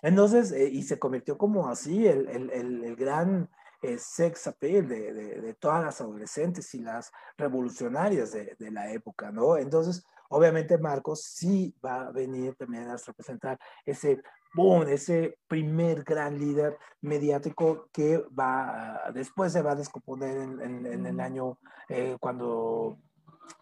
Entonces, 0.00 0.50
eh, 0.52 0.68
y 0.72 0.82
se 0.82 0.98
convirtió 0.98 1.36
como 1.36 1.68
así 1.68 2.06
el, 2.06 2.28
el, 2.28 2.50
el, 2.50 2.96
gran 2.96 3.50
eh, 3.82 3.98
sex 3.98 4.46
appeal 4.46 4.88
de, 4.88 5.12
de, 5.12 5.40
de, 5.42 5.54
todas 5.54 5.84
las 5.84 6.00
adolescentes 6.00 6.74
y 6.74 6.80
las 6.80 7.12
revolucionarias 7.36 8.32
de, 8.32 8.56
de, 8.58 8.70
la 8.70 8.90
época, 8.90 9.30
¿no? 9.30 9.58
Entonces, 9.58 10.04
obviamente 10.30 10.78
Marcos 10.78 11.22
sí 11.22 11.76
va 11.84 12.06
a 12.06 12.10
venir 12.10 12.54
también 12.56 12.88
a 12.88 12.96
representar 12.96 13.58
ese 13.84 14.22
boom, 14.54 14.88
ese 14.88 15.38
primer 15.46 16.02
gran 16.02 16.38
líder 16.38 16.78
mediático 17.02 17.88
que 17.92 18.24
va, 18.38 19.10
después 19.12 19.52
se 19.52 19.62
va 19.62 19.72
a 19.72 19.76
descomponer 19.76 20.36
en, 20.38 20.60
en, 20.62 20.86
en 20.86 21.06
el 21.06 21.20
año 21.20 21.58
eh, 21.88 22.16
cuando 22.20 22.98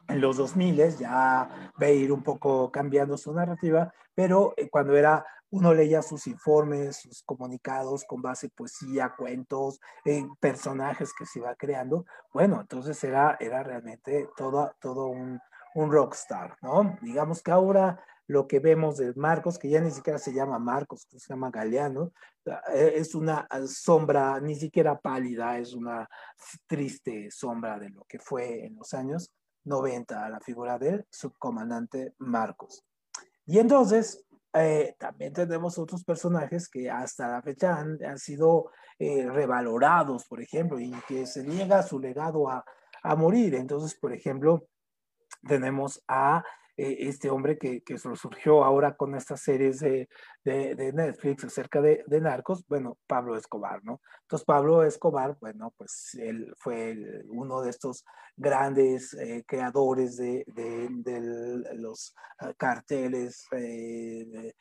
en 0.08 0.20
los 0.20 0.36
2000 0.36 0.98
ya 0.98 1.48
va 1.80 1.86
a 1.86 1.90
ir 1.90 2.12
un 2.12 2.22
poco 2.22 2.70
cambiando 2.70 3.16
su 3.16 3.32
narrativa, 3.32 3.92
pero 4.14 4.54
eh, 4.56 4.68
cuando 4.68 4.96
era 4.96 5.24
uno 5.50 5.74
leía 5.74 6.00
sus 6.00 6.26
informes, 6.26 6.96
sus 6.96 7.22
comunicados 7.22 8.04
con 8.04 8.22
base 8.22 8.48
poesía, 8.48 9.14
cuentos, 9.16 9.80
eh, 10.04 10.26
personajes 10.40 11.12
que 11.16 11.26
se 11.26 11.40
iba 11.40 11.54
creando, 11.56 12.06
bueno, 12.32 12.60
entonces 12.62 13.02
era, 13.04 13.36
era 13.38 13.62
realmente 13.62 14.28
todo, 14.34 14.74
todo 14.80 15.08
un, 15.08 15.38
un 15.74 15.92
rockstar, 15.92 16.56
¿no? 16.62 16.96
Digamos 17.02 17.42
que 17.42 17.50
ahora 17.50 18.02
lo 18.26 18.48
que 18.48 18.60
vemos 18.60 18.96
de 18.96 19.12
Marcos, 19.14 19.58
que 19.58 19.68
ya 19.68 19.80
ni 19.80 19.90
siquiera 19.90 20.18
se 20.18 20.32
llama 20.32 20.58
Marcos, 20.58 21.06
se 21.10 21.18
llama 21.18 21.50
Galeano, 21.50 22.12
eh, 22.72 22.94
es 22.96 23.14
una 23.14 23.46
sombra 23.66 24.40
ni 24.40 24.54
siquiera 24.54 24.98
pálida, 24.98 25.58
es 25.58 25.74
una 25.74 26.08
triste 26.66 27.30
sombra 27.30 27.78
de 27.78 27.90
lo 27.90 28.04
que 28.04 28.18
fue 28.18 28.64
en 28.64 28.76
los 28.76 28.94
años 28.94 29.30
90 29.64 30.24
a 30.24 30.28
la 30.28 30.40
figura 30.40 30.78
del 30.78 31.06
subcomandante 31.10 32.14
Marcos. 32.18 32.84
Y 33.46 33.58
entonces, 33.58 34.24
eh, 34.54 34.94
también 34.98 35.32
tenemos 35.32 35.78
otros 35.78 36.04
personajes 36.04 36.68
que 36.68 36.90
hasta 36.90 37.28
la 37.28 37.42
fecha 37.42 37.76
han, 37.76 38.18
sido 38.18 38.70
eh, 38.98 39.26
revalorados, 39.28 40.26
por 40.26 40.40
ejemplo, 40.40 40.78
y 40.78 40.92
que 41.08 41.26
se 41.26 41.42
niega 41.42 41.82
su 41.82 41.98
legado 41.98 42.48
a, 42.48 42.64
a 43.02 43.16
morir. 43.16 43.54
Entonces, 43.54 43.98
por 43.98 44.12
ejemplo, 44.12 44.66
tenemos 45.46 46.02
a 46.06 46.44
eh, 46.76 46.96
este 47.00 47.30
hombre 47.30 47.58
que, 47.58 47.82
que, 47.82 47.98
surgió 47.98 48.64
ahora 48.64 48.96
con 48.96 49.14
estas 49.14 49.42
series 49.42 49.80
de, 49.80 50.08
de, 50.44 50.74
de 50.74 50.92
Netflix 50.92 51.44
acerca 51.44 51.80
de, 51.80 52.02
de, 52.06 52.20
narcos, 52.20 52.66
bueno, 52.68 52.98
Pablo 53.06 53.36
Escobar, 53.36 53.84
¿no? 53.84 54.00
Entonces, 54.22 54.44
Pablo 54.44 54.82
Escobar, 54.84 55.36
bueno, 55.40 55.72
pues 55.76 56.16
él 56.20 56.52
fue 56.58 56.96
uno 57.28 57.62
de 57.62 57.70
estos 57.70 58.04
grandes 58.36 59.14
eh, 59.14 59.44
creadores 59.46 60.16
de, 60.16 60.44
los 61.74 62.14
uh, 62.40 62.52
carteles 62.56 63.46
eh, 63.52 64.54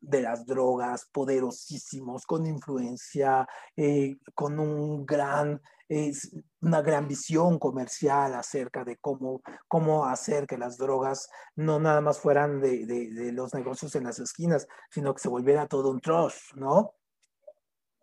de 0.00 0.22
las 0.22 0.46
drogas, 0.46 1.06
poderosísimos, 1.12 2.24
con 2.24 2.46
influencia, 2.46 3.46
eh, 3.76 4.16
con 4.34 4.58
un 4.58 5.04
gran, 5.04 5.60
eh, 5.90 6.12
una 6.60 6.82
gran 6.82 7.08
visión 7.08 7.58
comercial 7.58 8.34
acerca 8.34 8.84
de 8.84 8.96
cómo, 8.98 9.42
cómo 9.66 10.06
hacer 10.06 10.46
que 10.46 10.56
las 10.56 10.78
drogas 10.78 11.28
no 11.56 11.80
nada 11.80 12.00
más 12.00 12.20
fueran 12.20 12.60
de, 12.60 12.86
de, 12.86 13.10
de 13.10 13.32
los 13.32 13.52
negocios 13.54 13.96
en 13.96 14.04
las 14.04 14.20
esquinas, 14.20 14.68
sino 14.88 15.12
que 15.12 15.20
se 15.20 15.28
volviera 15.28 15.66
todo 15.66 15.90
un 15.90 16.00
trust, 16.00 16.54
¿no? 16.54 16.94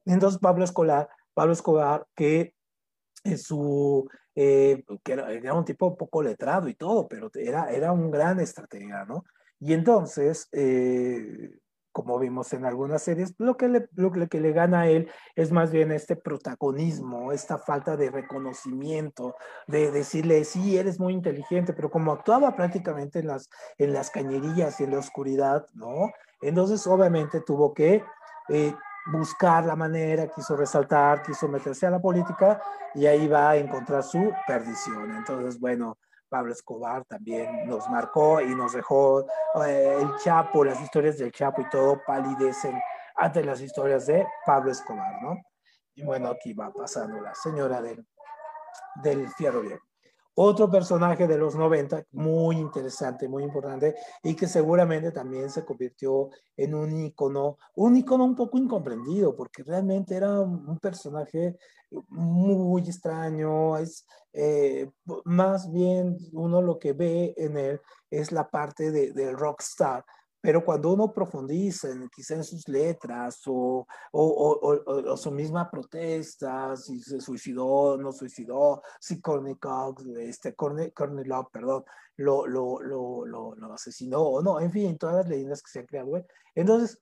Entonces 0.05 0.37
Pablo 0.39 0.65
Escobar, 0.65 1.07
Pablo 1.33 1.53
Escobar 1.53 2.05
que 2.13 2.53
es 3.23 3.43
su, 3.43 4.05
eh, 4.35 4.83
que 5.01 5.13
era, 5.13 5.31
era, 5.31 5.53
un 5.53 5.63
tipo 5.63 5.95
poco 5.95 6.21
letrado 6.21 6.67
y 6.67 6.75
todo, 6.75 7.07
pero 7.07 7.31
era, 7.35 7.71
era 7.71 7.93
un 7.93 8.11
gran 8.11 8.41
estratega, 8.41 9.05
¿no? 9.05 9.23
Y 9.61 9.73
entonces, 9.73 10.49
eh, 10.51 11.51
como 11.97 12.19
vimos 12.19 12.53
en 12.53 12.63
algunas 12.63 13.01
series, 13.01 13.33
lo 13.39 13.57
que, 13.57 13.67
le, 13.67 13.89
lo 13.95 14.11
que 14.11 14.39
le 14.39 14.51
gana 14.51 14.81
a 14.81 14.87
él 14.87 15.09
es 15.35 15.51
más 15.51 15.71
bien 15.71 15.91
este 15.91 16.15
protagonismo, 16.15 17.31
esta 17.31 17.57
falta 17.57 17.97
de 17.97 18.11
reconocimiento, 18.11 19.35
de 19.65 19.89
decirle, 19.89 20.45
sí, 20.45 20.77
eres 20.77 20.99
muy 20.99 21.13
inteligente, 21.13 21.73
pero 21.73 21.89
como 21.89 22.11
actuaba 22.11 22.55
prácticamente 22.55 23.17
en 23.17 23.25
las, 23.25 23.49
en 23.79 23.93
las 23.93 24.11
cañerías 24.11 24.79
y 24.79 24.83
en 24.83 24.91
la 24.91 24.99
oscuridad, 24.99 25.65
¿no? 25.73 26.11
Entonces, 26.39 26.85
obviamente, 26.85 27.41
tuvo 27.41 27.73
que 27.73 28.03
eh, 28.49 28.75
buscar 29.11 29.65
la 29.65 29.75
manera, 29.75 30.27
quiso 30.27 30.55
resaltar, 30.55 31.23
quiso 31.23 31.47
meterse 31.47 31.87
a 31.87 31.89
la 31.89 31.99
política 31.99 32.61
y 32.93 33.07
ahí 33.07 33.27
va 33.27 33.49
a 33.49 33.57
encontrar 33.57 34.03
su 34.03 34.31
perdición. 34.45 35.15
Entonces, 35.15 35.59
bueno, 35.59 35.97
Pablo 36.29 36.51
Escobar 36.51 37.05
también 37.05 37.67
nos 37.67 37.89
marcó 37.89 38.41
y 38.41 38.53
nos 38.55 38.73
dejó 38.73 39.25
eh, 39.65 39.97
el 40.01 40.15
Chapo, 40.17 40.63
las 40.63 40.81
historias 40.81 41.17
del 41.17 41.31
Chapo 41.31 41.61
y 41.61 41.69
todo 41.69 42.01
palidecen 42.05 42.79
ante 43.15 43.43
las 43.43 43.61
historias 43.61 44.05
de 44.05 44.27
Pablo 44.45 44.71
Escobar, 44.71 45.21
¿no? 45.21 45.41
Y 45.95 46.03
bueno, 46.03 46.29
aquí 46.29 46.53
va 46.53 46.71
pasando 46.71 47.19
la 47.19 47.33
señora 47.33 47.81
del, 47.81 48.05
del 49.01 49.27
Fierro 49.29 49.61
Viejo. 49.61 49.86
Otro 50.39 50.69
personaje 50.69 51.25
de 51.25 51.35
los 51.35 51.55
90, 51.55 52.03
muy 52.11 52.57
interesante, 52.57 53.27
muy 53.27 53.41
importante, 53.41 53.95
y 54.21 54.35
que 54.35 54.45
seguramente 54.45 55.11
también 55.11 55.49
se 55.49 55.65
convirtió 55.65 56.29
en 56.55 56.75
un 56.75 56.95
icono, 56.95 57.57
un 57.75 57.95
icono 57.95 58.23
un 58.23 58.35
poco 58.35 58.59
incomprendido, 58.59 59.35
porque 59.35 59.63
realmente 59.63 60.15
era 60.15 60.39
un, 60.41 60.77
personaje 60.77 61.57
muy 62.09 62.83
extraño, 62.83 63.77
es 63.77 64.05
eh, 64.31 64.91
más 65.25 65.71
bien 65.71 66.15
uno 66.33 66.61
lo 66.61 66.77
que 66.77 66.93
ve 66.93 67.33
en 67.35 67.57
él 67.57 67.81
es 68.11 68.31
la 68.31 68.47
parte 68.47 68.91
de, 68.91 69.13
del 69.13 69.35
rockstar, 69.35 70.05
pero 70.41 70.63
cuando 70.63 70.93
uno 70.93 71.13
profundiza 71.13 71.89
en, 71.89 72.09
quizá 72.09 72.35
en 72.35 72.43
sus 72.43 72.67
letras 72.67 73.41
o, 73.47 73.85
o, 74.11 74.81
o, 74.85 75.17
su 75.17 75.31
misma 75.31 75.69
protesta, 75.69 76.75
si 76.75 77.01
se 77.01 77.19
suicidó, 77.19 77.97
no 77.97 78.11
suicidó, 78.11 78.81
si 78.99 79.19
Cox, 79.19 80.05
este, 80.19 80.55
Courtney, 80.55 80.91
Love, 81.25 81.47
perdón, 81.51 81.83
lo, 82.17 82.47
lo, 82.47 82.81
lo, 82.81 83.25
lo, 83.25 83.73
asesinó 83.73 84.21
o 84.21 84.41
no, 84.41 84.59
en 84.59 84.71
fin, 84.71 84.97
todas 84.97 85.15
las 85.15 85.27
leyendas 85.29 85.61
que 85.61 85.71
se 85.71 85.79
han 85.79 85.85
creado, 85.85 86.25
entonces 86.55 87.01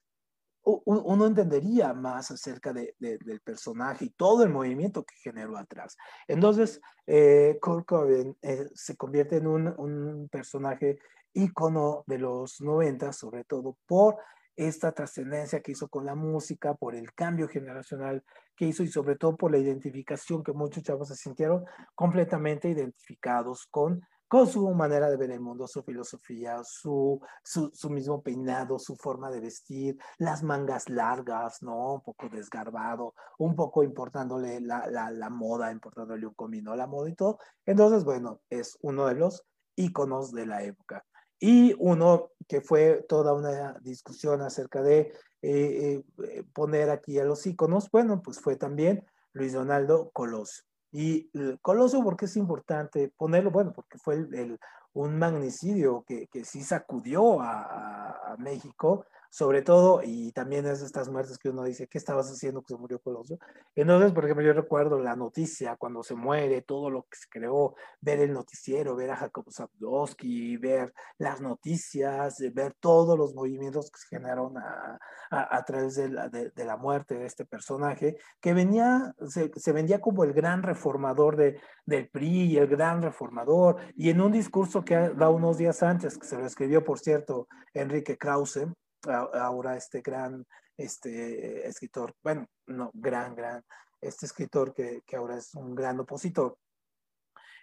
uno 0.66 1.26
entendería 1.26 1.94
más 1.94 2.32
acerca 2.32 2.72
de, 2.72 2.96
del 2.98 3.40
personaje 3.40 4.06
y 4.06 4.10
todo 4.10 4.42
el 4.42 4.50
movimiento 4.50 5.04
que 5.04 5.14
generó 5.22 5.56
atrás. 5.56 5.96
Entonces, 6.26 6.80
eh, 7.06 7.56
Kurt 7.62 7.86
Cobain 7.86 8.36
eh, 8.42 8.66
se 8.74 8.96
convierte 8.96 9.36
en 9.36 9.46
un, 9.46 9.68
un 9.78 10.28
personaje 10.28 10.98
ícono 11.36 12.02
de 12.06 12.18
los 12.18 12.60
90, 12.60 13.12
sobre 13.12 13.44
todo 13.44 13.76
por 13.86 14.16
esta 14.56 14.92
trascendencia 14.92 15.60
que 15.60 15.72
hizo 15.72 15.88
con 15.88 16.06
la 16.06 16.14
música, 16.14 16.74
por 16.74 16.94
el 16.94 17.12
cambio 17.12 17.46
generacional 17.46 18.24
que 18.56 18.64
hizo 18.64 18.82
y 18.82 18.88
sobre 18.88 19.16
todo 19.16 19.36
por 19.36 19.52
la 19.52 19.58
identificación 19.58 20.42
que 20.42 20.52
muchos 20.52 20.82
chavos 20.82 21.08
se 21.08 21.14
sintieron 21.14 21.64
completamente 21.94 22.70
identificados 22.70 23.66
con, 23.70 24.00
con 24.26 24.46
su 24.46 24.66
manera 24.70 25.10
de 25.10 25.18
ver 25.18 25.30
el 25.30 25.40
mundo, 25.40 25.66
su 25.66 25.82
filosofía, 25.82 26.62
su, 26.64 27.20
su, 27.44 27.70
su 27.74 27.90
mismo 27.90 28.22
peinado, 28.22 28.78
su 28.78 28.96
forma 28.96 29.30
de 29.30 29.40
vestir, 29.40 29.98
las 30.16 30.42
mangas 30.42 30.88
largas, 30.88 31.62
¿no? 31.62 31.96
Un 31.96 32.00
poco 32.00 32.30
desgarbado, 32.30 33.12
un 33.36 33.54
poco 33.54 33.82
importándole 33.82 34.62
la, 34.62 34.86
la, 34.86 35.10
la 35.10 35.28
moda, 35.28 35.70
importándole 35.70 36.26
un 36.26 36.34
comino 36.34 36.72
a 36.72 36.76
la 36.76 36.86
moda 36.86 37.10
y 37.10 37.14
todo. 37.14 37.38
Entonces, 37.66 38.04
bueno, 38.04 38.40
es 38.48 38.78
uno 38.80 39.06
de 39.06 39.16
los 39.16 39.44
íconos 39.76 40.32
de 40.32 40.46
la 40.46 40.62
época. 40.62 41.04
Y 41.38 41.74
uno 41.78 42.30
que 42.48 42.60
fue 42.60 43.04
toda 43.08 43.34
una 43.34 43.74
discusión 43.80 44.40
acerca 44.42 44.82
de 44.82 45.12
eh, 45.42 46.02
eh, 46.22 46.42
poner 46.52 46.90
aquí 46.90 47.18
a 47.18 47.24
los 47.24 47.46
íconos, 47.46 47.90
bueno, 47.90 48.22
pues 48.22 48.40
fue 48.40 48.56
también 48.56 49.04
Luis 49.32 49.52
Donaldo 49.52 50.10
Coloso. 50.12 50.62
Y 50.92 51.30
Coloso, 51.60 52.02
¿por 52.02 52.16
qué 52.16 52.24
es 52.24 52.36
importante 52.36 53.12
ponerlo? 53.16 53.50
Bueno, 53.50 53.72
porque 53.74 53.98
fue 53.98 54.14
el, 54.14 54.58
un 54.94 55.18
magnicidio 55.18 56.04
que, 56.06 56.26
que 56.28 56.44
sí 56.44 56.62
sacudió 56.62 57.40
a 57.40 58.36
México 58.38 59.04
sobre 59.30 59.62
todo, 59.62 60.00
y 60.02 60.32
también 60.32 60.66
es 60.66 60.82
estas 60.82 61.08
muertes 61.08 61.38
que 61.38 61.50
uno 61.50 61.64
dice, 61.64 61.88
¿qué 61.88 61.98
estabas 61.98 62.30
haciendo 62.30 62.62
que 62.62 62.74
se 62.74 62.78
murió 62.78 63.00
Colosio? 63.00 63.38
Entonces, 63.74 64.12
por 64.12 64.24
ejemplo, 64.24 64.44
yo 64.44 64.52
recuerdo 64.52 64.98
la 64.98 65.16
noticia 65.16 65.76
cuando 65.76 66.02
se 66.02 66.14
muere, 66.14 66.62
todo 66.62 66.90
lo 66.90 67.02
que 67.02 67.16
se 67.16 67.28
creó, 67.28 67.74
ver 68.00 68.20
el 68.20 68.32
noticiero, 68.32 68.96
ver 68.96 69.10
a 69.10 69.16
Jacob 69.16 69.44
Sapdowski, 69.50 70.56
ver 70.56 70.92
las 71.18 71.40
noticias, 71.40 72.38
ver 72.52 72.74
todos 72.80 73.18
los 73.18 73.34
movimientos 73.34 73.90
que 73.90 73.98
se 73.98 74.08
generaron 74.08 74.56
a, 74.58 74.98
a, 75.30 75.64
través 75.64 75.96
de 75.96 76.08
la, 76.08 76.28
de, 76.28 76.64
la, 76.64 76.76
muerte 76.76 77.14
de 77.14 77.26
este 77.26 77.44
personaje, 77.44 78.16
que 78.40 78.54
venía, 78.54 79.14
se, 79.28 79.50
se 79.54 79.72
vendía 79.72 80.00
como 80.00 80.24
el 80.24 80.32
gran 80.32 80.62
reformador 80.62 81.36
de, 81.36 81.60
del 81.84 82.08
PRI, 82.08 82.58
el 82.58 82.66
gran 82.66 83.02
reformador, 83.02 83.76
y 83.96 84.10
en 84.10 84.20
un 84.20 84.32
discurso 84.32 84.84
que 84.84 84.94
da 84.94 85.30
unos 85.30 85.58
días 85.58 85.82
antes, 85.82 86.18
que 86.18 86.26
se 86.26 86.36
lo 86.36 86.46
escribió, 86.46 86.84
por 86.84 86.98
cierto, 86.98 87.48
Enrique 87.74 88.16
Krause, 88.18 88.66
ahora 89.08 89.76
este 89.76 90.00
gran 90.00 90.44
este, 90.76 91.66
escritor, 91.66 92.14
bueno, 92.22 92.46
no, 92.66 92.90
gran, 92.94 93.34
gran, 93.34 93.64
este 94.00 94.26
escritor 94.26 94.74
que, 94.74 95.02
que 95.06 95.16
ahora 95.16 95.36
es 95.36 95.54
un 95.54 95.74
gran 95.74 95.98
opositor 96.00 96.58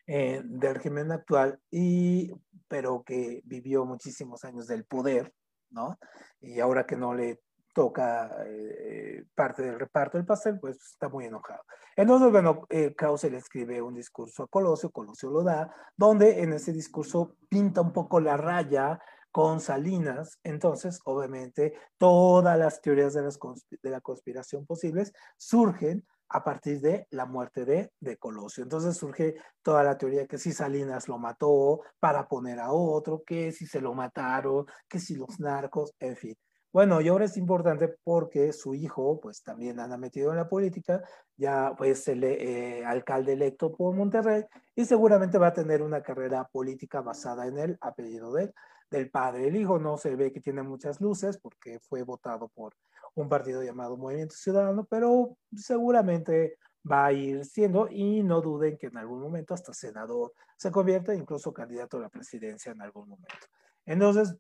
eh, 0.06 0.42
del 0.44 0.76
régimen 0.76 1.12
actual, 1.12 1.60
y, 1.72 2.32
pero 2.68 3.04
que 3.04 3.42
vivió 3.46 3.86
muchísimos 3.86 4.44
años 4.44 4.68
del 4.68 4.84
poder, 4.84 5.34
¿no? 5.70 5.98
Y 6.42 6.60
ahora 6.60 6.86
que 6.86 6.98
no 6.98 7.14
le 7.14 7.40
toca 7.74 8.30
eh, 8.46 9.24
parte 9.34 9.64
del 9.64 9.80
reparto 9.80 10.18
del 10.18 10.28
pastel, 10.28 10.60
pues 10.60 10.76
está 10.76 11.08
muy 11.08 11.26
enojado. 11.26 11.64
Entonces, 11.96 12.32
bueno, 12.32 12.66
eh, 12.70 12.94
Krause 12.96 13.32
le 13.32 13.38
escribe 13.38 13.82
un 13.82 13.96
discurso 13.96 14.44
a 14.44 14.48
Colosio, 14.48 14.92
Colosio 14.92 15.30
lo 15.30 15.42
da, 15.42 15.74
donde 15.96 16.42
en 16.42 16.54
ese 16.54 16.74
discurso 16.74 17.38
pinta 17.48 17.80
un 17.80 17.94
poco 17.94 18.20
la 18.20 18.36
raya 18.36 19.00
con 19.34 19.60
Salinas, 19.60 20.38
entonces 20.44 21.00
obviamente 21.06 21.74
todas 21.98 22.56
las 22.56 22.82
teorías 22.82 23.16
de, 23.16 23.24
las 23.24 23.40
de 23.82 23.90
la 23.90 24.00
conspiración 24.00 24.64
posibles 24.68 25.12
surgen 25.38 26.06
a 26.30 26.44
partir 26.44 26.80
de 26.82 27.08
la 27.10 27.26
muerte 27.26 27.66
de, 27.66 27.92
de, 28.00 28.18
Colosio. 28.18 28.62
Entonces 28.62 28.96
surge 28.96 29.34
toda 29.64 29.84
la 29.84 29.98
teoría 29.98 30.28
que 30.28 30.38
si 30.38 30.52
Salinas 30.52 31.08
lo 31.08 31.18
mató 31.18 31.82
para 32.00 32.28
poner 32.28 32.60
a 32.60 32.72
otro, 32.72 33.24
que 33.26 33.52
si 33.52 33.66
se 33.66 33.82
lo 33.82 33.96
mataron, 33.96 34.68
que 34.88 35.00
si 35.00 35.16
los 35.16 35.40
narcos, 35.40 35.96
en 36.00 36.16
fin. 36.16 36.36
Bueno, 36.72 37.02
y 37.02 37.08
ahora 37.08 37.26
es 37.26 37.36
importante 37.38 37.96
porque 38.04 38.54
su 38.54 38.76
hijo, 38.76 39.20
pues 39.20 39.42
también 39.42 39.80
anda 39.80 39.98
metido 39.98 40.30
en 40.30 40.38
la 40.38 40.48
política, 40.48 41.02
ya 41.38 41.74
pues 41.76 42.08
el 42.08 42.24
eh, 42.24 42.86
alcalde 42.86 43.34
electo 43.34 43.76
por 43.76 43.96
Monterrey 43.96 44.46
y 44.76 44.86
seguramente 44.86 45.40
va 45.40 45.48
a 45.48 45.54
tener 45.54 45.82
una 45.82 46.04
carrera 46.04 46.48
política 46.52 47.02
basada 47.02 47.48
en 47.48 47.58
el 47.58 47.78
apellido 47.82 48.32
de 48.34 48.44
él 48.44 48.54
del 48.94 49.10
padre. 49.10 49.48
El 49.48 49.56
hijo 49.56 49.80
no 49.80 49.98
se 49.98 50.16
ve 50.16 50.32
que 50.32 50.40
tiene 50.40 50.62
muchas 50.62 51.02
luces 51.02 51.38
porque 51.38 51.80
fue 51.80 52.04
votado 52.04 52.48
por 52.50 52.76
un 53.16 53.28
partido 53.28 53.64
llamado 53.64 53.98
Movimiento 53.98 54.36
Ciudadano, 54.36 54.86
pero 54.86 55.38
seguramente 55.56 56.58
va 56.90 57.08
a 57.08 57.14
ir 57.14 57.44
siendo 57.46 57.88
y 57.90 58.24
no 58.24 58.42
duden 58.42 58.78
que 58.78 58.88
en 58.88 58.98
algún 58.98 59.20
momento 59.20 59.54
hasta 59.54 59.74
senador 59.74 60.34
se 60.58 60.72
convierta, 60.72 61.14
incluso 61.16 61.54
candidato 61.54 61.98
a 61.98 62.02
la 62.02 62.10
presidencia 62.10 62.72
en 62.72 62.82
algún 62.82 63.10
momento. 63.10 63.48
Entonces, 63.86 64.36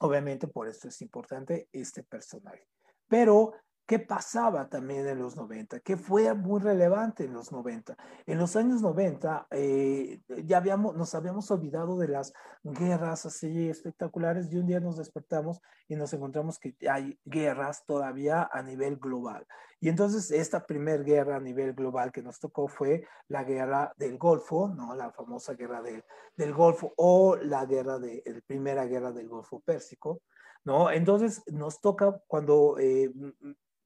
obviamente 0.00 0.48
por 0.48 0.68
eso 0.68 0.88
es 0.88 1.00
importante 1.00 1.68
este 1.72 2.02
personaje. 2.02 2.68
Pero 3.08 3.54
¿Qué 3.84 3.98
pasaba 3.98 4.68
también 4.68 5.06
en 5.08 5.18
los 5.18 5.36
90? 5.36 5.80
¿Qué 5.80 5.96
fue 5.96 6.32
muy 6.34 6.60
relevante 6.60 7.24
en 7.24 7.32
los 7.32 7.50
90? 7.50 7.96
En 8.26 8.38
los 8.38 8.54
años 8.54 8.80
90 8.80 9.48
eh, 9.50 10.22
ya 10.44 10.58
habíamos, 10.58 10.94
nos 10.94 11.14
habíamos 11.14 11.50
olvidado 11.50 11.98
de 11.98 12.08
las 12.08 12.32
guerras 12.62 13.26
así 13.26 13.68
espectaculares 13.68 14.52
y 14.52 14.56
un 14.56 14.66
día 14.66 14.78
nos 14.78 14.98
despertamos 14.98 15.60
y 15.88 15.96
nos 15.96 16.12
encontramos 16.12 16.60
que 16.60 16.76
hay 16.88 17.18
guerras 17.24 17.84
todavía 17.84 18.48
a 18.52 18.62
nivel 18.62 18.98
global. 18.98 19.46
Y 19.80 19.88
entonces 19.88 20.30
esta 20.30 20.64
primera 20.64 21.02
guerra 21.02 21.36
a 21.36 21.40
nivel 21.40 21.74
global 21.74 22.12
que 22.12 22.22
nos 22.22 22.38
tocó 22.38 22.68
fue 22.68 23.04
la 23.26 23.42
guerra 23.42 23.92
del 23.96 24.16
Golfo, 24.16 24.68
¿no? 24.68 24.94
La 24.94 25.10
famosa 25.10 25.54
guerra 25.54 25.82
del, 25.82 26.04
del 26.36 26.54
Golfo 26.54 26.94
o 26.96 27.36
la 27.36 27.66
guerra 27.66 27.98
de, 27.98 28.22
la 28.24 28.40
primera 28.46 28.86
guerra 28.86 29.10
del 29.10 29.28
Golfo 29.28 29.58
Pérsico. 29.60 30.22
¿no? 30.64 30.90
Entonces 30.90 31.42
nos 31.48 31.80
toca 31.80 32.22
cuando 32.28 32.78
eh, 32.78 33.10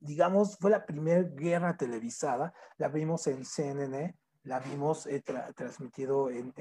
digamos, 0.06 0.56
fue 0.58 0.70
la 0.70 0.86
primera 0.86 1.22
guerra 1.22 1.76
televisada, 1.76 2.54
la 2.78 2.88
vimos 2.88 3.26
en 3.26 3.44
CNN, 3.44 4.16
la 4.44 4.60
vimos 4.60 5.06
eh, 5.06 5.22
transmitido 5.54 6.30
en, 6.30 6.54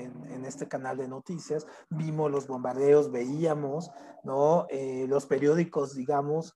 este 0.45 0.67
canal 0.67 0.97
de 0.97 1.07
noticias, 1.07 1.67
vimos 1.89 2.31
los 2.31 2.47
bombardeos, 2.47 3.11
veíamos, 3.11 3.91
¿no? 4.23 4.65
Eh, 4.69 5.05
los 5.07 5.27
periódicos, 5.27 5.95
digamos, 5.95 6.55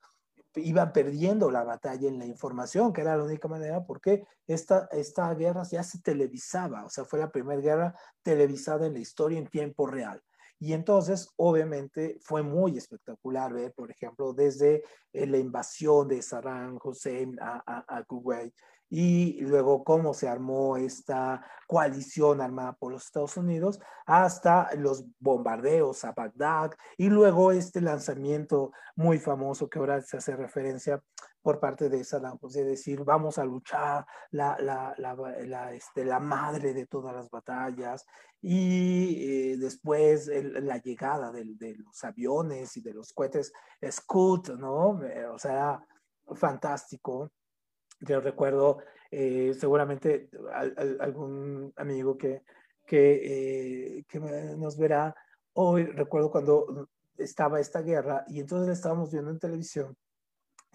iban 0.56 0.92
perdiendo 0.92 1.52
la 1.52 1.64
batalla 1.64 2.08
en 2.08 2.18
la 2.18 2.26
información, 2.26 2.92
que 2.92 3.02
era 3.02 3.16
la 3.16 3.24
única 3.24 3.48
manera, 3.48 3.84
porque 3.86 4.26
esta, 4.48 4.90
esta 4.92 5.34
guerra 5.36 5.64
ya 5.64 5.84
se 5.84 6.02
televisaba, 6.02 6.86
o 6.86 6.90
sea, 6.90 7.06
fue 7.06 7.20
la 7.20 7.32
primera 7.32 7.62
guerra 7.62 7.96
televisada 8.24 8.88
en 8.88 8.94
la 8.94 9.00
historia 9.00 9.38
en 9.38 9.48
tiempo 9.48 9.86
real. 9.86 10.24
Y 10.60 10.74
entonces, 10.74 11.30
obviamente, 11.38 12.18
fue 12.22 12.44
muy 12.44 12.78
espectacular 12.78 13.54
ver, 13.54 13.74
por 13.74 13.90
ejemplo, 13.90 14.34
desde 14.34 14.84
eh, 15.14 15.26
la 15.26 15.38
invasión 15.38 16.08
de 16.08 16.22
Saddam 16.22 16.78
Hussein 16.84 17.38
a, 17.40 17.64
a, 17.66 17.98
a 17.98 18.04
Kuwait 18.04 18.54
y 18.90 19.40
luego 19.42 19.84
cómo 19.84 20.14
se 20.14 20.28
armó 20.28 20.78
esta 20.78 21.46
coalición 21.68 22.42
armada 22.42 22.74
por 22.74 22.92
los 22.92 23.06
Estados 23.06 23.38
Unidos 23.38 23.80
hasta 24.06 24.74
los 24.76 25.06
bombardeos 25.20 26.04
a 26.04 26.14
Bagdad 26.14 26.72
y 26.98 27.10
luego 27.10 27.52
este 27.52 27.82
lanzamiento 27.82 28.72
muy 28.96 29.20
famoso 29.20 29.70
que 29.70 29.78
ahora 29.78 30.02
se 30.02 30.18
hace 30.18 30.36
referencia 30.36 31.02
por 31.42 31.60
parte 31.60 31.90
de 31.90 32.04
Saddam 32.04 32.38
Hussein, 32.42 32.66
de 32.66 32.72
decir, 32.72 33.04
vamos 33.04 33.38
a 33.38 33.46
luchar 33.46 34.06
la, 34.32 34.58
la, 34.60 34.94
la, 34.98 35.74
este, 35.74 36.04
la 36.04 36.20
madre 36.20 36.74
de 36.74 36.86
todas 36.86 37.16
las 37.16 37.30
batallas 37.30 38.06
y 38.42 39.52
eh, 39.52 39.58
después 39.58 40.28
la 40.28 40.78
llegada 40.78 41.32
de, 41.32 41.46
de, 41.46 41.76
los 41.76 42.04
aviones 42.04 42.76
y 42.78 42.82
de 42.82 42.94
los 42.94 43.14
cohetes 43.14 43.54
Scud, 43.90 44.52
¿no? 44.58 45.04
Eh, 45.04 45.28
o 45.28 45.38
sea, 45.38 45.82
fantástico. 46.36 47.32
Yo 48.02 48.22
recuerdo 48.22 48.80
eh, 49.12 49.54
seguramente 49.60 50.30
algún 51.00 51.74
amigo 51.76 52.18
que, 52.18 52.44
que, 52.86 54.06
que 54.08 54.20
nos 54.20 54.78
verá 54.78 55.16
hoy, 55.54 55.86
recuerdo 55.86 56.32
cuando 56.32 56.90
estaba 57.18 57.60
esta 57.60 57.82
guerra 57.82 58.24
y 58.28 58.40
entonces 58.40 58.78
estábamos 58.78 59.12
viendo 59.12 59.32
en 59.32 59.40
televisión 59.40 59.98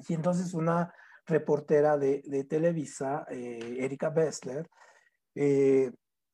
y 0.08 0.14
entonces 0.14 0.54
una 0.54 0.92
reportera 1.26 1.96
de, 1.96 2.46
Televisa, 2.48 3.26
eh, 3.30 3.76
Erika 3.80 4.10
Bessler, 4.10 4.68
eh, 5.34 5.90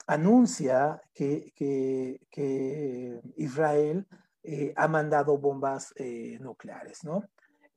anuncia 0.07 1.00
que, 1.14 1.53
que, 1.55 2.20
que, 2.31 3.20
Israel 3.37 4.07
eh, 4.42 4.72
ha 4.76 4.88
mandado 4.88 5.38
bombas 5.38 5.92
eh, 5.96 6.38
nucleares, 6.40 7.05
¿no? 7.05 7.22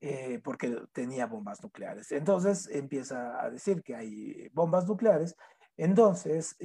Eh, 0.06 0.42
porque 0.44 0.70
tenía 0.92 1.28
bombas 1.28 1.64
nucleares. 1.64 2.12
Entonces 2.12 2.68
empieza 2.70 3.42
a 3.42 3.50
decir 3.50 3.82
que 3.82 3.96
hay 3.96 4.50
bombas 4.50 4.86
nucleares. 4.86 5.38
Entonces, 5.78 6.58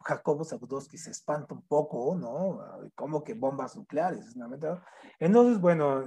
Jacobo 0.00 0.44
Zabudowski 0.44 0.96
se 0.96 1.10
espanta 1.10 1.54
un 1.54 1.60
poco, 1.66 2.16
¿no? 2.16 2.90
Como 2.94 3.22
que 3.22 3.34
bombas 3.34 3.76
nucleares, 3.76 4.34
Entonces, 5.20 5.60
bueno, 5.60 6.04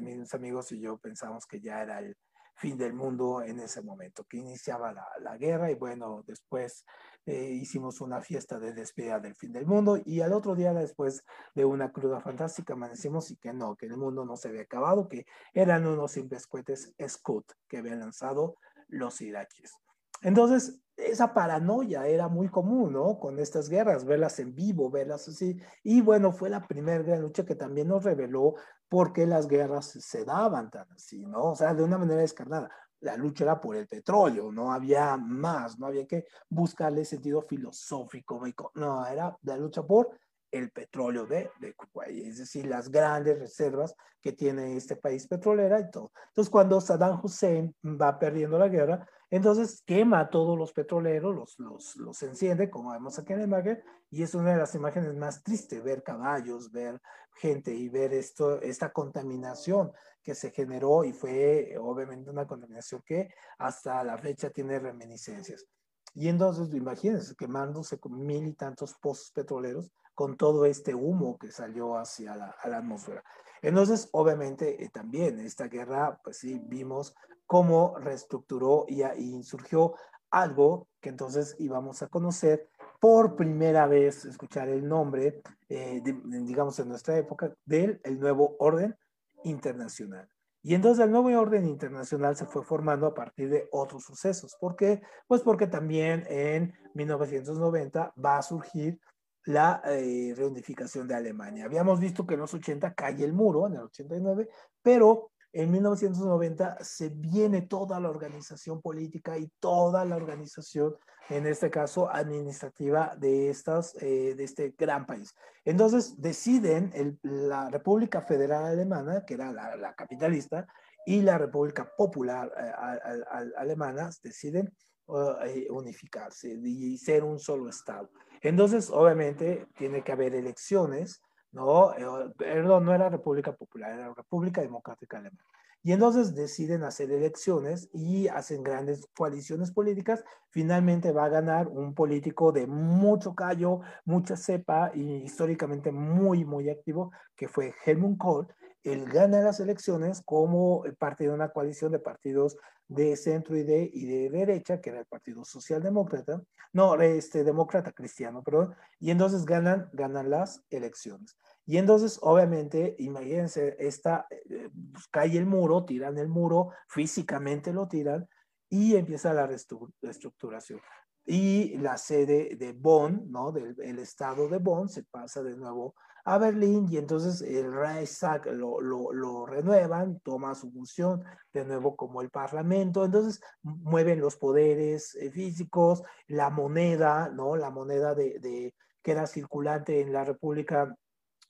mis 0.00 0.32
amigos 0.32 0.70
y 0.70 0.80
yo 0.80 0.96
pensamos 0.96 1.44
que 1.44 1.60
ya 1.60 1.82
era 1.82 1.98
el, 1.98 2.16
fin 2.56 2.76
del 2.76 2.94
mundo 2.94 3.42
en 3.42 3.60
ese 3.60 3.82
momento, 3.82 4.24
que 4.24 4.38
iniciaba 4.38 4.92
la, 4.92 5.06
la 5.20 5.36
guerra 5.36 5.70
y 5.70 5.74
bueno, 5.74 6.24
después 6.26 6.84
eh, 7.26 7.50
hicimos 7.50 8.00
una 8.00 8.20
fiesta 8.20 8.58
de 8.60 8.72
despedida 8.72 9.18
del 9.18 9.34
fin 9.34 9.52
del 9.52 9.66
mundo 9.66 9.98
y 10.04 10.20
al 10.20 10.32
otro 10.32 10.54
día 10.54 10.72
después 10.72 11.24
de 11.56 11.64
una 11.64 11.90
cruda 11.90 12.20
fantástica 12.20 12.74
amanecimos 12.74 13.32
y 13.32 13.36
que 13.36 13.52
no, 13.52 13.74
que 13.74 13.86
el 13.86 13.96
mundo 13.96 14.24
no 14.24 14.36
se 14.36 14.48
había 14.48 14.62
acabado, 14.62 15.08
que 15.08 15.26
eran 15.52 15.86
unos 15.86 16.12
simples 16.12 16.46
cohetes 16.46 16.94
Scud 17.06 17.44
que 17.66 17.78
habían 17.78 17.98
lanzado 17.98 18.56
los 18.88 19.20
iraquíes. 19.20 19.74
Entonces, 20.22 20.80
esa 20.96 21.34
paranoia 21.34 22.06
era 22.06 22.28
muy 22.28 22.48
común, 22.48 22.92
¿no? 22.92 23.18
Con 23.18 23.38
estas 23.38 23.68
guerras, 23.68 24.04
verlas 24.04 24.38
en 24.38 24.54
vivo, 24.54 24.90
verlas 24.90 25.28
así. 25.28 25.58
Y 25.82 26.00
bueno, 26.00 26.32
fue 26.32 26.48
la 26.48 26.66
primera 26.66 27.02
gran 27.02 27.20
lucha 27.20 27.44
que 27.44 27.54
también 27.54 27.88
nos 27.88 28.04
reveló 28.04 28.54
por 28.88 29.12
qué 29.12 29.26
las 29.26 29.48
guerras 29.48 29.86
se 29.86 30.24
daban 30.24 30.70
tan 30.70 30.90
así, 30.92 31.26
¿no? 31.26 31.52
O 31.52 31.56
sea, 31.56 31.74
de 31.74 31.82
una 31.82 31.98
manera 31.98 32.20
descarnada. 32.20 32.70
La 33.00 33.16
lucha 33.16 33.44
era 33.44 33.60
por 33.60 33.76
el 33.76 33.86
petróleo, 33.86 34.50
no 34.50 34.72
había 34.72 35.16
más, 35.16 35.78
no 35.78 35.86
había 35.86 36.06
que 36.06 36.24
buscarle 36.48 37.04
sentido 37.04 37.42
filosófico, 37.42 38.40
no, 38.74 39.06
era 39.06 39.36
la 39.42 39.56
lucha 39.56 39.82
por 39.82 40.18
el 40.50 40.70
petróleo 40.70 41.26
de, 41.26 41.50
de 41.60 41.74
Kuwait, 41.74 42.26
es 42.26 42.38
decir, 42.38 42.66
las 42.66 42.90
grandes 42.90 43.38
reservas 43.38 43.94
que 44.20 44.32
tiene 44.32 44.76
este 44.76 44.96
país 44.96 45.26
petrolera 45.26 45.80
y 45.80 45.90
todo. 45.90 46.12
Entonces, 46.28 46.50
cuando 46.50 46.80
Saddam 46.80 47.20
Hussein 47.22 47.74
va 47.84 48.18
perdiendo 48.18 48.58
la 48.58 48.68
guerra, 48.68 49.06
entonces 49.30 49.82
quema 49.84 50.20
a 50.20 50.30
todos 50.30 50.56
los 50.56 50.72
petroleros, 50.72 51.34
los, 51.34 51.58
los, 51.58 51.96
los 51.96 52.22
enciende, 52.22 52.70
como 52.70 52.92
vemos 52.92 53.18
aquí 53.18 53.32
en 53.32 53.40
la 53.40 53.44
imagen, 53.44 53.82
y 54.10 54.22
es 54.22 54.34
una 54.34 54.52
de 54.52 54.58
las 54.58 54.74
imágenes 54.74 55.14
más 55.14 55.42
tristes, 55.42 55.82
ver 55.82 56.02
caballos, 56.02 56.70
ver 56.70 57.00
gente 57.34 57.74
y 57.74 57.88
ver 57.88 58.14
esto, 58.14 58.60
esta 58.62 58.92
contaminación 58.92 59.92
que 60.22 60.34
se 60.34 60.50
generó 60.50 61.04
y 61.04 61.12
fue 61.12 61.76
obviamente 61.78 62.30
una 62.30 62.46
contaminación 62.46 63.02
que 63.04 63.28
hasta 63.58 64.02
la 64.02 64.16
fecha 64.18 64.50
tiene 64.50 64.78
reminiscencias. 64.78 65.66
Y 66.14 66.28
entonces, 66.28 66.72
imagínense, 66.74 67.36
quemándose 67.36 67.98
con 67.98 68.24
mil 68.24 68.46
y 68.46 68.54
tantos 68.54 68.94
pozos 68.94 69.30
petroleros 69.32 69.92
con 70.16 70.36
todo 70.36 70.64
este 70.64 70.94
humo 70.94 71.38
que 71.38 71.52
salió 71.52 71.98
hacia 71.98 72.34
la, 72.34 72.56
atmósfera. 72.64 73.22
Entonces, 73.62 74.08
obviamente, 74.12 74.82
eh, 74.82 74.88
también 74.88 75.38
esta 75.38 75.68
guerra, 75.68 76.18
pues 76.24 76.38
sí, 76.38 76.58
vimos 76.64 77.14
cómo 77.46 77.96
reestructuró 77.98 78.86
y, 78.88 79.04
y 79.04 79.42
surgió 79.44 79.94
algo 80.30 80.88
que 81.00 81.10
entonces 81.10 81.54
íbamos 81.58 82.02
a 82.02 82.08
conocer 82.08 82.68
por 82.98 83.36
primera 83.36 83.86
vez, 83.86 84.24
escuchar 84.24 84.68
el 84.68 84.88
nombre, 84.88 85.42
eh, 85.68 86.02
digamos, 86.02 86.78
en 86.78 86.88
nuestra 86.88 87.16
época, 87.18 87.54
del 87.66 88.00
el 88.04 88.18
nuevo 88.18 88.56
orden 88.58 88.96
internacional. 89.44 90.28
Y 90.62 90.74
entonces 90.74 91.04
el 91.04 91.12
nuevo 91.12 91.28
orden 91.38 91.66
internacional 91.66 92.36
se 92.36 92.46
fue 92.46 92.64
formando 92.64 93.06
a 93.06 93.14
partir 93.14 93.50
de 93.50 93.68
otros 93.70 94.02
sucesos. 94.02 94.56
¿Por 94.58 94.74
qué? 94.74 95.02
Pues 95.28 95.42
porque 95.42 95.66
también 95.66 96.24
en 96.28 96.74
1990 96.94 98.14
va 98.22 98.38
a 98.38 98.42
surgir 98.42 98.98
la 99.46 99.80
eh, 99.86 100.34
reunificación 100.36 101.06
de 101.06 101.14
Alemania. 101.14 101.64
Habíamos 101.64 102.00
visto 102.00 102.26
que 102.26 102.34
en 102.34 102.40
los 102.40 102.52
80 102.52 102.94
cae 102.94 103.24
el 103.24 103.32
muro, 103.32 103.66
en 103.66 103.74
el 103.74 103.82
89, 103.82 104.48
pero 104.82 105.30
en 105.52 105.70
1990 105.70 106.78
se 106.84 107.08
viene 107.08 107.62
toda 107.62 107.98
la 108.00 108.10
organización 108.10 108.82
política 108.82 109.38
y 109.38 109.48
toda 109.60 110.04
la 110.04 110.16
organización, 110.16 110.96
en 111.30 111.46
este 111.46 111.70
caso 111.70 112.10
administrativa, 112.10 113.14
de, 113.16 113.48
estas, 113.48 113.94
eh, 114.02 114.34
de 114.36 114.44
este 114.44 114.74
gran 114.76 115.06
país. 115.06 115.32
Entonces 115.64 116.20
deciden 116.20 117.18
la 117.22 117.70
República 117.70 118.22
Federal 118.22 118.64
Alemana, 118.64 119.24
que 119.24 119.34
era 119.34 119.52
la, 119.52 119.94
capitalista, 119.94 120.66
y 121.06 121.22
la 121.22 121.38
República 121.38 121.88
Popular 121.96 122.52
eh, 122.58 123.52
Alemana, 123.56 124.10
deciden 124.22 124.74
uh, 125.06 125.36
unificarse 125.70 126.48
y 126.52 126.98
ser 126.98 127.22
un 127.22 127.38
solo 127.38 127.70
Estado. 127.70 128.10
Entonces, 128.48 128.90
obviamente, 128.90 129.66
tiene 129.76 130.02
que 130.02 130.12
haber 130.12 130.34
elecciones, 130.34 131.22
¿no? 131.52 131.92
Eh, 131.94 132.32
perdón, 132.36 132.84
no 132.84 132.94
era 132.94 133.08
República 133.08 133.52
Popular, 133.52 133.92
era 133.92 134.14
República 134.14 134.60
Democrática 134.60 135.18
Alemana. 135.18 135.42
Y 135.82 135.92
entonces 135.92 136.34
deciden 136.34 136.82
hacer 136.82 137.12
elecciones 137.12 137.88
y 137.92 138.26
hacen 138.26 138.64
grandes 138.64 139.06
coaliciones 139.16 139.70
políticas. 139.70 140.24
Finalmente 140.50 141.12
va 141.12 141.26
a 141.26 141.28
ganar 141.28 141.68
un 141.68 141.94
político 141.94 142.50
de 142.50 142.66
mucho 142.66 143.36
callo, 143.36 143.82
mucha 144.04 144.36
cepa 144.36 144.90
y 144.94 145.22
históricamente 145.22 145.92
muy, 145.92 146.44
muy 146.44 146.70
activo, 146.70 147.12
que 147.36 147.46
fue 147.46 147.72
Helmut 147.84 148.18
Kohl. 148.18 148.48
Él 148.86 149.04
gana 149.06 149.40
las 149.40 149.58
elecciones 149.58 150.22
como 150.24 150.84
parte 150.98 151.24
de 151.24 151.30
una 151.30 151.48
coalición 151.48 151.90
de 151.90 151.98
partidos 151.98 152.56
de 152.88 153.16
centro 153.16 153.56
y 153.56 153.64
de, 153.64 153.90
y 153.92 154.06
de 154.06 154.30
derecha, 154.30 154.80
que 154.80 154.90
era 154.90 155.00
el 155.00 155.06
Partido 155.06 155.44
Socialdemócrata, 155.44 156.40
no, 156.72 156.94
este, 157.00 157.42
demócrata 157.42 157.90
cristiano, 157.90 158.44
perdón, 158.44 158.76
y 159.00 159.10
entonces 159.10 159.44
ganan, 159.44 159.90
ganan 159.92 160.30
las 160.30 160.64
elecciones. 160.70 161.36
Y 161.64 161.78
entonces, 161.78 162.20
obviamente, 162.22 162.94
imagínense, 163.00 163.74
esta, 163.80 164.26
eh, 164.30 164.70
pues, 164.92 165.08
cae 165.08 165.36
el 165.36 165.46
muro, 165.46 165.84
tiran 165.84 166.16
el 166.18 166.28
muro, 166.28 166.70
físicamente 166.86 167.72
lo 167.72 167.88
tiran, 167.88 168.28
y 168.68 168.94
empieza 168.94 169.34
la 169.34 169.48
reestructuración. 169.48 170.80
Y 171.24 171.76
la 171.78 171.98
sede 171.98 172.54
de 172.56 172.72
Bonn, 172.72 173.32
¿no? 173.32 173.50
Del 173.50 173.74
el 173.82 173.98
estado 173.98 174.48
de 174.48 174.58
Bonn, 174.58 174.88
se 174.88 175.02
pasa 175.02 175.42
de 175.42 175.56
nuevo 175.56 175.96
a 176.28 176.38
Berlín 176.38 176.88
y 176.90 176.96
entonces 176.96 177.40
el 177.40 177.72
Reichstag 177.72 178.46
lo, 178.46 178.80
lo, 178.80 179.12
lo, 179.12 179.46
renuevan, 179.46 180.18
toma 180.24 180.56
su 180.56 180.72
función 180.72 181.22
de 181.52 181.64
nuevo 181.64 181.94
como 181.94 182.20
el 182.20 182.30
Parlamento, 182.30 183.04
entonces 183.04 183.40
mueven 183.62 184.18
los 184.18 184.36
poderes 184.36 185.14
eh, 185.14 185.30
físicos, 185.30 186.02
la 186.26 186.50
moneda, 186.50 187.28
¿no? 187.28 187.54
La 187.54 187.70
moneda 187.70 188.16
de, 188.16 188.40
de, 188.40 188.74
que 189.04 189.12
era 189.12 189.28
circulante 189.28 190.00
en 190.00 190.12
la 190.12 190.24
República 190.24 190.92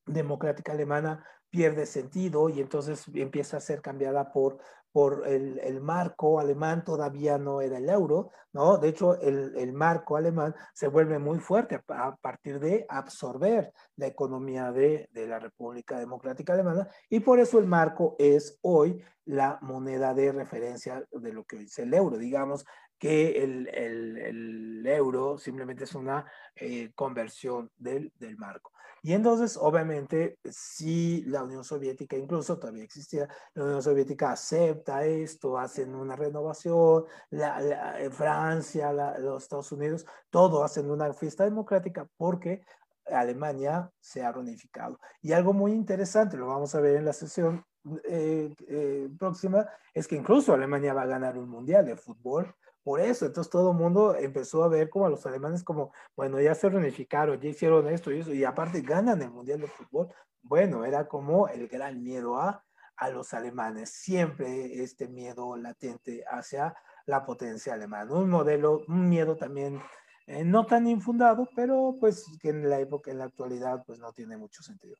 Democrática 0.04 0.72
Alemana 0.72 1.24
pierde 1.48 1.86
sentido 1.86 2.50
y 2.50 2.60
entonces 2.60 3.06
empieza 3.14 3.56
a 3.56 3.60
ser 3.60 3.80
cambiada 3.80 4.30
por, 4.30 4.58
por 4.96 5.28
el, 5.28 5.59
el, 5.59 5.82
marco 5.82 6.40
alemán, 6.40 6.82
todavía 6.82 7.37
no 7.37 7.61
era 7.61 7.76
el 7.76 7.90
euro, 7.90 8.30
¿no? 8.54 8.78
De 8.78 8.88
hecho, 8.88 9.20
el, 9.20 9.54
el 9.54 9.74
marco 9.74 10.16
alemán 10.16 10.54
se 10.72 10.88
vuelve 10.88 11.18
muy 11.18 11.38
fuerte 11.38 11.78
a, 11.88 12.16
partir 12.16 12.59
de 12.59 12.87
absorber 12.88 13.74
la 13.96 14.06
economía 14.06 14.72
de, 14.72 15.06
de, 15.12 15.26
la 15.26 15.38
República 15.38 15.98
Democrática 15.98 16.54
Alemana 16.54 16.88
y 17.11 17.20
por 17.20 17.40
eso 17.40 17.59
el 17.59 17.66
marco 17.66 18.16
es 18.18 18.59
hoy 18.62 19.04
la 19.26 19.59
moneda 19.61 20.14
de 20.14 20.32
referencia 20.32 21.06
de 21.12 21.32
lo 21.35 21.44
que 21.44 21.59
dice 21.59 21.82
el 21.82 21.92
euro. 21.92 22.16
Digamos 22.16 22.64
que 22.98 23.44
el, 23.44 23.68
el, 23.74 24.16
el 24.16 24.87
euro 24.87 25.37
simplemente 25.37 25.85
es 25.85 25.94
una 25.94 26.24
eh, 26.54 26.90
conversión 26.94 27.70
del, 27.76 28.14
del 28.18 28.38
marco. 28.38 28.72
Y 29.02 29.12
entonces, 29.12 29.56
obviamente, 29.56 30.38
si 30.44 31.22
la 31.26 31.42
Unión 31.42 31.64
Soviética 31.64 32.16
incluso 32.16 32.59
todavía 32.59 32.85
existía, 32.85 33.28
la 33.54 33.64
Unión 33.64 33.82
Soviética 33.82 34.32
acepta 34.32 35.04
esto, 35.04 35.59
hacen 35.59 35.94
una 35.94 36.16
renovación, 36.16 37.04
la, 37.30 38.00
eh, 38.00 38.11
Francia, 38.11 38.92
los 38.92 39.42
Estados 39.42 39.70
Unidos, 39.72 40.06
todo 40.30 40.64
hacen 40.64 40.90
una 40.90 41.12
fiesta 41.12 41.44
democrática 41.44 42.09
porque 42.16 42.62
Alemania 43.06 43.90
se 44.00 44.24
ha 44.24 44.32
reunificado. 44.32 44.98
Y 45.22 45.32
algo 45.32 45.52
muy 45.52 45.72
interesante, 45.72 46.37
lo 46.37 46.48
vamos 46.48 46.74
a 46.74 46.80
ver 46.80 46.96
en 46.96 47.04
la 47.04 47.12
sesión 47.12 47.64
eh, 48.04 48.52
eh, 48.68 49.09
próxima, 49.18 49.66
es 49.94 50.09
que 50.09 50.16
incluso 50.16 50.52
Alemania 50.52 50.92
va 50.92 51.02
a 51.02 51.06
ganar 51.06 51.38
un 51.38 51.48
mundial 51.48 51.87
de 51.87 51.96
fútbol 51.96 52.52
por 52.87 53.01
eso, 53.01 53.27
entonces 53.27 53.51
todo 53.51 53.72
el 53.72 53.77
mundo 53.77 54.14
empezó 54.14 54.62
a 54.62 54.68
ver 54.68 54.88
como 54.88 55.07
a 55.07 55.11
los 55.11 55.27
alemanes 55.27 55.64
como, 55.64 55.92
bueno, 56.14 56.40
ya 56.40 56.55
se 56.55 56.68
reunificaron, 56.68 57.40
ya 57.40 57.49
hicieron 57.49 57.88
esto 57.88 58.12
y 58.12 58.20
eso, 58.20 58.33
y 58.33 58.44
aparte 58.44 58.81
ganan 58.81 59.20
el 59.22 59.31
Mundial 59.33 59.61
de 59.61 59.66
Fútbol. 59.66 60.14
Bueno, 60.40 60.85
era 60.85 61.09
como 61.09 61.49
el 61.49 61.66
gran 61.66 62.01
miedo 62.01 62.37
a, 62.38 62.64
a 62.96 63.11
los 63.11 63.35
alemanes, 63.35 63.90
siempre 63.90 64.85
este 64.85 65.09
miedo 65.09 65.57
latente 65.57 66.22
hacia 66.31 66.77
la 67.07 67.27
potencia 67.27 67.75
alemana. 67.75 68.12
Un 68.12 68.31
modelo, 68.31 68.85
un 68.87 69.09
miedo 69.09 69.35
también 69.35 69.83
eh, 70.29 70.44
no 70.44 70.64
tan 70.64 70.87
infundado, 70.87 71.49
pero 71.57 71.96
pues 71.99 72.25
que 72.40 72.51
en 72.51 72.70
la 72.70 72.79
época, 72.79 73.11
en 73.11 73.18
la 73.18 73.25
actualidad, 73.25 73.83
pues 73.85 73.99
no 73.99 74.12
tiene 74.12 74.37
mucho 74.37 74.63
sentido. 74.63 74.96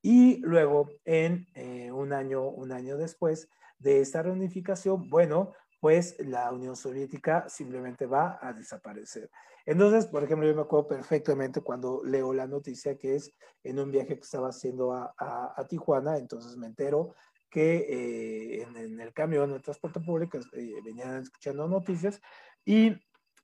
Y 0.00 0.38
luego, 0.38 0.88
en 1.04 1.48
eh, 1.52 1.92
un, 1.92 2.14
año, 2.14 2.48
un 2.48 2.72
año 2.72 2.96
después 2.96 3.50
de 3.78 4.00
esta 4.00 4.22
reunificación, 4.22 5.10
bueno, 5.10 5.52
pues 5.80 6.16
la 6.18 6.50
Unión 6.52 6.76
Soviética 6.76 7.48
simplemente 7.48 8.06
va 8.06 8.38
a 8.40 8.52
desaparecer. 8.52 9.30
Entonces, 9.64 10.06
por 10.06 10.22
ejemplo, 10.22 10.46
yo 10.46 10.54
me 10.54 10.62
acuerdo 10.62 10.86
perfectamente 10.86 11.60
cuando 11.60 12.02
leo 12.04 12.32
la 12.32 12.46
noticia 12.46 12.96
que 12.96 13.16
es 13.16 13.34
en 13.64 13.80
un 13.80 13.90
viaje 13.90 14.14
que 14.14 14.22
estaba 14.22 14.48
haciendo 14.48 14.92
a, 14.92 15.12
a, 15.18 15.66
Tijuana, 15.66 16.16
entonces 16.18 16.56
me 16.56 16.68
entero 16.68 17.14
que 17.50 17.78
eh, 17.78 18.62
en, 18.62 19.00
el 19.00 19.12
camión, 19.12 19.50
en 19.50 19.56
el 19.56 19.62
transporte 19.62 19.98
público, 20.00 20.38
eh, 20.52 20.74
venían 20.84 21.22
escuchando 21.22 21.66
noticias 21.66 22.20
y 22.64 22.88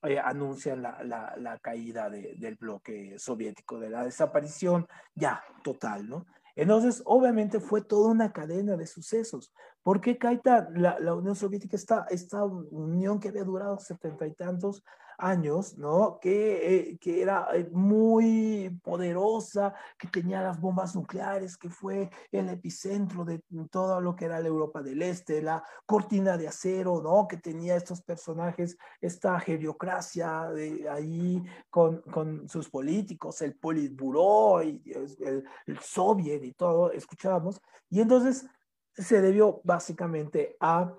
eh, 0.04 0.18
anuncian 0.18 0.82
la, 0.82 1.02
la, 1.02 1.34
la 1.38 1.58
caída 1.58 2.08
de, 2.08 2.34
del 2.36 2.54
bloque 2.54 3.18
soviético, 3.18 3.80
de 3.80 3.90
la 3.90 4.04
desaparición 4.04 4.86
ya 5.14 5.42
total, 5.64 6.08
¿no? 6.08 6.26
Entonces, 6.54 7.02
obviamente 7.06 7.60
fue 7.60 7.82
toda 7.82 8.10
una 8.10 8.32
cadena 8.32 8.76
de 8.76 8.86
sucesos. 8.86 9.52
¿Por 9.82 10.00
qué 10.00 10.16
cae 10.16 10.40
la, 10.44 10.98
la 11.00 11.14
Unión 11.14 11.34
Soviética, 11.34 11.76
esta, 11.76 12.06
esta 12.10 12.44
unión 12.44 13.18
que 13.18 13.28
había 13.28 13.44
durado 13.44 13.78
setenta 13.78 14.26
y 14.26 14.32
tantos 14.34 14.82
años, 15.18 15.78
¿no? 15.78 16.18
Que, 16.20 16.90
eh, 16.90 16.98
que 16.98 17.22
era 17.22 17.48
eh, 17.54 17.68
muy 17.70 18.80
poderosa, 18.82 19.74
que 19.98 20.08
tenía 20.08 20.42
las 20.42 20.60
bombas 20.60 20.96
nucleares, 20.96 21.56
que 21.56 21.68
fue 21.68 22.10
el 22.32 22.48
epicentro 22.48 23.24
de 23.24 23.40
todo 23.70 24.00
lo 24.00 24.16
que 24.16 24.24
era 24.24 24.40
la 24.40 24.48
Europa 24.48 24.82
del 24.82 25.02
Este, 25.02 25.40
la 25.40 25.62
cortina 25.86 26.36
de 26.36 26.48
acero, 26.48 27.00
¿no? 27.02 27.28
Que 27.28 27.36
tenía 27.36 27.76
estos 27.76 28.02
personajes, 28.02 28.76
esta 29.00 29.38
geriocracia 29.38 30.50
de 30.50 30.88
ahí 30.88 31.42
con, 31.70 32.00
con 32.02 32.48
sus 32.48 32.68
políticos, 32.68 33.42
el 33.42 33.54
Politburo 33.54 34.62
y 34.62 34.82
el, 34.86 35.44
el 35.66 35.78
Soviet 35.78 36.42
y 36.42 36.52
todo, 36.52 36.90
escuchábamos. 36.90 37.60
Y 37.90 38.00
entonces 38.00 38.46
se 38.94 39.20
debió 39.20 39.60
básicamente 39.64 40.56
a 40.60 40.94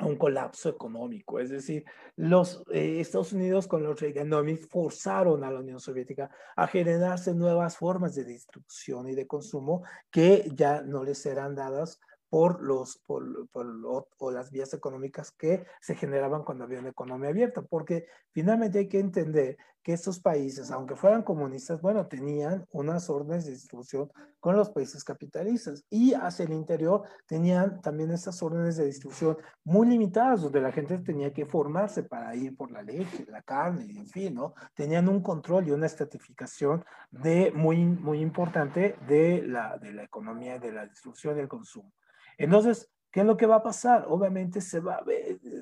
un 0.00 0.16
colapso 0.16 0.68
económico. 0.68 1.38
Es 1.38 1.50
decir, 1.50 1.84
los 2.16 2.64
eh, 2.72 3.00
Estados 3.00 3.32
Unidos 3.32 3.66
con 3.66 3.82
los 3.82 4.00
Reaganomics 4.00 4.68
forzaron 4.68 5.44
a 5.44 5.50
la 5.50 5.60
Unión 5.60 5.80
Soviética 5.80 6.30
a 6.56 6.66
generarse 6.66 7.34
nuevas 7.34 7.76
formas 7.76 8.14
de 8.14 8.24
distribución 8.24 9.08
y 9.08 9.14
de 9.14 9.26
consumo 9.26 9.84
que 10.10 10.50
ya 10.54 10.82
no 10.82 11.04
les 11.04 11.18
serán 11.18 11.54
dadas 11.54 12.00
por, 12.28 12.62
los, 12.62 13.00
o, 13.06 14.30
las 14.32 14.50
vías 14.50 14.74
económicas 14.74 15.30
que 15.30 15.64
se 15.80 15.94
generaban 15.94 16.42
cuando 16.42 16.64
había 16.64 16.80
una 16.80 16.88
economía 16.88 17.28
abierta, 17.28 17.62
porque 17.62 18.08
finalmente 18.32 18.80
hay 18.80 18.88
que 18.88 18.98
entender 18.98 19.56
que 19.84 19.92
estos 19.92 20.18
países, 20.18 20.70
aunque 20.70 20.96
fueran 20.96 21.22
comunistas, 21.22 21.82
bueno, 21.82 22.06
tenían 22.06 22.66
unas 22.72 23.10
órdenes 23.10 23.44
de 23.44 23.52
distribución 23.52 24.10
con 24.40 24.56
los 24.56 24.70
países 24.70 25.04
capitalistas 25.04 25.84
y 25.90 26.14
hacia 26.14 26.46
el 26.46 26.52
interior 26.52 27.02
tenían 27.26 27.82
también 27.82 28.10
estas 28.10 28.42
órdenes 28.42 28.78
de 28.78 28.86
distribución 28.86 29.36
muy 29.62 29.86
limitadas, 29.86 30.40
donde 30.40 30.62
la 30.62 30.72
gente 30.72 30.96
tenía 30.98 31.34
que 31.34 31.44
formarse 31.44 32.02
para 32.02 32.34
ir 32.34 32.56
por 32.56 32.72
la 32.72 32.80
leche, 32.80 33.26
la 33.28 33.42
carne, 33.42 33.84
en 33.84 34.08
fin, 34.08 34.34
¿no? 34.34 34.54
Tenían 34.74 35.06
un 35.06 35.22
control 35.22 35.68
y 35.68 35.72
una 35.72 35.86
estratificación 35.86 36.82
de 37.10 37.52
muy, 37.54 37.84
muy 37.84 38.20
importante 38.20 38.96
de 39.06 39.42
la, 39.46 39.76
de 39.76 39.92
la 39.92 40.04
economía, 40.04 40.58
de 40.58 40.72
la 40.72 40.86
distribución 40.86 41.36
y 41.36 41.40
el 41.40 41.48
consumo. 41.48 41.92
Entonces, 42.38 42.90
¿qué 43.14 43.20
es 43.20 43.26
lo 43.26 43.36
que 43.36 43.46
va 43.46 43.56
a 43.56 43.62
pasar? 43.62 44.06
Obviamente 44.08 44.60
se 44.60 44.80
va, 44.80 45.00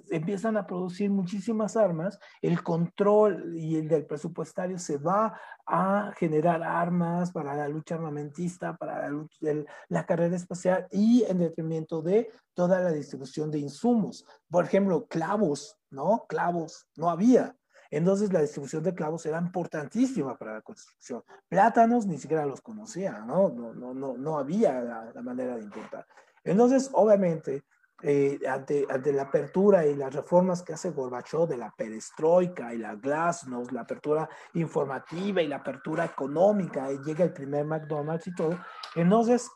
empiezan 0.09 0.57
a 0.57 0.67
producir 0.67 1.11
muchísimas 1.11 1.77
armas, 1.77 2.19
el 2.41 2.63
control 2.63 3.55
y 3.55 3.77
el 3.77 3.89
del 3.89 4.07
presupuestario 4.07 4.79
se 4.79 4.97
va 4.97 5.39
a 5.67 6.13
generar 6.17 6.63
armas 6.63 7.31
para 7.31 7.55
la 7.55 7.69
lucha 7.69 7.97
armamentista, 7.97 8.75
para 8.79 9.07
la, 9.11 9.65
la 9.91 10.07
carrera 10.07 10.35
espacial 10.35 10.89
y 10.91 11.25
en 11.29 11.41
detrimento 11.41 12.01
de 12.01 12.31
toda 12.55 12.81
la 12.81 12.91
distribución 12.91 13.51
de 13.51 13.59
insumos. 13.59 14.25
Por 14.49 14.65
ejemplo, 14.65 15.07
clavos, 15.07 15.77
¿no? 15.91 16.25
Clavos, 16.27 16.89
no 16.97 17.11
había. 17.11 17.55
Entonces 17.91 18.33
la 18.33 18.41
distribución 18.41 18.83
de 18.83 18.95
clavos 18.95 19.27
era 19.27 19.39
importantísima 19.39 20.39
para 20.39 20.55
la 20.55 20.63
construcción. 20.63 21.23
Plátanos 21.51 22.07
ni 22.07 22.17
siquiera 22.17 22.47
los 22.47 22.63
conocía, 22.63 23.19
¿no? 23.27 23.51
No, 23.51 23.75
no, 23.75 23.93
no, 23.93 24.17
no 24.17 24.39
había 24.39 24.81
la, 24.81 25.13
la 25.15 25.21
manera 25.21 25.57
de 25.57 25.65
importar. 25.65 26.07
Entonces, 26.45 26.91
obviamente, 26.93 27.65
eh, 28.05 28.41
ante, 28.49 28.85
ante, 28.91 29.13
la 29.13 29.23
apertura 29.23 29.87
y 29.87 29.95
las 29.95 30.13
reformas 30.13 30.63
que 30.63 30.73
hace 30.73 30.91
Gorbachev 30.91 31.47
de 31.47 31.57
la 31.57 31.71
perestroika 31.71 32.75
y 32.75 32.79
la 32.79 32.97
glasnost, 32.97 33.71
la 33.71 33.83
apertura 33.83 34.29
informativa 34.55 35.41
y 35.41 35.47
la 35.47 35.57
apertura 35.57 36.05
económica, 36.05 36.91
y 36.91 36.99
llega 37.05 37.25
el 37.25 37.33
primer 37.33 37.65
McDonald's 37.65 38.27
y 38.27 38.35
todo, 38.35 38.59
entonces 38.97 39.49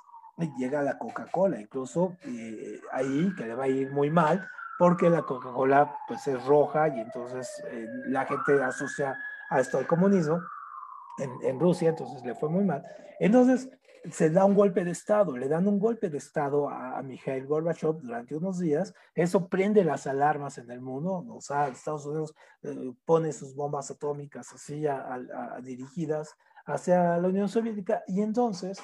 llega 0.59 0.82
la 0.82 0.97
Coca-Cola, 0.97 1.61
incluso 1.61 2.16
eh, 2.22 2.80
ahí 2.93 3.34
que 3.37 3.47
le 3.47 3.55
va 3.55 3.64
a 3.64 3.68
ir 3.68 3.91
muy 3.91 4.11
mal, 4.11 4.47
porque 4.78 5.11
la 5.11 5.22
Coca-Cola 5.22 5.97
pues 6.07 6.26
es 6.28 6.45
roja 6.45 6.89
y 6.89 7.01
entonces 7.01 7.51
eh, 7.68 7.89
la 8.09 8.26
gente 8.26 8.62
asocia 8.62 9.18
a 9.51 9.61
esto 9.61 9.78
al 9.78 9.89
comunismo 9.89 10.41
en, 11.18 11.32
en 11.43 11.59
Rusia, 11.59 11.89
entonces 11.89 12.22
le 12.24 12.34
fue 12.34 12.49
muy 12.49 12.64
mal. 12.64 12.84
Entonces, 13.18 13.70
se 14.11 14.30
da 14.30 14.44
un 14.44 14.54
golpe 14.54 14.84
de 14.84 14.90
Estado, 14.90 15.36
le 15.36 15.48
dan 15.48 15.66
un 15.66 15.78
golpe 15.78 16.09
de 16.09 16.18
Estado 16.18 16.68
a, 16.68 16.98
a 16.98 17.02
Mikhail 17.02 17.46
Gorbachev 17.46 18.00
durante 18.00 18.36
unos 18.36 18.59
días, 18.59 18.94
eso 19.14 19.48
prende 19.48 19.84
las 19.84 20.07
alarmas 20.07 20.59
en 20.59 20.70
el 20.70 20.80
mundo, 20.80 21.24
o 21.28 21.40
sea, 21.40 21.68
Estados 21.68 22.07
Unidos 22.07 22.34
eh, 22.62 22.92
pone 23.04 23.32
sus 23.32 23.54
bombas 23.54 23.90
atómicas 23.90 24.52
así 24.52 24.86
a, 24.86 25.61
dirigidas 25.62 26.34
hacia 26.64 27.18
la 27.18 27.28
Unión 27.28 27.48
Soviética 27.48 28.02
y 28.07 28.22
entonces 28.22 28.78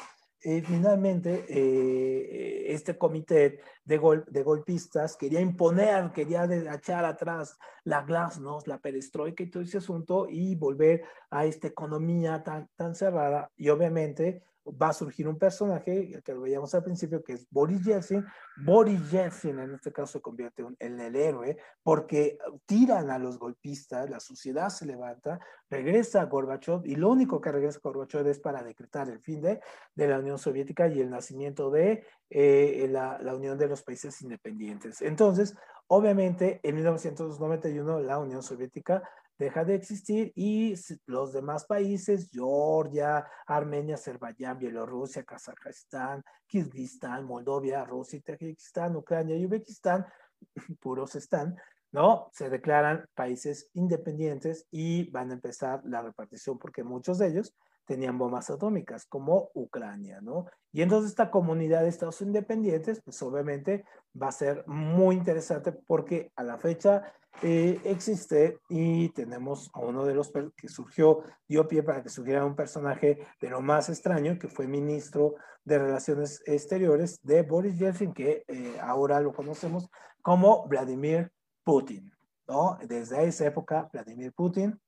eh, 0.44 0.62
finalmente 0.62 1.44
eh, 1.48 2.72
este 2.72 2.98
comité 2.98 3.60
de, 3.84 4.24
de, 4.28 4.42
golpistas 4.42 5.16
quería 5.16 5.40
imponer, 5.40 6.10
quería 6.12 6.44
echar 6.74 7.04
atrás 7.04 7.56
la 7.84 8.02
glasnost, 8.02 8.66
la 8.66 8.78
perestroika 8.78 9.42
y 9.42 9.50
todo 9.50 9.62
ese 9.62 9.78
asunto 9.78 10.26
y 10.28 10.56
volver 10.56 11.04
a 11.30 11.44
esta 11.44 11.68
economía 11.68 12.42
tan, 12.42 12.68
tan 12.76 12.94
cerrada 12.94 13.50
y 13.56 13.68
obviamente 13.68 14.42
va 14.66 14.88
a 14.88 14.92
surgir 14.92 15.28
un 15.28 15.38
personaje, 15.38 16.20
que 16.24 16.34
lo 16.34 16.42
veíamos 16.42 16.74
al 16.74 16.84
principio, 16.84 17.22
que 17.22 17.34
es 17.34 17.46
Boris 17.50 17.84
Yeltsin. 17.84 18.24
Boris 18.64 19.10
Yeltsin 19.10 19.58
en 19.58 19.74
este 19.74 19.92
caso 19.92 20.18
se 20.18 20.20
convierte 20.20 20.64
en 20.78 21.00
el 21.00 21.16
héroe 21.16 21.56
porque 21.82 22.38
tiran 22.66 23.10
a 23.10 23.18
los 23.18 23.38
golpistas, 23.38 24.08
la 24.08 24.20
sociedad 24.20 24.68
se 24.68 24.86
levanta, 24.86 25.40
regresa 25.68 26.20
a 26.20 26.26
Gorbachev 26.26 26.82
y 26.84 26.94
lo 26.96 27.10
único 27.10 27.40
que 27.40 27.50
regresa 27.50 27.78
a 27.78 27.88
Gorbachev 27.88 28.26
es 28.28 28.38
para 28.38 28.62
decretar 28.62 29.08
el 29.08 29.20
fin 29.20 29.40
de, 29.40 29.60
de 29.94 30.08
la 30.08 30.18
Unión 30.18 30.38
Soviética 30.38 30.86
y 30.86 31.00
el 31.00 31.10
nacimiento 31.10 31.70
de 31.70 32.04
eh, 32.30 32.86
la, 32.90 33.18
la 33.20 33.34
Unión 33.34 33.58
de 33.58 33.68
los 33.68 33.82
Países 33.82 34.22
Independientes. 34.22 35.02
Entonces, 35.02 35.54
obviamente, 35.88 36.60
en 36.62 36.76
1991 36.76 38.00
la 38.00 38.18
Unión 38.18 38.42
Soviética 38.42 39.02
deja 39.38 39.64
de 39.64 39.74
existir 39.74 40.32
y 40.34 40.74
los 41.06 41.32
demás 41.32 41.64
países, 41.64 42.28
Georgia, 42.30 43.26
Armenia, 43.46 43.94
Azerbaiyán, 43.94 44.58
Bielorrusia, 44.58 45.24
Kazajistán, 45.24 46.22
Kirguistán, 46.46 47.24
Moldovia, 47.24 47.84
Rusia, 47.84 48.20
Tajikistán, 48.24 48.96
Ucrania 48.96 49.36
y 49.36 49.44
Uzbekistán, 49.46 50.06
puros 50.80 51.14
están, 51.14 51.56
¿no? 51.90 52.30
Se 52.32 52.50
declaran 52.50 53.06
países 53.14 53.68
independientes 53.74 54.66
y 54.70 55.10
van 55.10 55.30
a 55.30 55.34
empezar 55.34 55.82
la 55.84 56.02
repartición 56.02 56.58
porque 56.58 56.84
muchos 56.84 57.18
de 57.18 57.28
ellos 57.28 57.54
tenían 57.84 58.18
bombas 58.18 58.50
atómicas, 58.50 59.06
como 59.06 59.50
Ucrania, 59.54 60.20
¿no? 60.20 60.46
Y 60.72 60.82
entonces 60.82 61.10
esta 61.10 61.30
comunidad 61.30 61.82
de 61.82 61.88
estados 61.88 62.20
independientes, 62.22 63.00
pues 63.04 63.20
obviamente 63.22 63.84
va 64.20 64.28
a 64.28 64.32
ser 64.32 64.64
muy 64.66 65.16
interesante 65.16 65.72
porque 65.72 66.32
a 66.36 66.42
la 66.42 66.58
fecha 66.58 67.12
eh, 67.40 67.80
existe 67.84 68.58
y 68.68 69.08
tenemos 69.10 69.70
a 69.74 69.80
uno 69.80 70.04
de 70.04 70.14
los 70.14 70.32
que 70.56 70.68
surgió, 70.68 71.22
dio 71.48 71.66
pie 71.66 71.82
para 71.82 72.02
que 72.02 72.08
surgiera 72.08 72.44
un 72.44 72.54
personaje 72.54 73.26
de 73.40 73.50
lo 73.50 73.60
más 73.60 73.88
extraño, 73.88 74.38
que 74.38 74.48
fue 74.48 74.66
ministro 74.66 75.34
de 75.64 75.78
Relaciones 75.78 76.42
Exteriores 76.46 77.20
de 77.22 77.42
Boris 77.42 77.78
Yeltsin, 77.78 78.12
que 78.12 78.44
eh, 78.46 78.76
ahora 78.80 79.20
lo 79.20 79.32
conocemos 79.32 79.88
como 80.20 80.66
Vladimir 80.68 81.32
Putin, 81.64 82.12
¿no? 82.46 82.78
Desde 82.86 83.24
esa 83.24 83.46
época, 83.46 83.88
Vladimir 83.92 84.32
Putin 84.32 84.78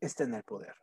está 0.00 0.24
en 0.24 0.34
el 0.34 0.42
poder. 0.42 0.74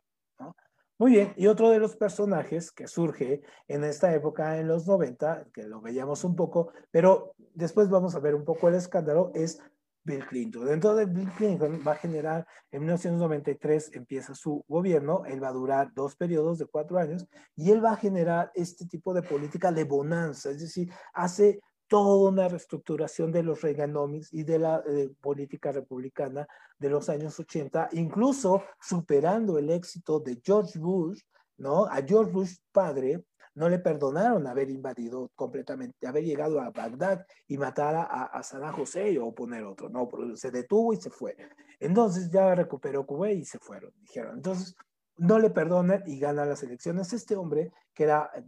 Muy 0.98 1.10
bien, 1.10 1.34
y 1.36 1.46
otro 1.46 1.68
de 1.68 1.78
los 1.78 1.94
personajes 1.94 2.72
que 2.72 2.86
surge 2.86 3.42
en 3.68 3.84
esta 3.84 4.14
época, 4.14 4.58
en 4.58 4.66
los 4.66 4.86
90, 4.86 5.48
que 5.52 5.64
lo 5.64 5.82
veíamos 5.82 6.24
un 6.24 6.34
poco, 6.34 6.72
pero 6.90 7.34
después 7.52 7.90
vamos 7.90 8.14
a 8.14 8.18
ver 8.18 8.34
un 8.34 8.46
poco 8.46 8.68
el 8.68 8.76
escándalo, 8.76 9.30
es 9.34 9.60
Bill 10.04 10.24
Clinton. 10.24 10.64
Dentro 10.64 10.94
de 10.94 11.04
Bill 11.04 11.30
Clinton 11.36 11.82
va 11.86 11.92
a 11.92 11.96
generar, 11.96 12.46
en 12.70 12.80
1993 12.80 13.90
empieza 13.92 14.34
su 14.34 14.64
gobierno, 14.68 15.24
él 15.26 15.42
va 15.42 15.48
a 15.48 15.52
durar 15.52 15.92
dos 15.92 16.16
periodos 16.16 16.58
de 16.58 16.64
cuatro 16.64 16.96
años, 16.96 17.26
y 17.56 17.72
él 17.72 17.84
va 17.84 17.92
a 17.92 17.96
generar 17.96 18.50
este 18.54 18.86
tipo 18.86 19.12
de 19.12 19.22
política 19.22 19.72
de 19.72 19.84
bonanza, 19.84 20.48
es 20.48 20.60
decir, 20.60 20.90
hace 21.12 21.60
toda 21.88 22.30
una 22.30 22.48
reestructuración 22.48 23.32
de 23.32 23.42
los 23.42 23.62
Reaganomics 23.62 24.32
y 24.32 24.42
de 24.44 24.58
la 24.58 24.82
eh, 24.86 25.10
política 25.20 25.72
republicana 25.72 26.46
de 26.78 26.90
los 26.90 27.08
años 27.08 27.38
80, 27.38 27.90
incluso 27.92 28.62
superando 28.80 29.58
el 29.58 29.70
éxito 29.70 30.20
de 30.20 30.40
George 30.42 30.78
Bush, 30.78 31.20
¿no? 31.58 31.86
A 31.86 32.02
George 32.06 32.32
Bush 32.32 32.56
padre 32.72 33.24
no 33.54 33.70
le 33.70 33.78
perdonaron 33.78 34.46
haber 34.46 34.68
invadido 34.68 35.30
completamente, 35.34 36.06
haber 36.06 36.24
llegado 36.24 36.60
a 36.60 36.70
Bagdad 36.70 37.24
y 37.48 37.56
matar 37.56 37.94
a, 37.94 38.24
a 38.24 38.42
Saddam 38.42 38.78
Hussein 38.78 39.18
o 39.22 39.34
poner 39.34 39.64
otro, 39.64 39.88
no, 39.88 40.08
se 40.34 40.50
detuvo 40.50 40.92
y 40.92 40.96
se 40.96 41.08
fue. 41.08 41.36
Entonces 41.80 42.30
ya 42.30 42.54
recuperó 42.54 43.06
Kuwait 43.06 43.38
y 43.38 43.44
se 43.46 43.58
fueron, 43.58 43.92
dijeron. 44.02 44.36
Entonces 44.36 44.76
no 45.16 45.38
le 45.38 45.50
perdonan 45.50 46.02
y 46.06 46.18
gana 46.18 46.44
las 46.44 46.62
elecciones. 46.62 47.12
Este 47.12 47.36
hombre, 47.36 47.72
que 47.94 48.04
era 48.04 48.30
eh, 48.34 48.42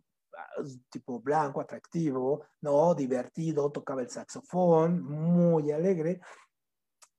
tipo 0.90 1.20
blanco, 1.20 1.60
atractivo, 1.60 2.44
no, 2.62 2.94
divertido, 2.94 3.70
tocaba 3.70 4.02
el 4.02 4.10
saxofón, 4.10 5.02
muy 5.02 5.70
alegre, 5.70 6.20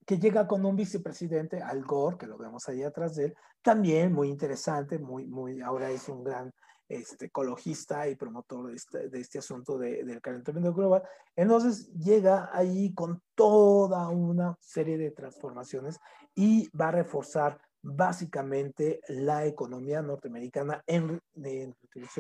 que 0.06 0.18
llega 0.18 0.48
con 0.48 0.66
un 0.66 0.76
vicepresidente, 0.76 1.62
Al 1.62 1.84
Gore, 1.84 2.18
que 2.18 2.28
lo 2.28 2.38
vemos 2.38 2.68
ahí 2.68 2.84
atrás 2.84 3.16
de 3.16 3.26
él, 3.26 3.36
también 3.62 4.12
muy 4.14 4.30
interesante, 4.30 4.98
muy, 4.98 5.28
muy, 5.28 5.62
ahora 5.62 5.92
es 5.92 6.10
un 6.10 6.24
gran 6.24 6.52
este, 6.88 7.28
ecologista 7.28 8.08
y 8.08 8.16
promotor 8.16 8.70
de 8.70 8.76
este, 8.76 9.10
de 9.10 9.20
este 9.20 9.38
asunto 9.38 9.78
de, 9.78 10.04
del 10.04 10.22
calentamiento 10.22 10.74
global. 10.74 11.04
Entonces 11.36 11.94
llega 11.94 12.50
ahí 12.52 12.94
con 12.96 13.22
toda 13.36 14.10
una 14.10 14.58
serie 14.60 14.98
de 14.98 15.12
transformaciones 15.12 16.00
y 16.34 16.68
va 16.76 16.88
a 16.88 16.94
reforzar 16.94 17.62
básicamente 17.82 19.02
la 19.08 19.46
economía 19.46 20.02
norteamericana 20.02 20.84
en, 20.86 21.22
en 21.36 21.76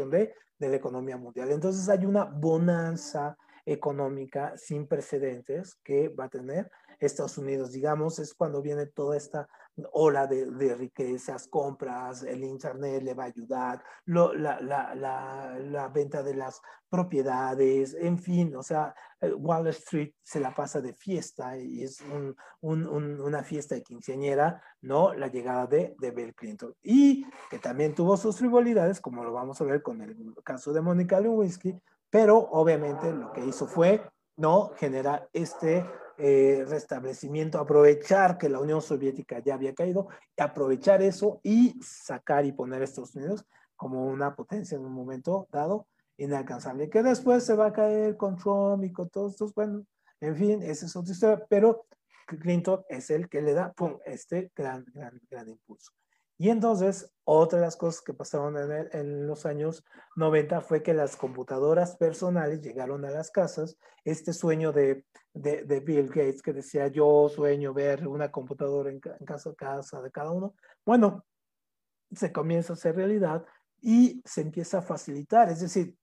de, 0.09 0.33
de 0.59 0.69
la 0.69 0.75
economía 0.75 1.17
mundial. 1.17 1.51
Entonces 1.51 1.87
hay 1.89 2.05
una 2.05 2.25
bonanza 2.25 3.37
económica 3.65 4.53
sin 4.57 4.87
precedentes 4.87 5.75
que 5.83 6.09
va 6.09 6.25
a 6.25 6.29
tener 6.29 6.71
Estados 6.99 7.37
Unidos, 7.37 7.71
digamos, 7.71 8.19
es 8.19 8.33
cuando 8.33 8.61
viene 8.61 8.85
toda 8.85 9.15
esta 9.15 9.47
ola 9.93 10.27
de, 10.27 10.45
de 10.51 10.75
riquezas, 10.75 11.47
compras, 11.47 12.23
el 12.23 12.43
Internet 12.43 13.03
le 13.03 13.13
va 13.13 13.23
a 13.23 13.27
ayudar, 13.27 13.83
lo, 14.05 14.33
la, 14.33 15.91
venta 15.93 16.23
de 16.23 16.35
las 16.35 16.61
propiedades, 16.89 17.95
en 17.99 18.17
fin, 18.17 18.55
o 18.55 18.63
sea, 18.63 18.93
Wall 19.21 19.67
Street 19.67 20.13
se 20.23 20.39
la 20.39 20.53
pasa 20.53 20.81
de 20.81 20.93
fiesta 20.93 21.57
y 21.57 21.83
es 21.83 22.01
un, 22.01 22.35
un, 22.61 23.19
una 23.19 23.43
fiesta 23.43 23.75
de 23.75 23.83
quinceañera, 23.83 24.61
¿no? 24.81 25.13
La 25.13 25.27
llegada 25.27 25.67
de, 25.67 25.95
de 25.99 26.11
Bill 26.11 26.33
Clinton. 26.33 26.73
Y 26.81 27.25
que 27.49 27.59
también 27.59 27.93
tuvo 27.93 28.17
sus 28.17 28.37
frivolidades, 28.37 28.99
como 29.01 29.23
lo 29.23 29.33
vamos 29.33 29.59
a 29.61 29.65
ver 29.65 29.81
con 29.81 30.01
el 30.01 30.15
caso 30.43 30.73
de 30.73 30.81
Mónica 30.81 31.19
Lewinsky, 31.19 31.79
pero 32.09 32.37
obviamente 32.37 33.11
lo 33.11 33.31
que 33.31 33.45
hizo 33.45 33.67
fue, 33.67 34.01
¿no? 34.37 34.71
Generar 34.77 35.29
este 35.33 35.85
eh, 36.19 36.65
restablecimiento, 36.67 37.59
aprovechar 37.59 38.37
que 38.37 38.49
la 38.49 38.59
Unión 38.59 38.81
Soviética 38.81 39.39
ya 39.39 39.55
había 39.55 39.73
caído, 39.73 40.09
aprovechar 40.37 41.01
eso 41.01 41.39
y 41.43 41.79
sacar 41.81 42.45
y 42.45 42.51
poner 42.51 42.81
a 42.81 42.85
Estados 42.85 43.15
Unidos 43.15 43.45
como 43.75 44.05
una 44.05 44.35
potencia 44.35 44.75
en 44.75 44.85
un 44.85 44.91
momento 44.91 45.47
dado 45.51 45.87
inalcanzable, 46.17 46.89
que 46.89 47.01
después 47.01 47.45
se 47.45 47.55
va 47.55 47.67
a 47.67 47.73
caer 47.73 48.17
con 48.17 48.35
Trump 48.35 48.83
y 48.83 48.91
con 48.91 49.09
todos 49.09 49.31
estos, 49.31 49.53
bueno, 49.53 49.85
en 50.19 50.35
fin, 50.35 50.61
esa 50.61 50.85
es 50.85 50.95
otra 50.95 51.13
historia, 51.13 51.45
pero 51.49 51.85
Clinton 52.27 52.83
es 52.89 53.09
el 53.09 53.29
que 53.29 53.41
le 53.41 53.53
da 53.53 53.71
pum, 53.71 53.97
este 54.05 54.51
gran, 54.55 54.85
gran, 54.93 55.19
gran 55.29 55.47
impulso. 55.47 55.93
Y 56.41 56.49
entonces, 56.49 57.11
otra 57.25 57.59
de 57.59 57.65
las 57.65 57.75
cosas 57.75 58.01
que 58.01 58.13
pasaron 58.13 58.55
en, 58.93 59.27
los 59.27 59.45
años 59.45 59.83
90 60.15 60.61
fue 60.61 60.81
que 60.81 60.93
las 60.93 61.17
computadoras 61.17 61.97
personales 61.97 62.61
llegaron 62.61 63.03
a 63.03 63.09
las 63.09 63.29
casas. 63.29 63.77
Este 64.05 64.31
sueño 64.31 64.71
de, 64.71 65.05
de, 65.41 65.79
Bill 65.79 66.07
Gates 66.07 66.41
que 66.41 66.53
decía, 66.53 66.87
yo 66.87 67.29
sueño 67.29 67.73
ver 67.73 68.07
una 68.07 68.29
computadora 68.31 68.89
en, 68.89 68.99
en 69.19 69.25
casa, 69.25 69.53
casa 69.55 70.01
de 70.01 70.11
cada 70.11 70.31
uno. 70.31 70.55
Bueno, 70.85 71.25
se 72.11 72.31
comienza 72.31 72.73
a 72.73 72.75
hacer 72.75 72.95
realidad 72.95 73.45
y 73.81 74.21
se 74.25 74.41
empieza 74.41 74.79
a 74.79 74.81
facilitar. 74.81 75.49
Es 75.49 75.61
decir, 75.61 75.95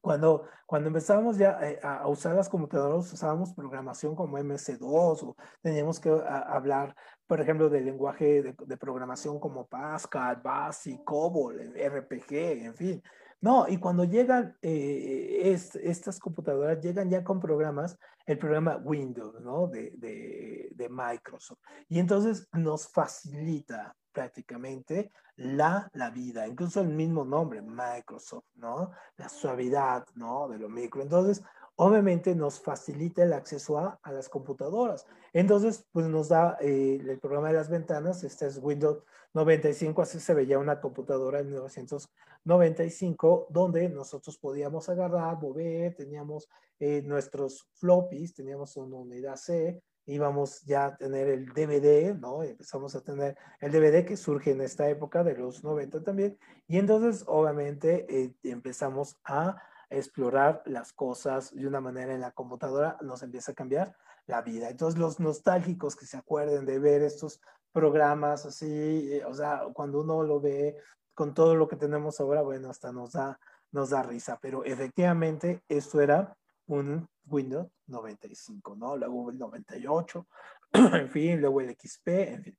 cuando, 0.00 0.46
cuando 0.66 0.88
empezábamos 0.88 1.36
ya 1.36 1.58
eh, 1.62 1.78
a, 1.82 2.06
usar 2.08 2.34
las 2.34 2.48
computadoras, 2.48 3.12
usábamos 3.12 3.52
programación 3.54 4.14
como 4.14 4.38
MS2 4.38 4.82
o 4.82 5.36
teníamos 5.60 6.00
que 6.00 6.10
hablar, 6.10 6.94
por 7.26 7.40
ejemplo, 7.40 7.68
del 7.68 7.84
lenguaje 7.84 8.42
de, 8.42 8.76
programación 8.76 9.38
como 9.38 9.66
Pascal, 9.66 10.40
BASIC, 10.42 11.04
COBOL, 11.04 11.74
RPG, 11.74 12.32
en 12.64 12.74
fin. 12.74 13.02
No, 13.42 13.66
y 13.68 13.78
cuando 13.78 14.04
llegan 14.04 14.56
eh, 14.60 15.56
estas 15.82 16.18
computadoras, 16.18 16.80
llegan 16.80 17.08
ya 17.08 17.24
con 17.24 17.40
programas, 17.40 17.98
el 18.26 18.38
programa 18.38 18.76
Windows, 18.76 19.40
¿no? 19.40 19.66
De, 19.66 19.92
de, 19.96 20.68
de 20.72 20.88
Microsoft. 20.88 21.60
Y 21.88 21.98
entonces 21.98 22.48
nos 22.52 22.88
facilita 22.88 23.96
prácticamente 24.12 25.10
la, 25.36 25.90
la 25.94 26.10
vida, 26.10 26.46
incluso 26.46 26.80
el 26.80 26.88
mismo 26.88 27.24
nombre, 27.24 27.62
Microsoft, 27.62 28.44
¿no? 28.56 28.90
La 29.16 29.28
suavidad, 29.28 30.06
¿no? 30.14 30.48
De 30.48 30.58
lo 30.58 30.68
micro. 30.68 31.02
Entonces, 31.02 31.42
obviamente 31.76 32.34
nos 32.34 32.60
facilita 32.60 33.22
el 33.22 33.32
acceso 33.32 33.78
a, 33.78 33.98
a 34.02 34.12
las 34.12 34.28
computadoras. 34.28 35.06
Entonces, 35.32 35.86
pues 35.92 36.06
nos 36.06 36.28
da 36.28 36.58
eh, 36.60 36.98
el 37.00 37.18
programa 37.18 37.48
de 37.48 37.54
las 37.54 37.70
ventanas, 37.70 38.22
este 38.22 38.46
es 38.46 38.58
Windows 38.58 39.02
95, 39.32 40.02
así 40.02 40.20
se 40.20 40.34
veía 40.34 40.58
una 40.58 40.80
computadora 40.80 41.40
en 41.40 41.46
1995, 41.46 43.46
donde 43.48 43.88
nosotros 43.88 44.36
podíamos 44.36 44.88
agarrar, 44.90 45.40
mover, 45.40 45.94
teníamos 45.94 46.48
eh, 46.78 47.00
nuestros 47.02 47.66
floppies, 47.74 48.34
teníamos 48.34 48.76
una 48.76 48.96
unidad 48.96 49.36
C, 49.36 49.82
íbamos 50.10 50.62
ya 50.62 50.86
a 50.86 50.96
tener 50.96 51.28
el 51.28 51.46
DVD, 51.46 52.14
¿no? 52.14 52.42
Empezamos 52.42 52.94
a 52.94 53.00
tener 53.00 53.36
el 53.60 53.72
DVD 53.72 54.04
que 54.04 54.16
surge 54.16 54.52
en 54.52 54.60
esta 54.60 54.88
época 54.88 55.24
de 55.24 55.36
los 55.36 55.62
90 55.64 56.02
también. 56.02 56.38
Y 56.66 56.78
entonces, 56.78 57.24
obviamente, 57.26 58.06
eh, 58.08 58.34
empezamos 58.42 59.18
a 59.24 59.62
explorar 59.88 60.62
las 60.66 60.92
cosas 60.92 61.54
de 61.54 61.66
una 61.66 61.80
manera 61.80 62.14
en 62.14 62.20
la 62.20 62.30
computadora, 62.30 62.96
nos 63.02 63.22
empieza 63.22 63.52
a 63.52 63.54
cambiar 63.54 63.96
la 64.26 64.42
vida. 64.42 64.70
Entonces, 64.70 64.98
los 64.98 65.18
nostálgicos 65.20 65.96
que 65.96 66.06
se 66.06 66.16
acuerden 66.16 66.64
de 66.64 66.78
ver 66.78 67.02
estos 67.02 67.40
programas 67.72 68.46
así, 68.46 69.12
eh, 69.12 69.24
o 69.24 69.34
sea, 69.34 69.62
cuando 69.72 70.00
uno 70.00 70.22
lo 70.22 70.40
ve 70.40 70.76
con 71.14 71.34
todo 71.34 71.54
lo 71.54 71.68
que 71.68 71.76
tenemos 71.76 72.20
ahora, 72.20 72.42
bueno, 72.42 72.70
hasta 72.70 72.92
nos 72.92 73.12
da, 73.12 73.38
nos 73.72 73.90
da 73.90 74.02
risa, 74.02 74.38
pero 74.40 74.64
efectivamente 74.64 75.62
esto 75.68 76.00
era 76.00 76.36
un 76.74 77.08
Windows 77.26 77.68
95, 77.86 78.76
¿no? 78.76 78.96
Luego 78.96 79.30
el 79.30 79.38
98, 79.38 80.26
en 80.72 81.08
fin, 81.08 81.40
luego 81.40 81.60
el 81.60 81.76
XP, 81.76 82.08
en 82.08 82.44
fin. 82.44 82.58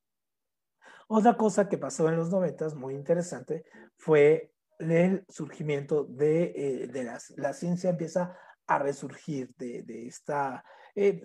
Otra 1.08 1.36
cosa 1.36 1.68
que 1.68 1.78
pasó 1.78 2.08
en 2.08 2.16
los 2.16 2.30
90 2.30 2.70
muy 2.76 2.96
interesante 2.96 3.66
fue 3.98 4.54
el 4.80 5.26
surgimiento 5.28 6.06
de, 6.06 6.44
eh, 6.56 6.88
de 6.88 7.04
la, 7.04 7.20
la, 7.36 7.54
ciencia 7.54 7.90
empieza 7.90 8.36
a 8.66 8.80
resurgir 8.80 9.54
de, 9.58 9.84
de 9.84 10.08
esta, 10.08 10.64
eh, 10.96 11.22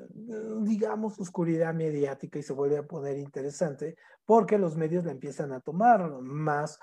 digamos, 0.62 1.18
oscuridad 1.20 1.72
mediática 1.72 2.38
y 2.38 2.42
se 2.42 2.52
vuelve 2.52 2.78
a 2.78 2.86
poner 2.86 3.16
interesante 3.16 3.96
porque 4.24 4.58
los 4.58 4.76
medios 4.76 5.04
la 5.04 5.12
empiezan 5.12 5.52
a 5.52 5.60
tomar 5.60 6.10
más 6.20 6.80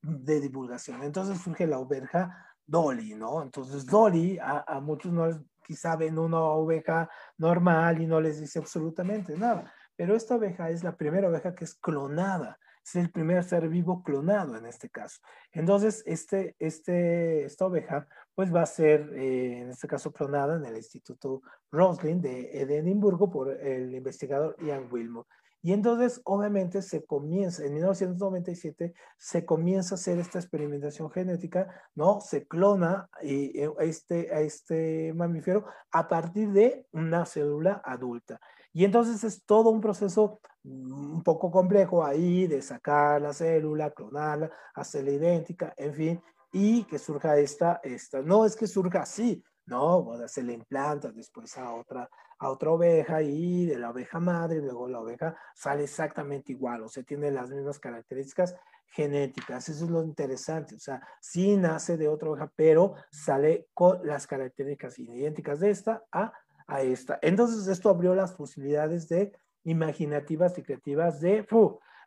de 0.00 0.40
divulgación. 0.40 1.02
Entonces 1.02 1.38
surge 1.38 1.66
la 1.66 1.78
oveja 1.78 2.47
Dolly, 2.68 3.16
¿no? 3.16 3.42
Entonces 3.42 3.84
Dolly 3.86 4.38
a, 4.38 4.64
a 4.66 4.80
muchos 4.80 5.12
no 5.12 5.26
quizá 5.66 5.96
ven 5.96 6.18
una 6.18 6.40
oveja 6.40 7.10
normal 7.36 8.00
y 8.00 8.06
no 8.06 8.20
les 8.20 8.40
dice 8.40 8.58
absolutamente 8.58 9.36
nada, 9.36 9.72
pero 9.96 10.14
esta 10.14 10.36
oveja 10.36 10.70
es 10.70 10.84
la 10.84 10.96
primera 10.96 11.28
oveja 11.28 11.54
que 11.54 11.64
es 11.64 11.74
clonada, 11.74 12.58
es 12.82 12.96
el 12.96 13.10
primer 13.10 13.44
ser 13.44 13.68
vivo 13.68 14.02
clonado 14.02 14.56
en 14.56 14.64
este 14.64 14.88
caso. 14.88 15.20
Entonces, 15.52 16.02
este, 16.06 16.56
este, 16.58 17.44
esta 17.44 17.66
oveja 17.66 18.06
pues 18.34 18.54
va 18.54 18.62
a 18.62 18.66
ser, 18.66 19.12
eh, 19.14 19.62
en 19.62 19.70
este 19.70 19.88
caso, 19.88 20.12
clonada 20.12 20.56
en 20.56 20.64
el 20.64 20.76
Instituto 20.76 21.42
Roslin 21.70 22.20
de 22.20 22.62
Edimburgo 22.62 23.28
por 23.28 23.50
el 23.50 23.94
investigador 23.94 24.56
Ian 24.64 24.88
Wilmore. 24.90 25.28
Y 25.62 25.72
entonces, 25.72 26.20
obviamente, 26.24 26.82
se 26.82 27.04
comienza, 27.04 27.64
en 27.64 27.74
1997, 27.74 28.94
se 29.16 29.44
comienza 29.44 29.94
a 29.94 29.96
hacer 29.96 30.18
esta 30.18 30.38
experimentación 30.38 31.10
genética, 31.10 31.68
¿no? 31.94 32.20
Se 32.20 32.46
clona 32.46 33.08
eh, 33.22 33.68
a 33.78 33.82
este, 33.82 34.32
a 34.32 34.40
este 34.40 35.12
mamífero 35.14 35.66
a 35.90 36.06
partir 36.06 36.52
de 36.52 36.86
una 36.92 37.26
célula 37.26 37.82
adulta. 37.84 38.40
Y 38.72 38.84
entonces 38.84 39.24
es 39.24 39.44
todo 39.44 39.70
un 39.70 39.80
proceso 39.80 40.40
un 40.62 41.22
poco 41.22 41.50
complejo 41.50 42.04
ahí 42.04 42.46
de 42.46 42.62
sacar 42.62 43.20
la 43.20 43.32
célula, 43.32 43.90
clonarla, 43.90 44.50
hacerla 44.74 45.12
idéntica, 45.12 45.72
en 45.76 45.94
fin, 45.94 46.22
y 46.52 46.84
que 46.84 46.98
surja 46.98 47.36
esta, 47.38 47.80
esta. 47.82 48.22
No 48.22 48.44
es 48.44 48.54
que 48.54 48.66
surja 48.66 49.02
así, 49.02 49.42
no, 49.66 50.16
se 50.26 50.42
le 50.42 50.54
implanta 50.54 51.10
después 51.12 51.56
a 51.58 51.74
otra, 51.74 52.08
a 52.38 52.50
otra 52.50 52.70
oveja 52.70 53.22
y 53.22 53.66
de 53.66 53.78
la 53.78 53.90
oveja 53.90 54.20
madre, 54.20 54.60
luego 54.60 54.88
la 54.88 55.00
oveja 55.00 55.36
sale 55.54 55.84
exactamente 55.84 56.52
igual, 56.52 56.82
o 56.82 56.88
sea, 56.88 57.02
tiene 57.02 57.30
las 57.30 57.50
mismas 57.50 57.78
características 57.78 58.54
genéticas. 58.86 59.68
Eso 59.68 59.84
es 59.84 59.90
lo 59.90 60.02
interesante, 60.02 60.74
o 60.74 60.78
sea, 60.78 61.06
sí 61.20 61.56
nace 61.56 61.96
de 61.96 62.08
otra 62.08 62.30
oveja, 62.30 62.50
pero 62.54 62.94
sale 63.10 63.68
con 63.74 64.06
las 64.06 64.26
características 64.26 64.98
idénticas 64.98 65.60
de 65.60 65.70
esta 65.70 66.04
a, 66.12 66.32
a 66.66 66.82
esta. 66.82 67.18
Entonces, 67.22 67.66
esto 67.66 67.90
abrió 67.90 68.14
las 68.14 68.32
posibilidades 68.32 69.08
de 69.08 69.32
imaginativas 69.64 70.56
y 70.58 70.62
creativas 70.62 71.20
de 71.20 71.46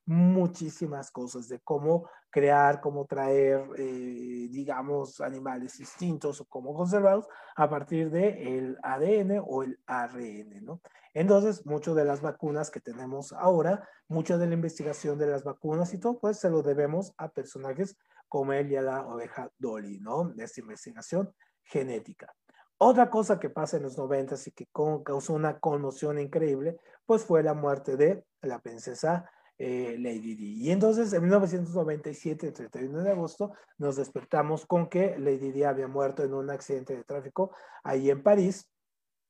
muchísimas 0.06 1.12
cosas 1.12 1.48
de 1.48 1.60
cómo 1.60 2.10
crear, 2.32 2.82
cómo 2.82 3.06
traer, 3.06 3.64
eh, 3.78 4.48
digamos, 4.50 5.22
animales 5.22 5.78
distintos 5.78 6.42
o 6.42 6.46
cómo 6.46 6.74
conservarlos 6.74 7.28
a 7.56 7.70
partir 7.70 8.10
del 8.10 8.78
ADN 8.82 9.44
o 9.46 9.64
el 9.64 9.80
ARN, 9.86 10.66
¿no? 10.66 10.82
Entonces, 11.14 11.66
muchas 11.66 11.94
de 11.96 12.06
las 12.06 12.22
vacunas 12.22 12.72
que 12.72 12.80
tenemos 12.80 13.34
ahora, 13.34 13.88
mucha 14.08 14.38
de 14.38 14.48
la 14.48 14.54
investigación 14.54 15.20
de 15.20 15.28
las 15.28 15.44
vacunas 15.44 15.94
y 15.94 16.00
todo, 16.00 16.20
pues 16.20 16.40
se 16.40 16.50
lo 16.50 16.64
debemos 16.64 17.14
a 17.18 17.28
personajes 17.28 17.98
como 18.30 18.54
él 18.54 18.72
y 18.72 18.78
a 18.78 18.82
la 18.82 19.06
oveja 19.06 19.52
Dolly, 19.58 20.00
¿no? 20.00 20.30
De 20.30 20.46
esta 20.46 20.62
investigación 20.62 21.34
genética. 21.64 22.34
Otra 22.78 23.10
cosa 23.10 23.40
que 23.40 23.50
pasa 23.50 23.78
en 23.78 23.84
los 23.84 23.98
90 23.98 24.36
y 24.46 24.52
que 24.52 24.68
causó 25.04 25.34
una 25.34 25.60
conmoción 25.60 26.18
increíble, 26.18 26.80
pues 27.06 27.26
fue 27.26 27.44
la 27.44 27.54
muerte 27.54 27.98
de 27.98 28.26
la 28.42 28.60
princesa 28.60 29.30
eh, 29.64 29.96
Lady 30.00 30.34
Di. 30.34 30.54
Y 30.60 30.72
entonces 30.72 31.14
en 31.14 31.22
1997, 31.22 32.48
el 32.48 32.54
31 32.54 33.04
de 33.04 33.12
agosto, 33.12 33.54
nos 33.78 33.96
despertamos 33.96 34.66
con 34.66 34.90
que 34.90 35.20
Lady 35.20 35.52
Di 35.52 35.64
había 35.64 35.88
muerto 35.88 36.24
en 36.24 36.34
un 36.34 36.50
accidente 36.50 36.96
de 36.96 37.04
tráfico 37.04 37.56
ahí 37.84 38.10
en 38.10 38.24
París, 38.24 38.68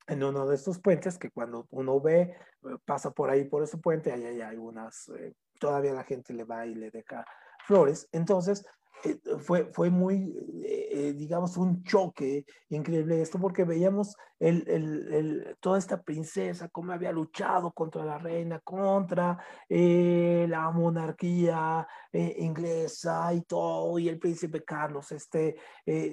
en 0.08 0.24
uno 0.24 0.48
de 0.48 0.56
estos 0.56 0.80
puentes 0.80 1.18
que 1.18 1.32
cuando 1.32 1.68
uno 1.72 2.00
ve, 2.00 2.22
eh, 2.22 2.38
pasa 2.86 3.12
por 3.12 3.30
ahí 3.30 3.44
por 3.44 3.62
ese 3.62 3.78
puente, 3.78 4.14
ahí 4.14 4.24
hay 4.24 4.40
algunas, 4.40 5.10
eh, 5.10 5.34
todavía 5.60 5.92
la 5.92 6.06
gente 6.06 6.34
le 6.34 6.46
va 6.46 6.66
y 6.66 6.76
le 6.76 6.92
deja 6.92 7.26
flores. 7.66 8.08
Entonces, 8.14 8.66
fue, 9.40 9.66
fue 9.72 9.90
muy, 9.90 10.34
digamos, 11.16 11.58
un 11.58 11.84
choque 11.84 12.46
increíble 12.70 13.22
esto, 13.22 13.40
porque 13.40 13.64
veíamos 13.64 14.16
el, 14.40 14.64
el, 14.68 15.14
el, 15.14 15.58
toda 15.60 15.78
esta 15.78 16.02
princesa, 16.02 16.70
cómo 16.70 16.92
había 16.92 17.12
luchado 17.12 17.72
contra 17.72 18.06
la 18.06 18.18
reina, 18.18 18.60
contra 18.60 19.38
la 19.70 20.72
monarquía 20.72 21.88
inglesa 22.12 23.34
y 23.34 23.42
todo, 23.42 23.98
y 24.00 24.10
el 24.10 24.20
príncipe 24.20 24.64
Carlos, 24.64 25.12
este 25.12 25.56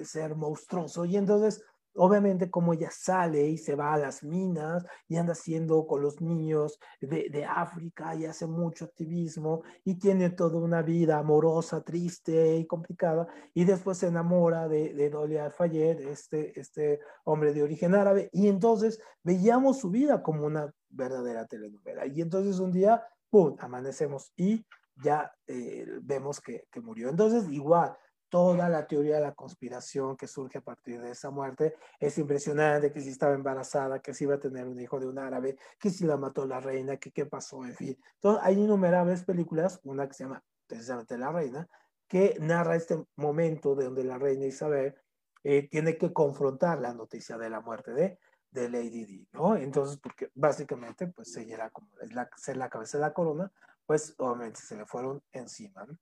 ser 0.03 0.35
monstruoso. 0.35 1.05
Y 1.05 1.17
entonces 1.17 1.63
obviamente 1.99 2.49
como 2.49 2.73
ella 2.73 2.89
sale 2.91 3.45
y 3.45 3.57
se 3.57 3.75
va 3.75 3.93
a 3.93 3.97
las 3.97 4.23
minas 4.23 4.85
y 5.09 5.17
anda 5.17 5.33
haciendo 5.33 5.85
con 5.85 6.01
los 6.01 6.21
niños 6.21 6.79
de, 7.01 7.45
África 7.45 8.15
y 8.15 8.25
hace 8.25 8.47
mucho 8.47 8.85
activismo 8.85 9.63
y 9.83 9.95
tiene 9.95 10.29
toda 10.29 10.59
una 10.59 10.81
vida 10.81 11.17
amorosa, 11.17 11.83
triste 11.83 12.55
y 12.55 12.65
complicada 12.65 13.27
y 13.53 13.65
después 13.65 13.97
se 13.97 14.07
enamora 14.07 14.69
de, 14.69 14.93
de 14.93 15.09
Dolly 15.09 15.37
Al-Fayed, 15.37 15.99
este, 16.07 16.57
este 16.57 17.01
hombre 17.25 17.53
de 17.53 17.63
origen 17.63 17.93
árabe 17.93 18.29
y 18.31 18.47
entonces 18.47 19.01
veíamos 19.21 19.79
su 19.79 19.89
vida 19.89 20.23
como 20.23 20.45
una 20.45 20.73
verdadera 20.87 21.45
telenovela 21.47 22.05
y 22.07 22.21
entonces 22.21 22.59
un 22.59 22.71
día, 22.71 23.03
¡pum!, 23.29 23.57
amanecemos 23.59 24.31
y 24.37 24.65
ya 25.03 25.33
eh, 25.47 25.85
vemos 26.01 26.39
que, 26.39 26.65
que 26.71 26.79
murió. 26.79 27.09
Entonces 27.09 27.51
igual, 27.51 27.97
toda 28.29 28.69
la 28.69 28.87
teoría 28.87 29.15
de 29.15 29.21
la 29.21 29.33
conspiración 29.33 30.15
que 30.15 30.27
surge 30.27 30.59
a 30.59 30.61
partir 30.61 31.01
de 31.01 31.11
esa 31.11 31.29
muerte. 31.29 31.75
Es 31.99 32.17
impresionante 32.17 32.91
que 32.91 33.01
si 33.01 33.09
estaba 33.09 33.33
embarazada, 33.33 33.99
que 33.99 34.13
si 34.13 34.23
iba 34.23 34.35
a 34.35 34.39
tener 34.39 34.67
un 34.67 34.79
hijo 34.79 34.99
de 34.99 35.07
un 35.07 35.19
árabe, 35.19 35.57
que 35.79 35.89
si 35.89 36.05
la 36.05 36.17
mató 36.17 36.45
la 36.45 36.59
reina, 36.59 36.97
que 36.97 37.11
qué 37.11 37.25
pasó, 37.25 37.65
en 37.65 37.75
fin. 37.75 37.97
Entonces, 38.15 38.41
hay 38.45 38.59
innumerables 38.59 39.23
películas, 39.23 39.79
una 39.83 40.07
que 40.07 40.13
se 40.13 40.23
llama 40.23 40.43
precisamente 40.67 41.17
La 41.17 41.31
Reina, 41.31 41.67
que 42.07 42.37
narra 42.39 42.75
este 42.75 43.03
momento 43.15 43.75
de 43.75 43.85
donde 43.85 44.03
la 44.03 44.17
reina 44.17 44.45
Isabel 44.45 44.95
eh, 45.43 45.67
tiene 45.69 45.97
que 45.97 46.11
confrontar 46.11 46.79
la 46.79 46.93
noticia 46.93 47.37
de 47.37 47.49
la 47.49 47.61
muerte 47.61 47.93
de, 47.93 48.19
de 48.51 48.69
Lady 48.69 49.05
Di, 49.05 49.27
¿no? 49.31 49.55
Entonces, 49.55 49.97
porque 49.97 50.31
básicamente, 50.35 51.07
pues 51.07 51.35
ella 51.37 51.55
era 51.55 51.69
como 51.69 51.89
la, 52.11 52.29
ser 52.35 52.57
la 52.57 52.69
cabeza 52.69 52.97
de 52.97 53.03
la 53.03 53.13
corona, 53.13 53.51
pues 53.85 54.15
obviamente 54.17 54.59
se 54.59 54.75
le 54.75 54.85
fueron 54.85 55.21
encima, 55.31 55.85
¿no? 55.85 55.97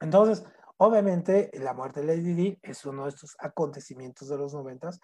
Entonces, 0.00 0.44
Obviamente, 0.82 1.50
la 1.52 1.74
muerte 1.74 2.00
de 2.00 2.06
Lady 2.06 2.32
Di 2.32 2.58
es 2.62 2.86
uno 2.86 3.04
de 3.04 3.10
estos 3.10 3.36
acontecimientos 3.38 4.30
de 4.30 4.38
los 4.38 4.54
noventas, 4.54 4.98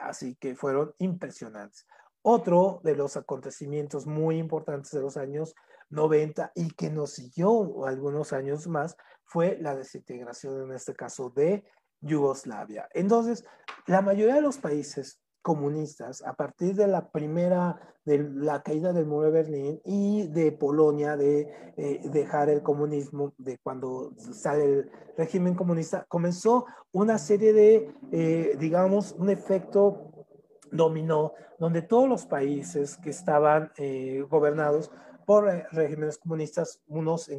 así 0.00 0.36
que 0.36 0.54
fueron 0.54 0.94
impresionantes. 0.98 1.84
Otro 2.22 2.80
de 2.84 2.94
los 2.94 3.16
acontecimientos 3.16 4.06
muy 4.06 4.38
importantes 4.38 4.92
de 4.92 5.00
los 5.00 5.16
años 5.16 5.56
90 5.90 6.52
y 6.54 6.70
que 6.70 6.90
nos 6.90 7.14
siguió 7.14 7.86
algunos 7.86 8.32
años 8.32 8.68
más 8.68 8.96
fue 9.24 9.58
la 9.60 9.74
desintegración, 9.74 10.62
en 10.62 10.76
este 10.76 10.94
caso, 10.94 11.30
de 11.30 11.64
Yugoslavia. 12.00 12.88
Entonces, 12.94 13.44
la 13.86 14.02
mayoría 14.02 14.36
de 14.36 14.42
los 14.42 14.58
países 14.58 15.20
comunistas 15.46 16.24
a 16.26 16.32
partir 16.32 16.74
de 16.74 16.88
la 16.88 17.08
primera, 17.12 17.78
de 18.04 18.18
la 18.18 18.64
caída 18.64 18.92
del 18.92 19.06
muro 19.06 19.26
de 19.26 19.30
Berlín 19.30 19.80
y 19.84 20.26
de 20.26 20.50
Polonia, 20.50 21.16
de 21.16 21.72
eh, 21.76 22.00
dejar 22.10 22.48
el 22.48 22.64
comunismo, 22.64 23.32
de 23.38 23.56
cuando 23.58 24.12
sale 24.16 24.64
el 24.64 24.90
régimen 25.16 25.54
comunista, 25.54 26.04
comenzó 26.08 26.66
una 26.90 27.16
serie 27.18 27.52
de, 27.52 27.94
eh, 28.10 28.56
digamos, 28.58 29.12
un 29.12 29.30
efecto 29.30 30.26
dominó, 30.72 31.32
donde 31.60 31.82
todos 31.82 32.08
los 32.08 32.26
países 32.26 32.96
que 32.96 33.10
estaban 33.10 33.70
eh, 33.76 34.26
gobernados 34.28 34.90
por 35.26 35.44
regímenes 35.70 36.18
comunistas, 36.18 36.80
unos 36.88 37.30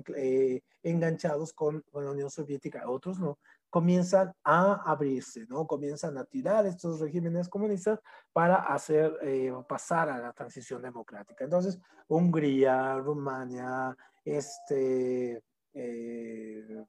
enganchados 0.82 1.52
con, 1.52 1.84
con, 1.92 2.06
la 2.06 2.12
Unión 2.12 2.30
Soviética, 2.30 2.90
otros 2.90 3.20
no, 3.20 3.38
comienzan 3.70 4.34
a 4.44 4.82
abrirse, 4.90 5.46
¿no? 5.48 5.68
Comienzan 5.68 6.18
a 6.18 6.26
tirar 6.26 6.66
estos 6.66 7.00
regímenes 7.00 7.50
comunistas 7.50 8.00
para 8.34 8.56
hacer 8.56 9.14
eh, 9.22 9.54
pasar 9.68 10.10
a 10.10 10.20
la 10.20 10.34
transición 10.34 10.82
democrática. 10.82 11.44
Entonces, 11.44 11.80
Hungría, 12.08 12.98
Rumania, 12.98 13.96
este, 14.24 15.44
eh, 15.74 16.86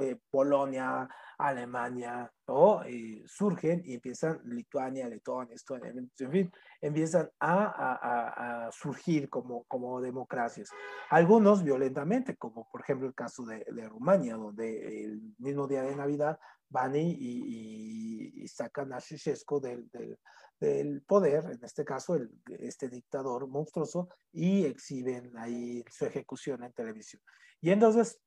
eh, 0.00 0.16
Polonia, 0.30 1.08
Alemania, 1.38 2.30
¿no? 2.46 2.82
surgen 3.26 3.82
y 3.84 3.94
empiezan 3.94 4.40
Lituania, 4.44 5.08
Letonia, 5.08 5.54
Estonia, 5.54 5.90
en 5.90 6.30
fin, 6.30 6.52
empiezan 6.80 7.30
a, 7.40 8.66
a, 8.66 8.72
surgir 8.72 9.28
como, 9.28 9.64
como 9.64 10.00
democracias. 10.00 10.70
Algunos 11.10 11.64
violentamente, 11.64 12.36
como 12.36 12.68
por 12.70 12.82
ejemplo 12.82 13.08
el 13.08 13.14
caso 13.14 13.44
de, 13.44 13.64
de 13.72 13.88
Rumania, 13.88 14.36
donde 14.36 15.04
el 15.04 15.34
mismo 15.38 15.66
día 15.66 15.82
de 15.82 15.96
Navidad 15.96 16.38
van 16.72 16.96
y, 16.96 17.16
y, 17.18 18.48
sacan 18.48 18.92
a 18.92 19.00
Ceausescu 19.00 19.60
del, 19.60 19.88
del, 19.90 20.18
del, 20.58 21.02
poder, 21.02 21.44
en 21.44 21.62
este 21.62 21.84
caso 21.84 22.14
el, 22.14 22.30
este 22.58 22.88
dictador 22.88 23.46
monstruoso, 23.46 24.08
y 24.32 24.64
exhiben 24.64 25.36
ahí 25.36 25.84
su 25.90 26.06
ejecución 26.06 26.64
en 26.64 26.72
televisión. 26.72 27.22
Y 27.60 27.70
entonces 27.70 28.20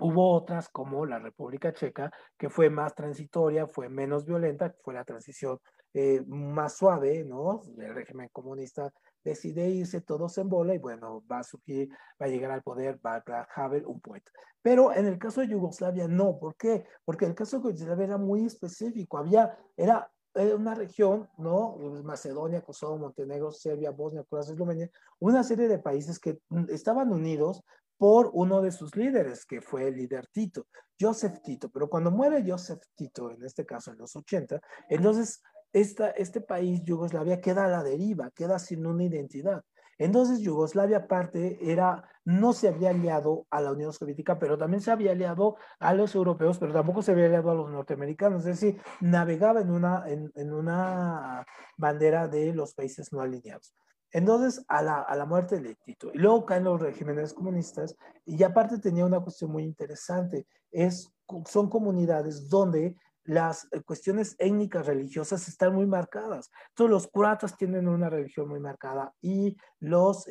Hubo 0.00 0.32
otras 0.34 0.68
como 0.68 1.06
la 1.06 1.18
República 1.18 1.72
Checa, 1.72 2.10
que 2.38 2.50
fue 2.50 2.70
más 2.70 2.94
transitoria, 2.94 3.66
fue 3.66 3.88
menos 3.88 4.24
violenta, 4.24 4.74
fue 4.82 4.94
la 4.94 5.04
transición 5.04 5.58
eh, 5.92 6.22
más 6.26 6.76
suave, 6.76 7.24
¿no? 7.24 7.62
El 7.78 7.94
régimen 7.94 8.28
comunista 8.32 8.92
decide 9.24 9.68
irse 9.68 10.00
todos 10.00 10.38
en 10.38 10.48
bola 10.48 10.74
y 10.74 10.78
bueno, 10.78 11.22
va 11.30 11.40
a 11.40 11.44
surgir, 11.44 11.90
va 12.20 12.26
a 12.26 12.28
llegar 12.28 12.50
al 12.50 12.62
poder 12.62 12.98
Václav 13.02 13.46
Havel, 13.54 13.84
un 13.86 14.00
poeta. 14.00 14.30
Pero 14.62 14.92
en 14.92 15.06
el 15.06 15.18
caso 15.18 15.40
de 15.40 15.48
Yugoslavia 15.48 16.06
no, 16.06 16.38
¿por 16.38 16.56
qué? 16.56 16.84
Porque 17.04 17.26
el 17.26 17.34
caso 17.34 17.58
de 17.58 17.64
Yugoslavia 17.64 18.04
era 18.04 18.18
muy 18.18 18.44
específico, 18.44 19.18
había, 19.18 19.58
era 19.76 20.10
una 20.34 20.74
región, 20.74 21.28
¿no? 21.38 21.76
Macedonia, 22.04 22.62
Kosovo, 22.62 22.98
Montenegro, 22.98 23.50
Serbia, 23.50 23.90
Bosnia, 23.90 24.24
Croacia, 24.24 24.52
Eslovenia, 24.52 24.88
una 25.18 25.42
serie 25.42 25.66
de 25.66 25.78
países 25.78 26.18
que 26.18 26.40
mm, 26.50 26.66
estaban 26.70 27.12
unidos 27.12 27.64
por 28.00 28.30
uno 28.32 28.62
de 28.62 28.72
sus 28.72 28.96
líderes, 28.96 29.44
que 29.44 29.60
fue 29.60 29.88
el 29.88 29.96
líder 29.96 30.26
Tito, 30.28 30.68
Joseph 30.98 31.42
Tito. 31.44 31.68
Pero 31.68 31.90
cuando 31.90 32.10
muere 32.10 32.42
Joseph 32.46 32.80
Tito, 32.96 33.30
en 33.30 33.44
este 33.44 33.66
caso 33.66 33.92
en 33.92 33.98
los 33.98 34.16
80, 34.16 34.58
entonces 34.88 35.42
esta, 35.70 36.08
este 36.12 36.40
país, 36.40 36.82
Yugoslavia, 36.82 37.42
queda 37.42 37.66
a 37.66 37.68
la 37.68 37.82
deriva, 37.82 38.30
queda 38.30 38.58
sin 38.58 38.86
una 38.86 39.04
identidad. 39.04 39.62
Entonces 39.98 40.40
Yugoslavia 40.40 40.96
aparte 40.96 41.58
era, 41.60 42.02
no 42.24 42.54
se 42.54 42.68
había 42.68 42.88
aliado 42.88 43.46
a 43.50 43.60
la 43.60 43.72
Unión 43.72 43.92
Soviética, 43.92 44.38
pero 44.38 44.56
también 44.56 44.80
se 44.80 44.90
había 44.90 45.12
aliado 45.12 45.56
a 45.78 45.92
los 45.92 46.14
europeos, 46.14 46.58
pero 46.58 46.72
tampoco 46.72 47.02
se 47.02 47.12
había 47.12 47.26
aliado 47.26 47.50
a 47.50 47.54
los 47.54 47.70
norteamericanos, 47.70 48.46
es 48.46 48.60
decir, 48.62 48.80
navegaba 49.00 49.60
en 49.60 49.70
una, 49.70 50.08
en, 50.08 50.32
en 50.36 50.54
una 50.54 51.44
bandera 51.76 52.28
de 52.28 52.54
los 52.54 52.72
países 52.72 53.12
no 53.12 53.20
alineados. 53.20 53.74
Entonces, 54.12 54.64
a 54.68 54.82
la, 54.82 55.00
a 55.00 55.16
la 55.16 55.24
muerte 55.24 55.60
de 55.60 55.74
Tito. 55.76 56.10
Y 56.12 56.18
luego 56.18 56.44
caen 56.44 56.64
los 56.64 56.80
regímenes 56.80 57.32
comunistas. 57.32 57.96
Y 58.24 58.42
aparte 58.42 58.78
tenía 58.78 59.06
una 59.06 59.20
cuestión 59.20 59.50
muy 59.52 59.64
interesante. 59.64 60.46
Es, 60.70 61.12
son 61.46 61.68
comunidades 61.68 62.48
donde 62.48 62.96
las 63.24 63.68
eh, 63.70 63.80
cuestiones 63.82 64.34
étnicas 64.38 64.86
religiosas 64.86 65.46
están 65.46 65.74
muy 65.74 65.86
marcadas. 65.86 66.50
Entonces, 66.70 66.90
los 66.90 67.06
croatas 67.06 67.56
tienen 67.56 67.86
una 67.86 68.10
religión 68.10 68.48
muy 68.48 68.58
marcada 68.58 69.14
y 69.20 69.56
los 69.78 70.26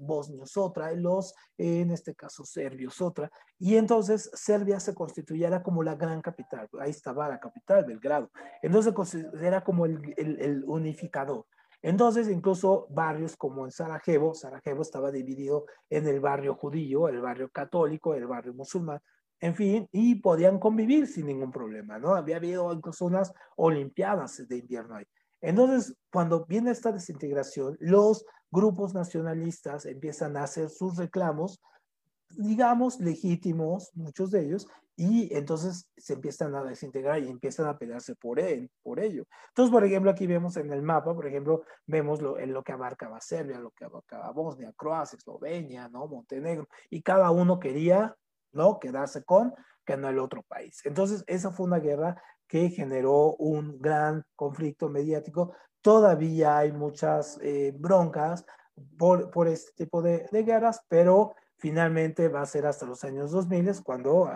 bosnios 0.00 0.56
otra, 0.56 0.92
y 0.92 0.96
los, 0.96 1.34
en 1.58 1.90
este 1.90 2.14
caso, 2.14 2.44
serbios 2.44 3.00
otra. 3.00 3.30
Y 3.58 3.76
entonces 3.76 4.30
Serbia 4.34 4.80
se 4.80 4.94
constituyera 4.94 5.62
como 5.62 5.82
la 5.82 5.94
gran 5.94 6.22
capital. 6.22 6.68
Ahí 6.80 6.90
estaba 6.90 7.28
la 7.28 7.38
capital, 7.38 7.84
Belgrado. 7.84 8.30
Entonces 8.62 8.90
se 8.90 8.94
considera 8.94 9.62
como 9.62 9.86
el, 9.86 10.14
el, 10.16 10.40
el 10.40 10.64
unificador. 10.64 11.46
Entonces, 11.82 12.28
incluso 12.28 12.86
barrios 12.90 13.36
como 13.36 13.64
en 13.64 13.70
Sarajevo, 13.70 14.34
Sarajevo 14.34 14.82
estaba 14.82 15.10
dividido 15.10 15.66
en 15.88 16.06
el 16.06 16.20
barrio 16.20 16.54
judío, 16.54 17.08
el 17.08 17.20
barrio 17.20 17.48
católico, 17.48 18.14
el 18.14 18.26
barrio 18.26 18.52
musulmán, 18.52 19.00
en 19.40 19.54
fin, 19.54 19.88
y 19.90 20.16
podían 20.16 20.58
convivir 20.58 21.06
sin 21.06 21.26
ningún 21.26 21.50
problema, 21.50 21.98
¿no? 21.98 22.14
Había 22.14 22.36
habido 22.36 22.70
incluso 22.72 23.06
unas 23.06 23.32
olimpiadas 23.56 24.46
de 24.46 24.58
invierno 24.58 24.96
ahí. 24.96 25.06
Entonces, 25.40 25.96
cuando 26.12 26.44
viene 26.44 26.70
esta 26.70 26.92
desintegración, 26.92 27.76
los 27.80 28.26
grupos 28.50 28.92
nacionalistas 28.92 29.86
empiezan 29.86 30.36
a 30.36 30.42
hacer 30.42 30.68
sus 30.68 30.96
reclamos, 30.96 31.60
digamos, 32.36 33.00
legítimos, 33.00 33.90
muchos 33.94 34.30
de 34.30 34.44
ellos, 34.44 34.68
y 34.96 35.34
entonces 35.34 35.88
se 35.96 36.12
empiezan 36.12 36.54
a 36.54 36.62
desintegrar 36.62 37.22
y 37.22 37.28
empiezan 37.28 37.66
a 37.66 37.78
pelearse 37.78 38.14
por, 38.16 38.38
él, 38.38 38.70
por 38.82 39.00
ello. 39.00 39.24
Entonces, 39.48 39.72
por 39.72 39.82
ejemplo, 39.82 40.10
aquí 40.10 40.26
vemos 40.26 40.58
en 40.58 40.70
el 40.72 40.82
mapa, 40.82 41.14
por 41.14 41.26
ejemplo, 41.26 41.62
vemos 41.86 42.20
lo, 42.20 42.38
en 42.38 42.52
lo 42.52 42.62
que 42.62 42.72
abarcaba 42.72 43.18
Serbia, 43.20 43.58
lo 43.58 43.70
que 43.70 43.86
abarcaba 43.86 44.30
Bosnia, 44.32 44.74
Croacia, 44.76 45.16
Eslovenia, 45.16 45.88
¿no? 45.88 46.06
Montenegro, 46.06 46.68
y 46.90 47.00
cada 47.00 47.30
uno 47.30 47.58
quería, 47.58 48.14
¿no? 48.52 48.78
Quedarse 48.78 49.24
con 49.24 49.54
que 49.86 49.96
no 49.96 50.08
el 50.08 50.18
otro 50.18 50.42
país. 50.42 50.80
Entonces, 50.84 51.24
esa 51.26 51.50
fue 51.50 51.64
una 51.64 51.78
guerra 51.78 52.22
que 52.46 52.68
generó 52.68 53.36
un 53.36 53.80
gran 53.80 54.24
conflicto 54.36 54.90
mediático. 54.90 55.54
Todavía 55.80 56.58
hay 56.58 56.72
muchas 56.72 57.38
eh, 57.40 57.72
broncas 57.74 58.44
por, 58.98 59.30
por, 59.30 59.48
este 59.48 59.72
tipo 59.84 60.02
de, 60.02 60.28
de, 60.30 60.42
guerras, 60.42 60.82
pero 60.88 61.34
finalmente 61.60 62.28
va 62.28 62.42
a 62.42 62.46
ser 62.46 62.66
hasta 62.66 62.86
los 62.86 63.04
años 63.04 63.30
2000 63.30 63.82
cuando 63.84 64.22
uh, 64.22 64.30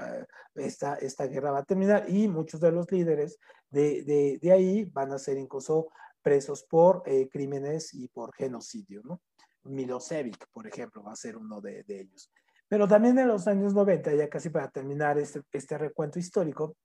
esta, 0.55 0.97
esta 0.97 1.27
guerra 1.27 1.51
va 1.51 1.59
a 1.61 1.64
terminar 1.64 2.05
y 2.09 2.29
muchos 2.29 2.61
de 2.61 2.70
los 2.70 2.91
líderes 2.93 3.39
de, 3.70 4.03
de, 4.05 4.39
de 4.41 4.53
ahí 4.53 4.85
van 4.85 5.12
a 5.12 5.18
ser 5.18 5.39
incluso 5.39 5.89
presos 6.22 6.62
por 6.62 7.03
eh, 7.07 7.29
crímenes 7.29 7.93
y 7.95 8.09
por 8.09 8.35
genocidio. 8.35 9.03
¿no? 9.05 9.20
Milosevic, 9.64 10.47
por 10.53 10.66
ejemplo, 10.66 11.03
va 11.03 11.12
a 11.12 11.16
ser 11.16 11.37
uno 11.37 11.61
de, 11.61 11.83
de 11.85 12.01
ellos. 12.01 12.31
Pero 12.68 12.89
también 12.89 13.18
en 13.18 13.29
los 13.29 13.47
años 13.47 13.75
90, 13.75 14.14
ya 14.14 14.29
casi 14.29 14.51
para 14.51 14.68
terminar 14.68 15.18
este, 15.18 15.43
este 15.53 15.79
recuento 15.79 16.18
histórico, 16.18 16.77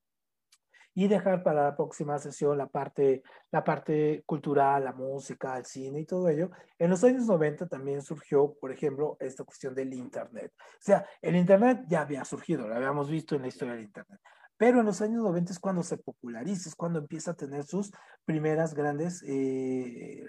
y 0.99 1.07
dejar 1.07 1.43
para 1.43 1.63
la 1.63 1.75
próxima 1.77 2.19
sesión 2.19 2.57
la 2.57 2.67
parte, 2.67 3.23
la 3.51 3.63
parte 3.63 4.21
cultural, 4.25 4.83
la 4.83 4.91
música, 4.91 5.57
el 5.57 5.63
cine 5.63 6.01
y 6.01 6.05
todo 6.05 6.27
ello. 6.27 6.51
En 6.77 6.89
los 6.89 7.01
años 7.05 7.25
90 7.25 7.69
también 7.69 8.01
surgió, 8.01 8.53
por 8.59 8.73
ejemplo, 8.73 9.15
esta 9.21 9.45
cuestión 9.45 9.73
del 9.73 9.93
Internet. 9.93 10.51
O 10.57 10.81
sea, 10.81 11.05
el 11.21 11.37
Internet 11.37 11.85
ya 11.87 12.01
había 12.01 12.25
surgido, 12.25 12.67
lo 12.67 12.75
habíamos 12.75 13.09
visto 13.09 13.33
en 13.33 13.43
la 13.43 13.47
historia 13.47 13.75
del 13.75 13.85
Internet. 13.85 14.19
Pero 14.57 14.81
en 14.81 14.87
los 14.87 15.01
años 15.01 15.23
90 15.23 15.53
es 15.53 15.59
cuando 15.59 15.83
se 15.83 15.95
populariza, 15.95 16.67
es 16.67 16.75
cuando 16.75 16.99
empieza 16.99 17.31
a 17.31 17.37
tener 17.37 17.63
sus 17.63 17.93
primeras 18.25 18.73
grandes, 18.73 19.23
eh, 19.25 20.21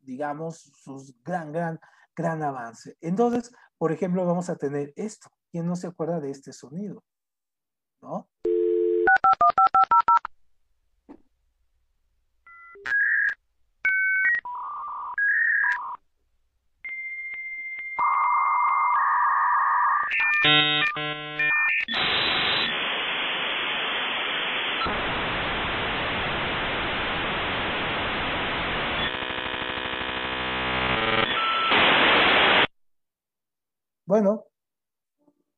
digamos, 0.00 0.72
sus 0.82 1.22
gran, 1.22 1.52
gran, 1.52 1.78
gran 2.16 2.42
avance. 2.42 2.96
Entonces, 3.02 3.52
por 3.76 3.92
ejemplo, 3.92 4.24
vamos 4.24 4.48
a 4.48 4.56
tener 4.56 4.94
esto. 4.96 5.28
¿Quién 5.50 5.66
no 5.66 5.76
se 5.76 5.88
acuerda 5.88 6.20
de 6.20 6.30
este 6.30 6.54
sonido? 6.54 7.04
¿No? 8.00 8.30
Bueno, 34.20 34.44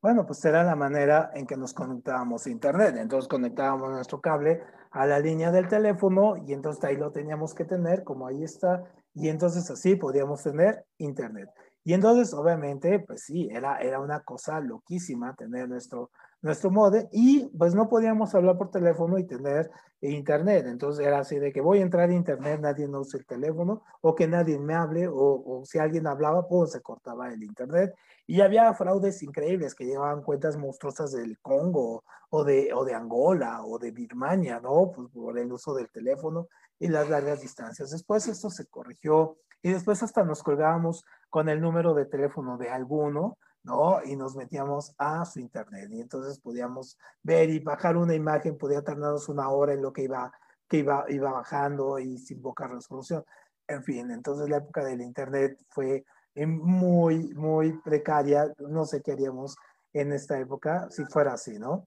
bueno, 0.00 0.24
pues 0.24 0.44
era 0.44 0.62
la 0.62 0.76
manera 0.76 1.32
en 1.34 1.48
que 1.48 1.56
nos 1.56 1.74
conectábamos 1.74 2.46
a 2.46 2.50
Internet. 2.50 2.94
Entonces 2.96 3.26
conectábamos 3.26 3.90
nuestro 3.90 4.20
cable 4.20 4.62
a 4.92 5.04
la 5.04 5.18
línea 5.18 5.50
del 5.50 5.66
teléfono 5.66 6.36
y 6.36 6.52
entonces 6.52 6.84
ahí 6.84 6.96
lo 6.96 7.10
teníamos 7.10 7.54
que 7.54 7.64
tener, 7.64 8.04
como 8.04 8.28
ahí 8.28 8.44
está, 8.44 8.84
y 9.14 9.30
entonces 9.30 9.68
así 9.68 9.96
podíamos 9.96 10.44
tener 10.44 10.84
Internet. 10.98 11.48
Y 11.82 11.94
entonces, 11.94 12.32
obviamente, 12.34 13.00
pues 13.00 13.24
sí, 13.24 13.48
era, 13.50 13.78
era 13.78 13.98
una 13.98 14.20
cosa 14.20 14.60
loquísima 14.60 15.34
tener 15.34 15.68
nuestro, 15.68 16.12
nuestro 16.42 16.70
modem 16.70 17.08
y 17.12 17.46
pues 17.56 17.74
no 17.74 17.88
podíamos 17.88 18.34
hablar 18.34 18.58
por 18.58 18.70
teléfono 18.70 19.16
y 19.18 19.24
tener 19.24 19.70
internet. 20.00 20.66
Entonces 20.66 21.06
era 21.06 21.20
así 21.20 21.38
de 21.38 21.52
que 21.52 21.60
voy 21.60 21.78
a 21.78 21.82
entrar 21.82 22.10
a 22.10 22.14
internet, 22.14 22.60
nadie 22.60 22.88
no 22.88 23.00
usa 23.00 23.18
el 23.18 23.26
teléfono 23.26 23.82
o 24.00 24.14
que 24.14 24.26
nadie 24.26 24.58
me 24.58 24.74
hable 24.74 25.06
o, 25.08 25.14
o 25.14 25.64
si 25.64 25.78
alguien 25.78 26.06
hablaba, 26.06 26.48
pues 26.48 26.72
se 26.72 26.82
cortaba 26.82 27.32
el 27.32 27.42
internet. 27.42 27.94
Y 28.26 28.40
había 28.40 28.72
fraudes 28.74 29.22
increíbles 29.22 29.74
que 29.74 29.86
llevaban 29.86 30.22
cuentas 30.22 30.56
monstruosas 30.56 31.12
del 31.12 31.38
Congo 31.40 32.02
o 32.30 32.44
de, 32.44 32.72
o 32.74 32.84
de 32.84 32.94
Angola 32.94 33.64
o 33.64 33.78
de 33.78 33.92
Birmania, 33.92 34.60
¿no? 34.60 34.90
Pues 34.94 35.08
por 35.10 35.38
el 35.38 35.52
uso 35.52 35.74
del 35.74 35.90
teléfono 35.90 36.48
y 36.78 36.88
las 36.88 37.08
largas 37.08 37.40
distancias. 37.40 37.90
Después 37.90 38.26
esto 38.26 38.50
se 38.50 38.66
corrigió 38.66 39.36
y 39.62 39.70
después 39.72 40.02
hasta 40.02 40.24
nos 40.24 40.42
colgábamos 40.42 41.04
con 41.30 41.48
el 41.48 41.60
número 41.60 41.94
de 41.94 42.06
teléfono 42.06 42.58
de 42.58 42.68
alguno, 42.68 43.38
¿no? 43.64 44.02
Y 44.04 44.16
nos 44.16 44.36
metíamos 44.36 44.94
a 44.98 45.24
su 45.24 45.40
internet 45.40 45.88
y 45.92 46.00
entonces 46.00 46.38
podíamos 46.40 46.98
ver 47.22 47.50
y 47.50 47.58
bajar 47.60 47.96
una 47.96 48.14
imagen, 48.14 48.58
podía 48.58 48.82
tardarnos 48.82 49.28
una 49.28 49.48
hora 49.48 49.72
en 49.72 49.82
lo 49.82 49.92
que 49.92 50.02
iba, 50.02 50.32
que 50.68 50.78
iba, 50.78 51.04
iba 51.08 51.32
bajando 51.32 51.98
y 51.98 52.18
sin 52.18 52.42
poca 52.42 52.66
resolución. 52.66 53.24
En 53.68 53.84
fin, 53.84 54.10
entonces 54.10 54.48
la 54.48 54.58
época 54.58 54.84
del 54.84 55.00
internet 55.00 55.58
fue 55.68 56.04
muy, 56.34 57.32
muy 57.34 57.72
precaria. 57.80 58.52
No 58.58 58.84
sé 58.84 59.02
qué 59.02 59.12
haríamos 59.12 59.56
en 59.92 60.12
esta 60.12 60.38
época 60.38 60.88
si 60.90 61.04
fuera 61.04 61.34
así, 61.34 61.58
¿no? 61.58 61.86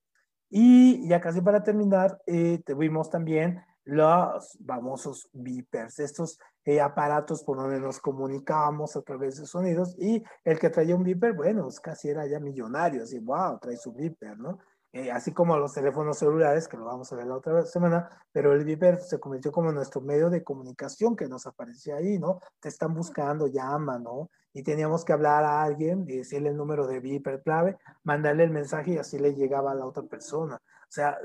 Y 0.49 1.07
ya 1.07 1.19
casi 1.19 1.41
para 1.41 1.63
terminar, 1.63 2.21
eh, 2.27 2.61
tuvimos 2.65 3.09
también 3.09 3.61
los 3.85 4.57
famosos 4.65 5.29
beepers, 5.31 5.99
estos 5.99 6.39
eh, 6.65 6.81
aparatos 6.81 7.43
por 7.43 7.57
donde 7.57 7.79
nos 7.79 7.99
comunicábamos 7.99 8.95
a 8.95 9.01
través 9.01 9.39
de 9.39 9.45
sonidos 9.45 9.95
y 9.97 10.23
el 10.43 10.59
que 10.59 10.69
traía 10.69 10.95
un 10.95 11.03
beeper, 11.03 11.33
bueno, 11.33 11.67
casi 11.81 12.09
era 12.09 12.25
ya 12.25 12.39
millonario, 12.39 13.03
así, 13.03 13.19
wow, 13.19 13.59
trae 13.59 13.77
su 13.77 13.93
beeper, 13.93 14.37
¿no? 14.37 14.59
Eh, 14.95 15.11
así 15.11 15.33
como 15.33 15.57
los 15.57 15.73
teléfonos 15.73 16.17
celulares, 16.17 16.69
que 16.69 16.77
lo 16.77 16.85
vamos 16.85 17.11
a 17.11 17.17
ver 17.17 17.27
la 17.27 17.35
otra 17.35 17.65
semana, 17.65 18.09
pero 18.31 18.53
el 18.53 18.63
beeper 18.63 18.97
se 19.01 19.19
convirtió 19.19 19.51
como 19.51 19.69
nuestro 19.73 19.99
medio 19.99 20.29
de 20.29 20.41
comunicación 20.41 21.17
que 21.17 21.27
nos 21.27 21.45
aparecía 21.45 21.97
ahí, 21.97 22.17
¿no? 22.17 22.39
Te 22.61 22.69
están 22.69 22.93
buscando, 22.93 23.47
llama, 23.47 23.99
¿no? 23.99 24.29
Y 24.53 24.63
teníamos 24.63 25.03
que 25.03 25.11
hablar 25.11 25.43
a 25.43 25.63
alguien 25.63 26.05
decirle 26.05 26.47
el 26.47 26.55
número 26.55 26.87
de 26.87 27.01
beeper 27.01 27.43
clave, 27.43 27.77
mandarle 28.05 28.45
el 28.45 28.51
mensaje 28.51 28.93
y 28.93 28.97
así 28.97 29.19
le 29.19 29.35
llegaba 29.35 29.73
a 29.73 29.75
la 29.75 29.85
otra 29.85 30.03
persona. 30.03 30.55
O 30.55 30.91
sea, 30.91 31.17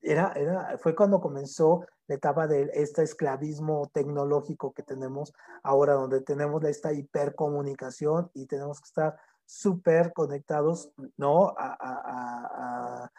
era, 0.00 0.32
era, 0.34 0.78
fue 0.78 0.94
cuando 0.94 1.20
comenzó 1.20 1.84
la 2.06 2.14
etapa 2.14 2.46
de 2.46 2.70
este 2.74 3.02
esclavismo 3.02 3.90
tecnológico 3.92 4.72
que 4.72 4.82
tenemos 4.82 5.32
ahora, 5.62 5.94
donde 5.94 6.20
tenemos 6.20 6.62
esta 6.64 6.92
hipercomunicación 6.92 8.30
y 8.34 8.46
tenemos 8.46 8.80
que 8.80 8.86
estar 8.86 9.16
súper 9.44 10.12
conectados, 10.12 10.92
¿no? 11.16 11.48
A, 11.58 11.76
a, 11.78 13.04
a, 13.04 13.12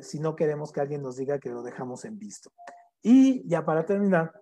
si 0.00 0.20
no 0.20 0.36
queremos 0.36 0.72
que 0.72 0.80
alguien 0.80 1.02
nos 1.02 1.16
diga 1.16 1.38
que 1.38 1.50
lo 1.50 1.62
dejamos 1.62 2.04
en 2.04 2.18
visto. 2.18 2.52
Y 3.02 3.46
ya 3.48 3.64
para 3.64 3.84
terminar, 3.84 4.32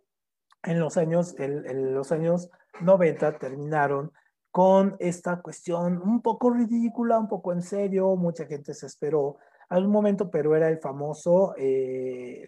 en 0.63 0.79
los 0.79 0.97
años, 0.97 1.35
en, 1.39 1.67
en 1.69 1.95
los 1.95 2.13
años 2.13 2.51
90 2.81 3.39
terminaron 3.39 4.13
con 4.51 4.97
esta 4.99 5.41
cuestión 5.41 6.03
un 6.03 6.23
poco 6.23 6.51
ridícula, 6.51 7.19
un 7.19 7.29
poco 7.29 7.53
en 7.53 7.63
serio, 7.63 8.17
mucha 8.17 8.47
gente 8.47 8.75
se 8.75 8.87
esperó 8.87 9.39
algún 9.71 9.93
momento, 9.93 10.31
pero 10.31 10.55
era 10.55 10.69
el 10.69 10.79
famoso 10.79 11.55
eh, 11.57 12.45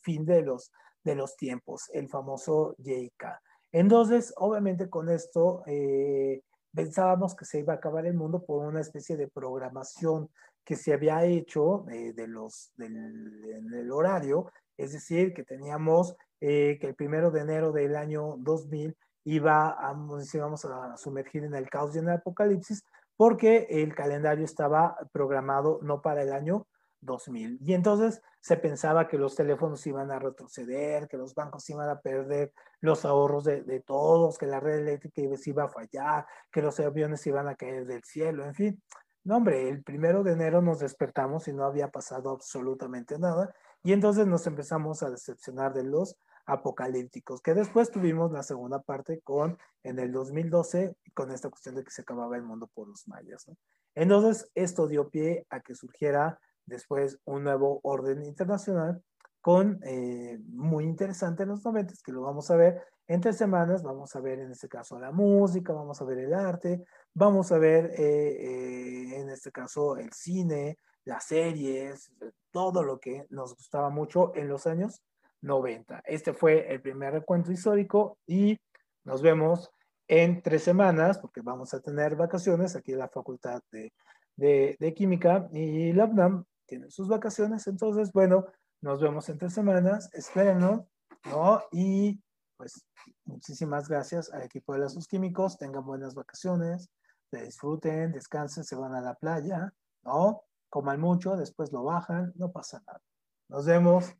fin 0.00 0.24
de 0.24 0.42
los, 0.42 0.72
de 1.04 1.14
los 1.14 1.36
tiempos, 1.36 1.90
el 1.92 2.08
famoso 2.08 2.74
JK. 2.78 3.24
Entonces, 3.72 4.32
obviamente 4.36 4.88
con 4.88 5.08
esto 5.08 5.62
eh, 5.66 6.42
pensábamos 6.74 7.34
que 7.34 7.44
se 7.44 7.60
iba 7.60 7.72
a 7.72 7.76
acabar 7.76 8.06
el 8.06 8.14
mundo 8.14 8.44
por 8.44 8.66
una 8.66 8.80
especie 8.80 9.16
de 9.16 9.28
programación 9.28 10.28
que 10.64 10.76
se 10.76 10.92
había 10.92 11.24
hecho 11.24 11.88
eh, 11.90 12.12
de 12.12 12.28
los, 12.28 12.72
del, 12.76 13.90
horario, 13.90 14.52
es 14.76 14.92
decir, 14.92 15.34
que 15.34 15.42
teníamos 15.42 16.14
eh, 16.40 16.78
que 16.80 16.88
el 16.88 16.94
primero 16.94 17.30
de 17.30 17.40
enero 17.40 17.72
del 17.72 17.96
año 17.96 18.36
2000 18.38 18.96
iba 19.24 19.70
a, 19.70 19.94
nos 19.94 20.34
íbamos 20.34 20.64
a 20.64 20.96
sumergir 20.96 21.44
en 21.44 21.54
el 21.54 21.68
caos 21.68 21.94
y 21.94 21.98
en 21.98 22.08
el 22.08 22.14
apocalipsis, 22.14 22.84
porque 23.16 23.66
el 23.70 23.94
calendario 23.94 24.44
estaba 24.44 24.96
programado 25.12 25.78
no 25.82 26.02
para 26.02 26.22
el 26.22 26.32
año 26.32 26.66
2000. 27.00 27.58
Y 27.60 27.74
entonces 27.74 28.22
se 28.40 28.56
pensaba 28.56 29.08
que 29.08 29.18
los 29.18 29.34
teléfonos 29.34 29.86
iban 29.86 30.10
a 30.10 30.18
retroceder, 30.18 31.08
que 31.08 31.16
los 31.16 31.34
bancos 31.34 31.68
iban 31.70 31.88
a 31.88 32.00
perder 32.00 32.52
los 32.80 33.04
ahorros 33.04 33.44
de, 33.44 33.62
de 33.62 33.80
todos, 33.80 34.38
que 34.38 34.46
la 34.46 34.60
red 34.60 34.78
eléctrica 34.78 35.22
iba 35.44 35.64
a 35.64 35.68
fallar, 35.68 36.26
que 36.50 36.62
los 36.62 36.78
aviones 36.80 37.26
iban 37.26 37.48
a 37.48 37.54
caer 37.54 37.86
del 37.86 38.02
cielo, 38.04 38.44
en 38.44 38.54
fin. 38.54 38.82
No, 39.24 39.36
hombre, 39.36 39.68
el 39.68 39.84
primero 39.84 40.24
de 40.24 40.32
enero 40.32 40.62
nos 40.62 40.80
despertamos 40.80 41.46
y 41.46 41.52
no 41.52 41.64
había 41.64 41.88
pasado 41.88 42.30
absolutamente 42.30 43.18
nada. 43.18 43.54
Y 43.84 43.92
entonces 43.92 44.26
nos 44.26 44.46
empezamos 44.46 45.02
a 45.02 45.10
decepcionar 45.10 45.72
de 45.74 45.84
los 45.84 46.16
apocalípticos, 46.46 47.40
que 47.40 47.54
después 47.54 47.90
tuvimos 47.90 48.32
la 48.32 48.42
segunda 48.42 48.82
parte 48.82 49.20
con, 49.20 49.58
en 49.82 49.98
el 49.98 50.12
2012, 50.12 50.96
con 51.14 51.30
esta 51.30 51.48
cuestión 51.48 51.76
de 51.76 51.84
que 51.84 51.90
se 51.90 52.02
acababa 52.02 52.36
el 52.36 52.42
mundo 52.42 52.68
por 52.74 52.88
los 52.88 53.06
mayas. 53.08 53.46
Entonces, 53.94 54.50
esto 54.54 54.86
dio 54.86 55.08
pie 55.08 55.46
a 55.50 55.60
que 55.60 55.74
surgiera 55.74 56.40
después 56.66 57.18
un 57.24 57.44
nuevo 57.44 57.80
orden 57.82 58.22
internacional 58.24 59.02
con 59.40 59.80
eh, 59.84 60.38
muy 60.48 60.84
interesante 60.84 61.42
en 61.42 61.50
los 61.50 61.64
90, 61.64 61.94
que 62.04 62.12
lo 62.12 62.22
vamos 62.22 62.50
a 62.50 62.56
ver 62.56 62.80
entre 63.08 63.32
semanas, 63.32 63.82
vamos 63.82 64.14
a 64.14 64.20
ver 64.20 64.38
en 64.38 64.52
este 64.52 64.68
caso 64.68 64.98
la 64.98 65.10
música, 65.10 65.72
vamos 65.72 66.00
a 66.00 66.04
ver 66.04 66.18
el 66.18 66.32
arte, 66.32 66.84
vamos 67.12 67.50
a 67.50 67.58
ver 67.58 67.86
eh, 67.98 67.98
eh, 67.98 69.20
en 69.20 69.30
este 69.30 69.50
caso 69.50 69.96
el 69.96 70.12
cine, 70.12 70.78
las 71.04 71.24
series, 71.24 72.12
todo 72.52 72.84
lo 72.84 73.00
que 73.00 73.26
nos 73.30 73.56
gustaba 73.56 73.90
mucho 73.90 74.32
en 74.36 74.48
los 74.48 74.68
años 74.68 75.02
90. 75.42 76.02
Este 76.06 76.32
fue 76.32 76.72
el 76.72 76.80
primer 76.80 77.12
recuento 77.12 77.52
histórico 77.52 78.18
y 78.26 78.58
nos 79.04 79.22
vemos 79.22 79.70
en 80.08 80.42
tres 80.42 80.62
semanas 80.62 81.18
porque 81.18 81.40
vamos 81.40 81.74
a 81.74 81.80
tener 81.80 82.16
vacaciones 82.16 82.76
aquí 82.76 82.92
en 82.92 82.98
la 82.98 83.08
Facultad 83.08 83.60
de, 83.70 83.92
de, 84.36 84.94
Química 84.94 85.48
y 85.52 85.92
la 85.92 86.06
UNAM 86.06 86.44
tiene 86.66 86.90
sus 86.90 87.08
vacaciones. 87.08 87.66
Entonces, 87.66 88.12
bueno, 88.12 88.46
nos 88.80 89.00
vemos 89.00 89.28
en 89.28 89.38
tres 89.38 89.52
semanas. 89.52 90.10
Espérenos, 90.12 90.82
¿no? 91.30 91.62
Y 91.72 92.20
pues 92.56 92.84
muchísimas 93.24 93.88
gracias 93.88 94.32
al 94.32 94.42
equipo 94.42 94.72
de 94.72 94.80
los 94.80 95.06
químicos. 95.06 95.58
Tengan 95.58 95.84
buenas 95.84 96.14
vacaciones, 96.14 96.88
disfruten, 97.30 98.12
descansen, 98.12 98.64
se 98.64 98.76
van 98.76 98.94
a 98.94 99.00
la 99.00 99.14
playa, 99.14 99.72
¿no? 100.02 100.42
Coman 100.68 101.00
mucho, 101.00 101.36
después 101.36 101.72
lo 101.72 101.84
bajan, 101.84 102.32
no 102.36 102.52
pasa 102.52 102.82
nada. 102.86 103.00
Nos 103.48 103.66
vemos 103.66 104.14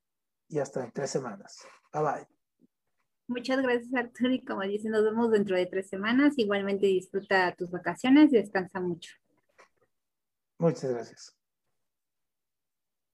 y 0.53 0.59
hasta 0.59 0.85
en 0.85 0.93
tres 0.93 1.11
semanas. 1.11 1.67
Bye 1.93 2.03
bye. 2.03 2.27
Muchas 3.27 3.63
gracias, 3.63 3.95
Arturo. 3.95 4.33
Y 4.33 4.45
como 4.45 4.63
dice, 4.63 4.89
nos 4.91 5.05
vemos 5.05 5.31
dentro 5.31 5.57
de 5.57 5.67
tres 5.67 5.89
semanas. 5.89 6.35
Igualmente 6.37 6.87
disfruta 6.87 7.55
tus 7.57 7.71
vacaciones 7.71 8.33
y 8.33 8.37
descansa 8.37 8.81
mucho. 8.81 9.13
Muchas 10.59 10.91
gracias. 10.91 11.42